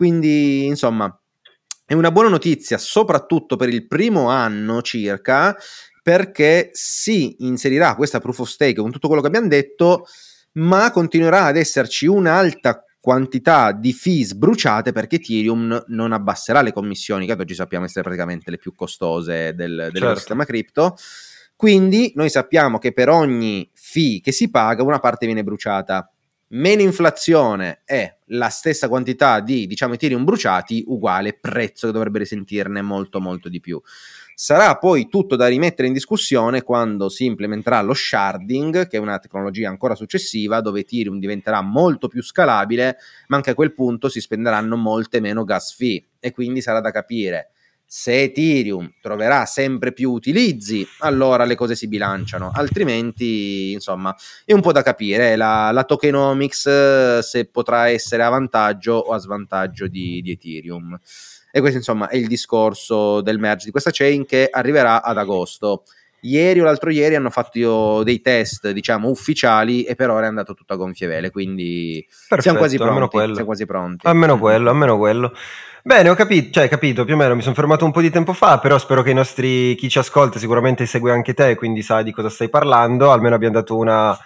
Quindi, 0.00 0.64
insomma, 0.64 1.14
è 1.84 1.92
una 1.92 2.10
buona 2.10 2.30
notizia, 2.30 2.78
soprattutto 2.78 3.56
per 3.56 3.68
il 3.68 3.86
primo 3.86 4.30
anno 4.30 4.80
circa, 4.80 5.54
perché 6.02 6.70
si 6.72 7.36
inserirà 7.40 7.94
questa 7.96 8.18
proof 8.18 8.38
of 8.38 8.48
stake 8.48 8.80
con 8.80 8.90
tutto 8.90 9.08
quello 9.08 9.20
che 9.20 9.28
abbiamo 9.28 9.48
detto, 9.48 10.06
ma 10.52 10.90
continuerà 10.90 11.44
ad 11.44 11.58
esserci 11.58 12.06
un'alta 12.06 12.82
quantità 12.98 13.72
di 13.72 13.92
fees 13.92 14.32
bruciate 14.32 14.92
perché 14.92 15.16
Ethereum 15.16 15.84
non 15.88 16.12
abbasserà 16.12 16.62
le 16.62 16.72
commissioni, 16.72 17.26
che 17.26 17.32
ad 17.32 17.40
oggi 17.40 17.52
sappiamo 17.52 17.84
essere 17.84 18.00
praticamente 18.00 18.50
le 18.50 18.56
più 18.56 18.74
costose 18.74 19.52
del, 19.54 19.90
dell'ecosistema 19.92 20.44
certo. 20.44 20.44
cripto. 20.44 20.96
Quindi 21.54 22.12
noi 22.14 22.30
sappiamo 22.30 22.78
che 22.78 22.94
per 22.94 23.10
ogni 23.10 23.70
fee 23.74 24.22
che 24.22 24.32
si 24.32 24.48
paga 24.48 24.82
una 24.82 24.98
parte 24.98 25.26
viene 25.26 25.44
bruciata. 25.44 26.10
Meno 26.52 26.82
inflazione 26.82 27.82
è 27.84 28.12
la 28.30 28.48
stessa 28.48 28.88
quantità 28.88 29.38
di, 29.38 29.68
diciamo, 29.68 29.94
Ethereum 29.94 30.24
bruciati, 30.24 30.82
uguale 30.88 31.32
prezzo 31.32 31.86
che 31.86 31.92
dovrebbe 31.92 32.18
risentirne 32.18 32.82
molto 32.82 33.20
molto 33.20 33.48
di 33.48 33.60
più. 33.60 33.80
Sarà 34.34 34.76
poi 34.76 35.08
tutto 35.08 35.36
da 35.36 35.46
rimettere 35.46 35.86
in 35.86 35.94
discussione 35.94 36.62
quando 36.62 37.08
si 37.08 37.24
implementerà 37.26 37.82
lo 37.82 37.94
sharding, 37.94 38.88
che 38.88 38.96
è 38.96 39.00
una 39.00 39.20
tecnologia 39.20 39.68
ancora 39.68 39.94
successiva, 39.94 40.60
dove 40.60 40.80
Ethereum 40.80 41.20
diventerà 41.20 41.60
molto 41.60 42.08
più 42.08 42.20
scalabile, 42.20 42.96
ma 43.28 43.36
anche 43.36 43.50
a 43.50 43.54
quel 43.54 43.72
punto 43.72 44.08
si 44.08 44.20
spenderanno 44.20 44.76
molte 44.76 45.20
meno 45.20 45.44
gas 45.44 45.72
fee 45.72 46.04
e 46.18 46.32
quindi 46.32 46.62
sarà 46.62 46.80
da 46.80 46.90
capire 46.90 47.52
se 47.92 48.22
Ethereum 48.22 48.88
troverà 49.00 49.46
sempre 49.46 49.92
più 49.92 50.12
utilizzi, 50.12 50.86
allora 51.00 51.42
le 51.42 51.56
cose 51.56 51.74
si 51.74 51.88
bilanciano, 51.88 52.52
altrimenti, 52.54 53.72
insomma, 53.72 54.14
è 54.44 54.52
un 54.52 54.60
po' 54.60 54.70
da 54.70 54.82
capire 54.82 55.34
la, 55.34 55.72
la 55.72 55.82
tokenomics 55.82 56.66
eh, 56.66 57.18
se 57.20 57.46
potrà 57.46 57.88
essere 57.88 58.22
a 58.22 58.28
vantaggio 58.28 58.92
o 58.92 59.12
a 59.12 59.18
svantaggio 59.18 59.88
di, 59.88 60.22
di 60.22 60.30
Ethereum. 60.30 60.96
E 61.50 61.58
questo, 61.58 61.78
insomma, 61.78 62.06
è 62.06 62.14
il 62.14 62.28
discorso 62.28 63.22
del 63.22 63.40
merge 63.40 63.64
di 63.64 63.72
questa 63.72 63.90
chain 63.92 64.24
che 64.24 64.48
arriverà 64.48 65.02
ad 65.02 65.18
agosto. 65.18 65.82
Ieri 66.22 66.60
o 66.60 66.64
l'altro 66.64 66.90
ieri 66.90 67.14
hanno 67.14 67.30
fatto 67.30 68.02
dei 68.02 68.20
test, 68.20 68.70
diciamo, 68.70 69.08
ufficiali 69.08 69.84
e 69.84 69.94
per 69.94 70.10
ora 70.10 70.26
è 70.26 70.28
andato 70.28 70.54
tutto 70.54 70.74
a 70.74 70.76
gonfie 70.76 71.06
vele, 71.06 71.30
quindi 71.30 72.04
Perfetto, 72.08 72.42
siamo 72.42 72.58
quasi 72.58 72.76
pronti. 72.76 73.18
Siamo 73.18 73.44
quasi 73.44 73.66
pronti. 73.66 74.06
Almeno 74.06 74.38
quello, 74.38 74.70
almeno 74.70 74.98
quello. 74.98 75.32
Bene, 75.82 76.10
ho 76.10 76.14
capito, 76.14 76.50
cioè, 76.52 76.68
capito, 76.68 77.04
più 77.06 77.14
o 77.14 77.16
meno 77.16 77.34
mi 77.34 77.40
sono 77.40 77.54
fermato 77.54 77.86
un 77.86 77.90
po' 77.90 78.02
di 78.02 78.10
tempo 78.10 78.34
fa, 78.34 78.58
però 78.58 78.76
spero 78.78 79.02
che 79.02 79.10
i 79.10 79.14
nostri, 79.14 79.74
chi 79.76 79.88
ci 79.88 79.98
ascolta 79.98 80.38
sicuramente 80.38 80.84
segue 80.84 81.10
anche 81.10 81.32
te, 81.32 81.54
quindi 81.54 81.80
sa 81.80 82.02
di 82.02 82.12
cosa 82.12 82.28
stai 82.28 82.50
parlando, 82.50 83.10
almeno 83.10 83.34
abbiamo 83.34 83.54
dato 83.54 83.76
una, 83.78 84.16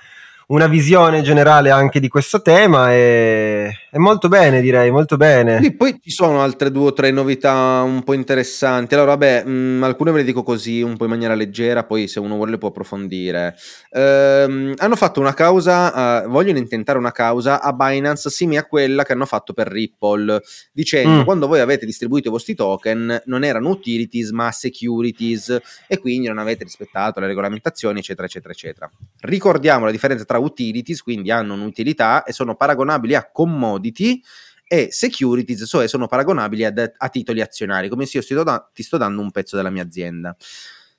una 0.48 0.66
visione 0.66 1.22
generale 1.22 1.70
anche 1.70 2.00
di 2.00 2.08
questo 2.08 2.42
tema 2.42 2.92
e 2.92 3.70
è 3.94 3.98
molto 3.98 4.26
bene 4.26 4.60
direi, 4.60 4.90
molto 4.90 5.16
bene. 5.16 5.62
Sì, 5.62 5.76
poi 5.76 6.00
ci 6.02 6.10
sono 6.10 6.42
altre 6.42 6.72
due 6.72 6.86
o 6.86 6.92
tre 6.92 7.12
novità 7.12 7.82
un 7.82 8.02
po' 8.02 8.12
interessanti. 8.12 8.94
Allora, 8.94 9.12
vabbè, 9.12 9.44
mh, 9.44 9.50
mm, 9.50 9.82
alcune 9.84 10.10
ve 10.10 10.18
le 10.18 10.24
dico 10.24 10.42
così, 10.42 10.82
un 10.82 10.96
po' 10.96 11.04
in 11.04 11.10
maniera 11.10 11.34
leggera, 11.34 11.84
poi 11.84 12.08
se 12.08 12.18
uno 12.18 12.34
vuole 12.34 12.50
le 12.50 12.58
può 12.58 12.70
approfondire. 12.70 13.54
Ehm, 13.92 14.74
hanno 14.78 14.96
fatto 14.96 15.20
una 15.20 15.32
causa, 15.32 16.24
uh, 16.24 16.28
vogliono 16.28 16.58
intentare 16.58 16.98
una 16.98 17.12
causa 17.12 17.62
a 17.62 17.72
Binance 17.72 18.30
simile 18.30 18.58
a 18.58 18.64
quella 18.64 19.04
che 19.04 19.12
hanno 19.12 19.26
fatto 19.26 19.52
per 19.52 19.68
Ripple, 19.68 20.40
dicendo 20.72 21.20
mm. 21.20 21.24
quando 21.24 21.46
voi 21.46 21.60
avete 21.60 21.86
distribuito 21.86 22.26
i 22.26 22.32
vostri 22.32 22.56
token 22.56 23.22
non 23.26 23.44
erano 23.44 23.68
utilities 23.68 24.30
ma 24.30 24.50
securities 24.50 25.56
e 25.86 25.98
quindi 25.98 26.26
non 26.26 26.38
avete 26.38 26.64
rispettato 26.64 27.20
le 27.20 27.28
regolamentazioni, 27.28 28.00
eccetera, 28.00 28.26
eccetera, 28.26 28.52
eccetera. 28.52 28.90
Ricordiamo 29.20 29.84
la 29.84 29.92
differenza 29.92 30.24
tra 30.24 30.33
tra 30.34 30.38
utilities, 30.38 31.02
quindi 31.02 31.30
hanno 31.30 31.54
un'utilità 31.54 32.24
e 32.24 32.32
sono 32.32 32.56
paragonabili 32.56 33.14
a 33.14 33.30
commodity 33.30 34.20
e 34.66 34.88
securities, 34.90 35.64
cioè 35.66 35.86
sono 35.86 36.06
paragonabili 36.06 36.64
a, 36.64 36.72
a 36.96 37.08
titoli 37.08 37.40
azionari, 37.40 37.88
come 37.88 38.06
se 38.06 38.18
io 38.18 38.22
sto 38.22 38.42
da, 38.42 38.68
ti 38.72 38.82
sto 38.82 38.96
dando 38.96 39.20
un 39.20 39.30
pezzo 39.30 39.56
della 39.56 39.70
mia 39.70 39.82
azienda. 39.82 40.36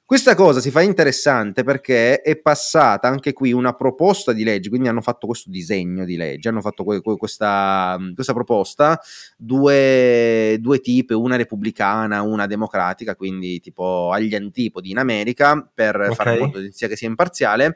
Questa 0.06 0.36
cosa 0.36 0.60
si 0.60 0.70
fa 0.70 0.82
interessante 0.84 1.64
perché 1.64 2.22
è 2.22 2.38
passata 2.38 3.08
anche 3.08 3.34
qui 3.34 3.54
una 3.54 3.74
proposta 3.74 4.34
di 4.34 4.44
legge, 4.44 4.70
quindi 4.70 4.88
hanno 4.88 5.02
fatto 5.02 5.26
questo 5.26 5.50
disegno 5.50 6.06
di 6.06 6.16
legge, 6.16 6.48
hanno 6.48 6.62
fatto 6.62 6.84
que- 6.84 7.02
que- 7.02 7.18
questa, 7.18 7.98
questa, 8.14 8.34
proposta, 8.34 9.02
due, 9.36 10.58
due 10.60 10.80
tipi, 10.80 11.14
una 11.16 11.38
repubblicana, 11.38 12.22
una 12.22 12.46
democratica, 12.46 13.16
quindi 13.16 13.60
tipo 13.60 14.12
agli 14.12 14.36
antipodi 14.36 14.92
in 14.92 15.00
America, 15.00 15.68
per 15.74 15.96
okay. 15.96 16.14
fare 16.14 16.40
un 16.40 16.52
po' 16.52 16.60
di 16.60 16.70
che 16.70 16.96
sia 16.96 17.08
imparziale 17.08 17.76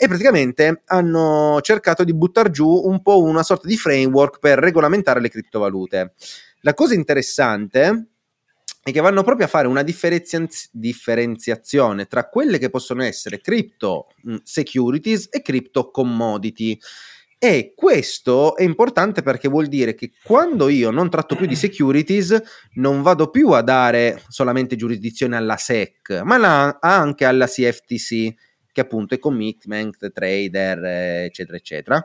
e 0.00 0.06
praticamente 0.06 0.82
hanno 0.86 1.58
cercato 1.60 2.04
di 2.04 2.14
buttare 2.14 2.52
giù 2.52 2.68
un 2.68 3.02
po' 3.02 3.20
una 3.20 3.42
sorta 3.42 3.66
di 3.66 3.76
framework 3.76 4.38
per 4.38 4.60
regolamentare 4.60 5.20
le 5.20 5.28
criptovalute. 5.28 6.14
La 6.60 6.72
cosa 6.72 6.94
interessante 6.94 8.10
è 8.80 8.92
che 8.92 9.00
vanno 9.00 9.24
proprio 9.24 9.46
a 9.46 9.48
fare 9.48 9.66
una 9.66 9.82
differenziaz- 9.82 10.68
differenziazione 10.70 12.06
tra 12.06 12.28
quelle 12.28 12.58
che 12.58 12.70
possono 12.70 13.02
essere 13.02 13.40
crypto 13.40 14.06
securities 14.44 15.26
e 15.32 15.42
crypto 15.42 15.90
commodity. 15.90 16.78
E 17.40 17.72
questo 17.74 18.56
è 18.56 18.62
importante 18.62 19.22
perché 19.22 19.48
vuol 19.48 19.66
dire 19.66 19.94
che 19.94 20.12
quando 20.22 20.68
io 20.68 20.90
non 20.90 21.10
tratto 21.10 21.34
più 21.34 21.46
di 21.46 21.56
securities, 21.56 22.40
non 22.74 23.02
vado 23.02 23.30
più 23.30 23.50
a 23.50 23.62
dare 23.62 24.22
solamente 24.28 24.76
giurisdizione 24.76 25.36
alla 25.36 25.56
SEC, 25.56 26.20
ma 26.22 26.36
la, 26.36 26.78
anche 26.80 27.24
alla 27.24 27.46
CFTC, 27.46 28.34
che 28.78 28.84
appunto 28.84 29.14
è 29.14 29.18
commitment, 29.18 30.12
trader, 30.12 30.84
eccetera, 31.24 31.56
eccetera. 31.56 32.04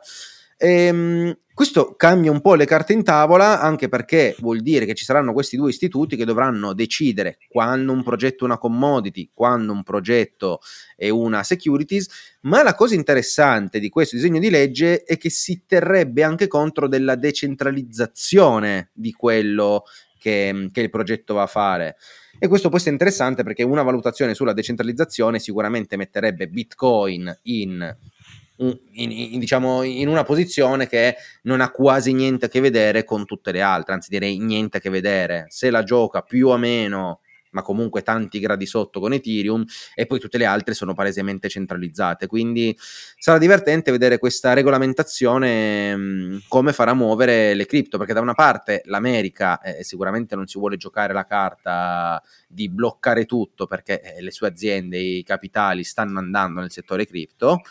Ehm, 0.58 1.38
questo 1.54 1.96
cambia 1.96 2.32
un 2.32 2.42
po' 2.42 2.56
le 2.56 2.66
carte 2.66 2.94
in 2.94 3.04
tavola 3.04 3.60
anche 3.60 3.90
perché 3.90 4.36
vuol 4.40 4.62
dire 4.62 4.86
che 4.86 4.94
ci 4.94 5.04
saranno 5.04 5.34
questi 5.34 5.56
due 5.56 5.70
istituti 5.70 6.16
che 6.16 6.26
dovranno 6.26 6.74
decidere 6.74 7.38
quando 7.48 7.92
un 7.92 8.02
progetto 8.02 8.44
è 8.44 8.48
una 8.48 8.58
commodity, 8.58 9.30
quando 9.34 9.72
un 9.72 9.84
progetto 9.84 10.62
è 10.96 11.10
una 11.10 11.44
securities, 11.44 12.38
ma 12.42 12.64
la 12.64 12.76
cosa 12.76 12.96
interessante 12.96 13.80
di 13.80 13.90
questo 13.90 14.16
disegno 14.16 14.40
di 14.40 14.50
legge 14.50 15.04
è 15.04 15.18
che 15.18 15.30
si 15.30 15.64
terrebbe 15.68 16.24
anche 16.24 16.48
contro 16.48 16.88
della 16.88 17.16
decentralizzazione 17.16 18.90
di 18.94 19.12
quello 19.12 19.84
che, 20.18 20.70
che 20.72 20.82
il 20.82 20.90
progetto 20.90 21.36
va 21.36 21.44
a 21.44 21.48
fare. 21.48 21.98
E 22.44 22.50
questo 22.50 22.68
può 22.68 22.78
essere 22.78 22.91
interessante 22.91 23.41
perché 23.41 23.64
una 23.64 23.84
valutazione 23.84 24.34
sulla 24.34 24.52
decentralizzazione 24.52 25.39
sicuramente 25.39 25.96
metterebbe 25.96 26.50
Bitcoin 26.50 27.34
in 27.44 27.96
in, 28.58 29.12
in, 29.12 29.39
diciamo, 29.39 29.82
in, 29.84 30.10
una 30.10 30.24
posizione 30.24 30.88
che 30.88 31.16
non 31.44 31.62
ha 31.62 31.72
quasi 31.72 32.12
niente 32.12 32.46
a 32.46 32.50
che 32.50 32.60
vedere 32.60 33.06
con 33.06 33.26
tutte 33.26 33.54
le 33.54 33.62
altre, 33.62 33.94
anzi 33.94 34.10
direi 34.10 34.39
niente 34.39 34.78
a 34.78 34.80
che 34.82 34.89
vedere. 34.89 35.46
Se 35.48 35.70
la 35.70 35.84
gioca 35.84 36.22
più 36.22 36.50
o 36.50 36.58
meno 36.58 37.22
ma 37.54 37.62
comunque 37.62 38.04
tanti 38.04 38.39
gradi 38.39 38.66
sotto 38.66 38.99
con 38.99 39.14
Ethereum, 39.14 39.64
e 39.95 40.06
poi 40.06 40.20
tutte 40.20 40.38
le 40.38 40.45
altre 40.45 40.74
sono 40.74 40.93
palesemente 40.93 41.49
centralizzate. 41.49 42.28
Quindi 42.28 42.78
sarà 43.18 43.38
divertente 43.38 43.91
vedere 43.91 44.18
questa 44.20 44.54
regolamentazione, 44.54 45.95
mh, 45.95 46.41
come 46.47 46.74
farà 46.74 46.93
muovere 46.93 47.54
le 47.54 47.66
cripto, 47.66 47.97
perché 47.97 48.14
da 48.14 48.22
una 48.22 48.34
parte 48.34 48.82
l'America 48.86 49.62
eh, 49.62 49.84
sicuramente 49.84 50.36
non 50.36 50.47
si 50.47 50.60
vuole 50.60 50.78
giocare 50.78 51.14
la 51.14 51.26
carta 51.26 52.22
di 52.47 52.70
bloccare 52.70 53.26
tutto 53.26 53.66
perché 53.66 54.01
eh, 54.01 54.22
le 54.22 54.32
sue 54.32 54.47
aziende, 54.47 54.97
i 54.97 55.24
capitali 55.24 55.84
stanno 55.84 56.20
andando 56.20 56.60
nel 56.62 56.72
settore 56.72 57.06
cripto 57.06 57.62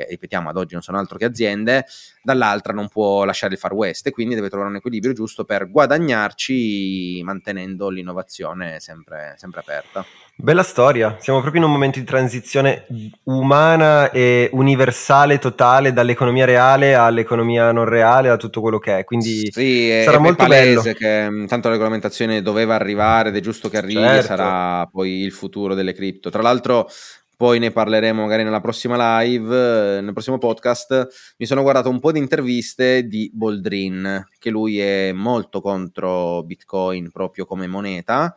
che 0.00 0.06
ripetiamo 0.10 0.48
ad 0.48 0.56
oggi 0.56 0.74
non 0.74 0.82
sono 0.82 0.98
altro 0.98 1.18
che 1.18 1.26
aziende, 1.26 1.86
dall'altra 2.22 2.72
non 2.72 2.88
può 2.88 3.24
lasciare 3.24 3.54
il 3.54 3.58
far 3.58 3.72
west 3.72 4.06
e 4.06 4.10
quindi 4.10 4.34
deve 4.34 4.48
trovare 4.48 4.70
un 4.70 4.76
equilibrio 4.76 5.12
giusto 5.12 5.44
per 5.44 5.70
guadagnarci 5.70 7.20
mantenendo 7.24 7.88
l'innovazione 7.88 8.80
sempre, 8.80 9.34
sempre 9.36 9.60
aperta. 9.60 10.04
Bella 10.34 10.62
storia, 10.62 11.18
siamo 11.20 11.40
proprio 11.40 11.60
in 11.60 11.68
un 11.68 11.74
momento 11.74 11.98
di 11.98 12.04
transizione 12.06 12.86
umana 13.24 14.10
e 14.10 14.48
universale 14.54 15.38
totale 15.38 15.92
dall'economia 15.92 16.46
reale 16.46 16.94
all'economia 16.94 17.72
non 17.72 17.84
reale 17.84 18.30
a 18.30 18.38
tutto 18.38 18.62
quello 18.62 18.78
che 18.78 18.98
è, 18.98 19.04
quindi 19.04 19.50
sì, 19.50 19.90
sarà 20.02 20.16
è, 20.16 20.20
molto 20.20 20.44
è 20.44 20.48
bello. 20.48 20.80
che 20.80 21.44
tanto 21.46 21.68
la 21.68 21.74
regolamentazione 21.74 22.40
doveva 22.40 22.74
arrivare 22.74 23.28
ed 23.28 23.36
è 23.36 23.40
giusto 23.40 23.68
che 23.68 23.76
arrivi, 23.76 24.00
certo. 24.00 24.26
sarà 24.26 24.86
poi 24.86 25.20
il 25.20 25.32
futuro 25.32 25.74
delle 25.74 25.92
cripto. 25.92 26.30
Tra 26.30 26.40
l'altro 26.40 26.88
poi 27.40 27.58
ne 27.58 27.70
parleremo 27.70 28.20
magari 28.20 28.44
nella 28.44 28.60
prossima 28.60 29.22
live, 29.22 29.96
eh, 29.96 30.00
nel 30.02 30.12
prossimo 30.12 30.36
podcast. 30.36 31.34
Mi 31.38 31.46
sono 31.46 31.62
guardato 31.62 31.88
un 31.88 31.98
po' 31.98 32.12
di 32.12 32.18
interviste 32.18 33.06
di 33.06 33.30
Boldrin, 33.32 34.26
che 34.38 34.50
lui 34.50 34.78
è 34.78 35.10
molto 35.12 35.62
contro 35.62 36.42
Bitcoin 36.42 37.10
proprio 37.10 37.46
come 37.46 37.66
moneta. 37.66 38.34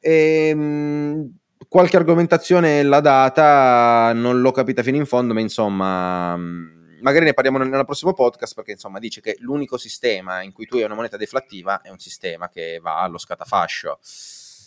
E, 0.00 0.48
ehm, 0.48 1.32
qualche 1.68 1.96
argomentazione 1.96 2.82
l'ha 2.82 2.98
data, 2.98 4.12
non 4.12 4.40
l'ho 4.40 4.50
capita 4.50 4.82
fino 4.82 4.96
in 4.96 5.06
fondo, 5.06 5.34
ma 5.34 5.40
insomma 5.40 6.36
mm, 6.36 6.98
magari 7.02 7.26
ne 7.26 7.34
parliamo 7.34 7.58
nel 7.58 7.84
prossimo 7.84 8.12
podcast 8.12 8.56
perché 8.56 8.72
insomma 8.72 8.98
dice 8.98 9.20
che 9.20 9.36
l'unico 9.38 9.76
sistema 9.76 10.42
in 10.42 10.50
cui 10.50 10.66
tu 10.66 10.78
hai 10.78 10.82
una 10.82 10.96
moneta 10.96 11.16
deflattiva 11.16 11.80
è 11.80 11.90
un 11.90 12.00
sistema 12.00 12.48
che 12.48 12.80
va 12.82 13.02
allo 13.02 13.18
scatafascio 13.18 14.00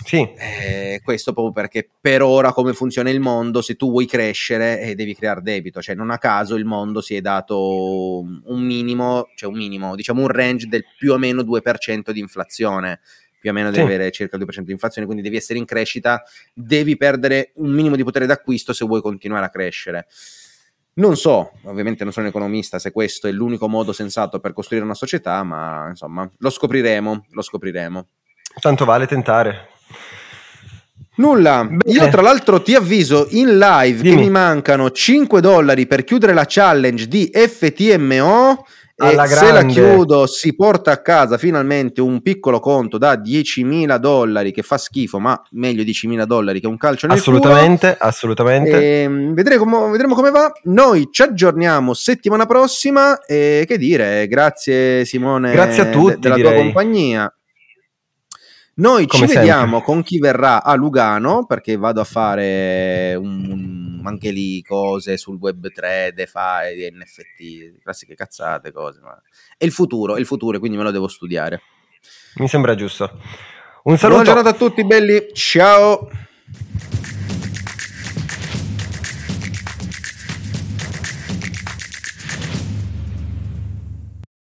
sì. 0.04 0.28
Eh, 0.38 1.02
questo 1.04 1.34
proprio 1.34 1.54
perché 1.54 1.89
per 2.00 2.22
ora 2.22 2.52
come 2.54 2.74
funziona 2.74 3.10
il 3.10 3.20
mondo, 3.20 3.62
se 3.62 3.76
tu 3.76 3.89
vuoi 3.89 4.06
crescere 4.06 4.82
eh, 4.82 4.96
devi 4.96 5.16
creare 5.16 5.41
debito, 5.41 5.82
cioè 5.82 5.96
non 5.96 6.10
a 6.12 6.18
caso 6.18 6.56
il 6.56 6.66
mondo 6.66 7.02
si 7.02 7.16
è 7.16 7.22
dato 7.22 8.20
un 8.20 8.62
minimo, 8.62 9.30
cioè 9.36 9.50
un 9.50 9.56
minimo, 9.56 9.96
diciamo 9.96 10.22
un 10.22 10.28
range 10.28 10.68
del 10.68 10.84
più 10.98 11.14
o 11.14 11.18
meno 11.18 11.41
2% 11.41 12.12
di 12.12 12.20
inflazione, 12.20 13.00
più 13.39 13.50
o 13.50 13.54
meno 13.54 13.70
devi 13.70 13.88
sì. 13.88 13.93
avere 13.93 14.12
circa 14.12 14.38
il 14.38 14.43
2% 14.43 14.62
di 14.62 14.72
inflazione, 14.72 15.06
quindi 15.06 15.24
devi 15.24 15.38
essere 15.38 15.60
in 15.60 15.66
crescita, 15.66 16.24
devi 16.54 16.98
perdere 16.98 17.52
un 17.56 17.72
minimo 17.72 17.96
di 17.96 18.04
potere 18.04 18.26
d'acquisto 18.26 18.74
se 18.74 18.86
vuoi 18.86 19.02
continuare 19.02 19.46
a 19.46 19.50
crescere. 19.50 20.08
Non 20.98 21.18
so, 21.18 21.52
ovviamente 21.64 22.04
non 22.04 22.14
sono 22.14 22.26
un 22.26 22.32
economista, 22.32 22.80
se 22.80 22.91
questo 22.91 23.28
è 23.28 23.32
l'unico 23.32 23.68
modo 23.68 23.91
sensato 23.91 24.39
per 24.39 24.54
costruire 24.54 24.86
una 24.86 24.93
società, 24.93 25.43
ma 25.43 25.89
insomma, 25.89 26.30
lo 26.38 26.50
scopriremo, 26.50 27.26
lo 27.32 27.41
scopriremo. 27.41 28.08
Tanto 28.62 28.86
vale 28.86 29.06
tentare. 29.06 29.74
Nulla, 31.18 31.64
Bene. 31.66 31.80
io 31.86 32.10
tra 32.10 32.22
l'altro 32.22 32.62
ti 32.62 32.76
avviso 32.76 33.28
in 33.32 33.58
live 33.58 34.02
Dimmi. 34.02 34.16
che 34.16 34.22
mi 34.22 34.30
mancano 34.30 34.91
5 34.91 35.39
dollari 35.39 35.88
per 35.88 36.04
chiudere 36.04 36.34
la 36.34 36.43
challenge 36.46 37.08
di 37.08 37.32
FTMO 37.34 38.66
e 38.98 39.28
se 39.28 39.52
la 39.52 39.66
chiudo 39.66 40.26
si 40.26 40.56
porta 40.56 40.91
a 40.91 41.02
casa 41.02 41.38
finalmente 41.38 42.00
un 42.00 42.22
piccolo 42.22 42.62
conto 42.62 42.98
da 42.98 43.16
10.000 43.16 43.98
dollari 43.98 44.54
che 44.54 44.62
fa 44.62 44.78
schifo 44.78 45.20
ma 45.20 45.41
meglio 45.52 45.84
10.000 45.84 46.24
dollari 46.24 46.62
che 46.62 46.68
un 46.68 46.78
calcio 46.78 47.08
nel 47.08 47.18
assolutamente, 47.18 47.96
culo. 47.98 48.10
assolutamente 48.10 48.72
e, 48.72 49.02
ehm, 49.02 49.34
vedremo, 49.34 49.89
vedremo 49.89 50.16
come 50.16 50.32
va 50.32 50.50
noi 50.64 51.10
ci 51.12 51.24
aggiorniamo 51.24 51.93
settimana 51.93 52.46
prossima 52.46 53.20
e 53.26 53.66
che 53.68 53.78
dire 53.78 54.28
grazie 54.28 55.04
Simone 55.04 55.52
grazie 55.52 55.82
a 55.84 55.86
tutti 55.89 56.14
de- 56.14 56.20
della 56.20 56.36
direi. 56.36 56.54
tua 56.54 56.62
compagnia 56.62 57.34
noi 58.78 59.05
Come 59.07 59.28
ci 59.28 59.32
sempre. 59.32 59.47
vediamo 59.47 59.82
con 59.82 60.03
chi 60.03 60.19
verrà 60.19 60.61
a 60.63 60.76
Lugano 60.76 61.45
perché 61.45 61.78
vado 61.78 62.01
a 62.01 62.03
fare 62.03 63.15
un, 63.15 63.49
un, 63.49 64.01
anche 64.05 64.32
lì 64.32 64.61
cose 64.61 65.15
sul 65.17 65.38
web 65.39 65.71
3, 65.71 66.11
DeFi, 66.13 66.91
NFT, 66.91 67.82
classiche 67.82 68.15
cazzate, 68.15 68.71
cose. 68.71 68.99
Ma... 69.01 69.19
È 69.57 69.63
il 69.63 69.71
futuro, 69.71 70.15
è 70.15 70.19
il 70.19 70.26
futuro, 70.26 70.59
quindi 70.59 70.78
me 70.78 70.84
lo 70.84 70.91
devo 70.91 71.07
studiare. 71.07 71.61
Mi 72.36 72.47
sembra 72.47 72.76
giusto. 72.76 73.19
Un 73.84 73.97
saluto. 73.97 74.21
Buona 74.21 74.23
giornata 74.23 74.49
a 74.49 74.59
tutti 74.59 74.84
belli, 74.84 75.28
ciao. 75.34 76.09